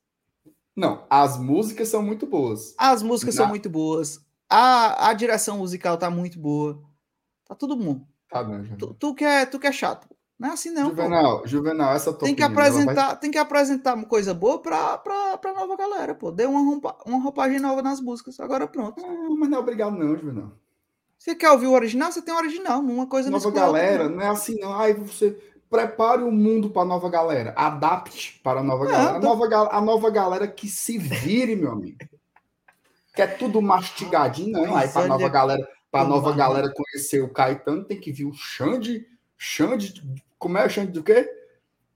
[0.78, 2.74] Não, as músicas são muito boas.
[2.78, 4.20] As músicas são Na- muito boas.
[4.48, 6.80] A, a direção musical tá muito boa.
[7.46, 8.00] Tá tudo bom.
[8.30, 8.76] Tá bom, Juvenal.
[8.78, 10.06] Tu, tu, que, é, tu que é chato.
[10.38, 10.90] Não é assim, não.
[10.90, 11.02] pô.
[11.02, 14.32] Juvenal, Juvenal, essa tua Tem que, opinião, ela vai- apresentar, tem que apresentar uma coisa
[14.32, 16.30] boa pra, pra, pra nova galera, pô.
[16.30, 16.60] Dê uma,
[17.04, 18.38] uma roupagem nova nas músicas.
[18.38, 19.04] Agora pronto.
[19.04, 20.52] Ah, mas não é obrigado, não, Juvenal.
[21.18, 22.12] Você quer ouvir o original?
[22.12, 22.78] Você tem o original.
[22.78, 24.16] Uma coisa Nova galera, não.
[24.16, 24.72] não é assim, não.
[24.72, 25.36] Ai, você
[25.70, 27.52] prepare o mundo para a nova galera.
[27.56, 29.10] Adapte para a nova Não, galera.
[29.10, 31.98] A tá- nova, a nova galera que se vire, meu amigo.
[33.14, 34.76] Quer tudo mastigadinho, não.
[34.76, 38.24] Aí para a nova galera, para nova a- galera conhecer o Caetano, tem que vir
[38.26, 39.06] o Xande.
[39.36, 40.02] Xande.
[40.38, 41.28] Como é o Xande do quê?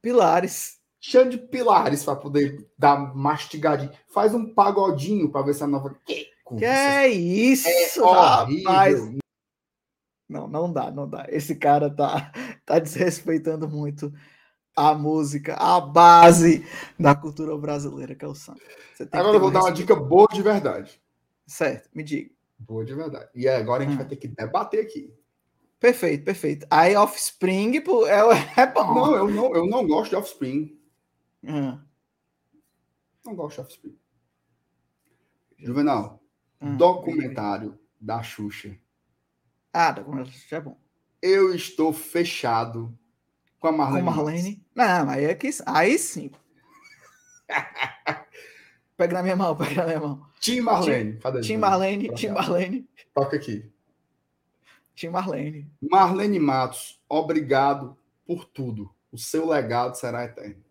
[0.00, 0.78] Pilares.
[1.00, 3.90] Xande Pilares para poder dar mastigadinho.
[4.12, 5.94] Faz um pagodinho para ver se a nova.
[6.06, 6.26] Que,
[6.58, 9.21] Que é isso, é rapaz?
[10.32, 11.26] Não, não dá, não dá.
[11.28, 12.32] Esse cara tá,
[12.64, 14.12] tá desrespeitando muito
[14.74, 16.66] a música, a base
[16.98, 18.58] da cultura brasileira, que é o samba.
[19.12, 21.00] Agora eu vou um dar uma dica boa de verdade.
[21.46, 22.30] Certo, me diga.
[22.58, 23.28] Boa de verdade.
[23.34, 23.98] E agora a gente Hum.
[23.98, 25.12] vai ter que debater aqui.
[25.78, 26.66] Perfeito, perfeito.
[26.70, 28.20] Aí Offspring pô, é,
[28.56, 28.94] é bom.
[28.94, 30.78] Não, eu não, eu não gosto de Offspring.
[31.46, 31.78] Ah,
[33.26, 33.98] Não gosto de Offspring.
[35.58, 36.22] Juvenal,
[36.60, 38.76] ah, documentário da Xuxa.
[39.72, 40.78] Ah, documentário é bom.
[41.20, 42.96] Eu estou fechado
[43.58, 44.02] com a Com Marlene.
[44.06, 44.66] Marlene.
[44.74, 46.30] Não, aí é que aí sim.
[48.96, 50.26] Pega na minha mão, pega na minha mão.
[50.40, 51.18] Tim Marlene.
[51.18, 51.40] Cadê?
[51.40, 52.28] Tim Marlene, Tim.
[52.28, 53.70] Marlene, Toca aqui.
[54.94, 55.70] Tim Marlene.
[55.80, 58.92] Marlene Matos, obrigado por tudo.
[59.10, 60.62] O seu legado será eterno.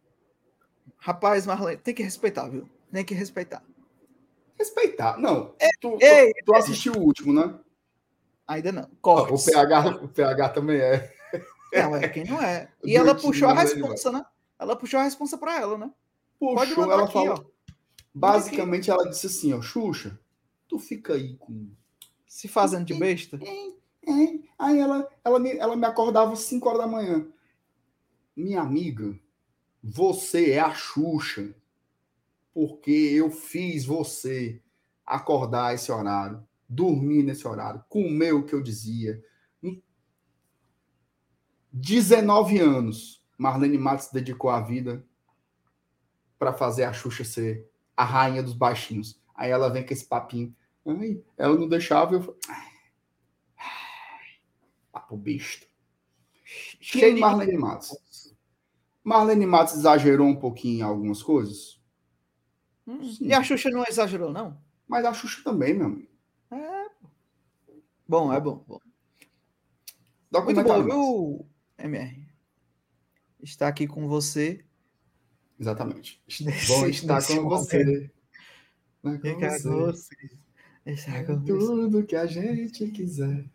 [0.97, 2.69] Rapaz, Marlene, tem que respeitar, viu?
[2.91, 3.63] Tem que respeitar.
[4.57, 5.17] Respeitar.
[5.17, 7.57] Não, tu, tu- Ei, tu assistiu o último, né?
[8.55, 8.83] Ainda não.
[8.83, 9.45] O Cortes.
[9.45, 11.13] PH, o PH também é.
[11.73, 12.69] Não, é quem não é.
[12.83, 14.25] E ela puxou a responsa, né?
[14.59, 15.91] Ela puxou a responsa pra ela, né?
[16.39, 17.45] Pode Puxou, mandar ela aqui, falou.
[17.47, 17.73] ó.
[18.13, 20.19] Basicamente, ela disse assim, ó, Xuxa,
[20.67, 21.69] tu fica aí com
[22.27, 23.39] Se fazendo de besta.
[23.41, 23.81] É.
[24.59, 27.27] Aí ela, ela, me, ela me acordava às 5 horas da manhã.
[28.35, 29.17] Minha amiga,
[29.83, 31.53] você é a Xuxa.
[32.53, 34.61] Porque eu fiz você
[35.05, 39.21] acordar esse horário, dormir nesse horário, comer o que eu dizia.
[39.61, 39.83] Em
[41.73, 45.05] 19 anos, Marlene Matos dedicou a vida
[46.39, 49.21] para fazer a Xuxa ser a rainha dos baixinhos.
[49.35, 50.55] Aí ela vem com esse papinho.
[50.85, 52.37] Ai, ela não deixava eu.
[54.91, 55.67] Papo besta.
[56.43, 58.33] Cheio de Marlene Matos?
[59.03, 61.81] Marlene Matos exagerou um pouquinho em algumas coisas,
[62.87, 62.99] Hum.
[63.21, 64.59] E a Xuxa não exagerou, não?
[64.87, 66.10] mas a Xuxa também, meu amigo.
[68.07, 68.63] Bom, é bom.
[68.67, 68.79] bom.
[70.43, 71.45] Muito bom, viu,
[71.77, 72.27] MR?
[73.41, 74.63] Está aqui com você.
[75.59, 76.21] Exatamente.
[76.67, 78.11] Bom estar nesse com você.
[79.03, 79.63] Né, com você.
[79.63, 80.15] com você.
[80.85, 81.47] Estar com você.
[81.47, 83.45] Tudo que a gente quiser.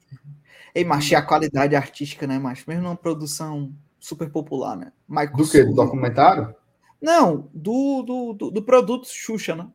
[0.74, 2.64] Ei, macho, e a qualidade artística, né, macho?
[2.68, 4.92] Mesmo numa produção super popular, né?
[5.08, 5.64] Michael Do que?
[5.64, 6.54] Do documentário?
[7.00, 9.68] Não, do, do, do, do produto Xuxa, né?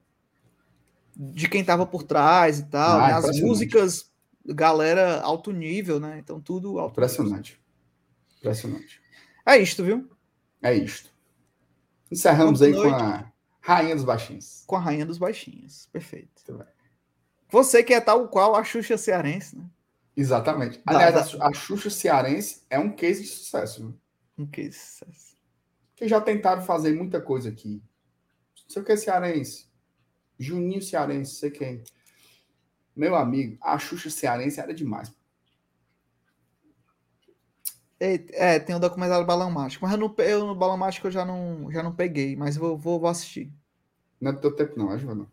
[1.24, 3.00] De quem tava por trás e tal.
[3.00, 3.14] Ah, né?
[3.14, 3.48] As impressionante.
[3.48, 4.12] músicas,
[4.46, 6.18] galera alto nível, né?
[6.18, 6.92] Então tudo alto nível.
[6.92, 7.62] Impressionante.
[8.40, 9.02] Impressionante.
[9.46, 10.10] É isto, viu?
[10.62, 11.10] É isto.
[12.12, 13.04] Encerramos Boa aí com noite.
[13.04, 14.64] a Rainha dos Baixinhos.
[14.66, 15.88] Com a Rainha dos Baixinhos.
[15.92, 16.42] Perfeito.
[17.50, 19.66] Você que é tal qual a Xuxa cearense, né?
[20.18, 20.82] Exatamente.
[20.86, 23.82] Dá- Aliás, dá- a Xuxa cearense é um case de sucesso.
[23.82, 24.00] Viu?
[24.38, 25.32] Um que sucesso.
[25.96, 27.84] que já tentaram fazer muita coisa aqui.
[28.64, 29.70] Não sei o que é cearense.
[30.42, 31.84] Juninho cearense, sei quem.
[32.96, 35.14] Meu amigo, a Xuxa cearense era demais.
[38.00, 41.24] É, tem o documentário Balão Mágico, mas eu no, eu no Balão Mágico eu já
[41.24, 43.54] não, já não peguei, mas vou, vou, vou assistir.
[44.20, 45.28] Não é do teu tempo, não, é, Giovanna?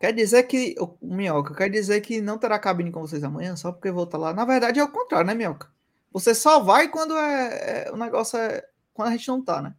[0.00, 3.72] Quer dizer que, o Minhoca, quer dizer que não terá cabine com vocês amanhã, só
[3.72, 4.32] porque estar lá.
[4.32, 5.68] Na verdade é o contrário, né, Minhoca?
[6.12, 8.64] Você só vai quando é, é- o negócio é.
[8.94, 9.74] Quando a gente não tá, né?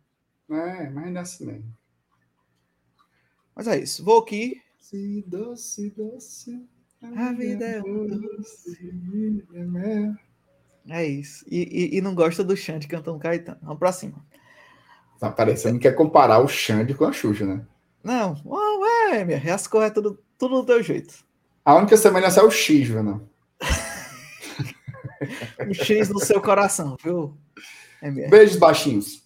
[0.50, 1.78] É, mas ainda é assim mesmo.
[3.60, 4.06] Mas é isso.
[4.06, 4.62] Vou aqui.
[4.80, 6.66] Doce, doce, doce.
[7.02, 8.80] A vida é um doce.
[10.88, 10.98] é.
[10.98, 11.44] É isso.
[11.46, 13.60] E, e, e não gosta do Xande cantando Caetano.
[13.62, 14.26] Vamos pra cima.
[15.20, 17.68] Tá parecendo que quer comparar o Xande com a Xuxa, né?
[18.02, 19.54] Não, oh, é, minha.
[19.54, 21.16] As coisas é tudo, tudo do teu jeito.
[21.66, 23.22] A única semelhança é o X, Giovanna.
[25.68, 27.38] Um X no seu coração, viu?
[28.02, 28.10] É.
[28.10, 29.22] Beijos baixinhos.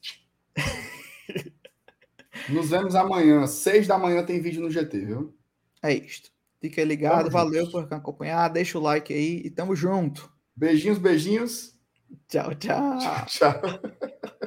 [2.50, 3.46] Nos vemos amanhã.
[3.48, 5.34] Seis da manhã tem vídeo no GT, viu?
[5.82, 6.32] É isto.
[6.60, 8.48] Fica ligado, Tamo valeu por acompanhar.
[8.50, 10.32] Deixa o like aí e tamo junto.
[10.56, 11.76] Beijinhos, beijinhos.
[12.28, 12.98] Tchau, tchau.
[13.28, 13.62] Tchau.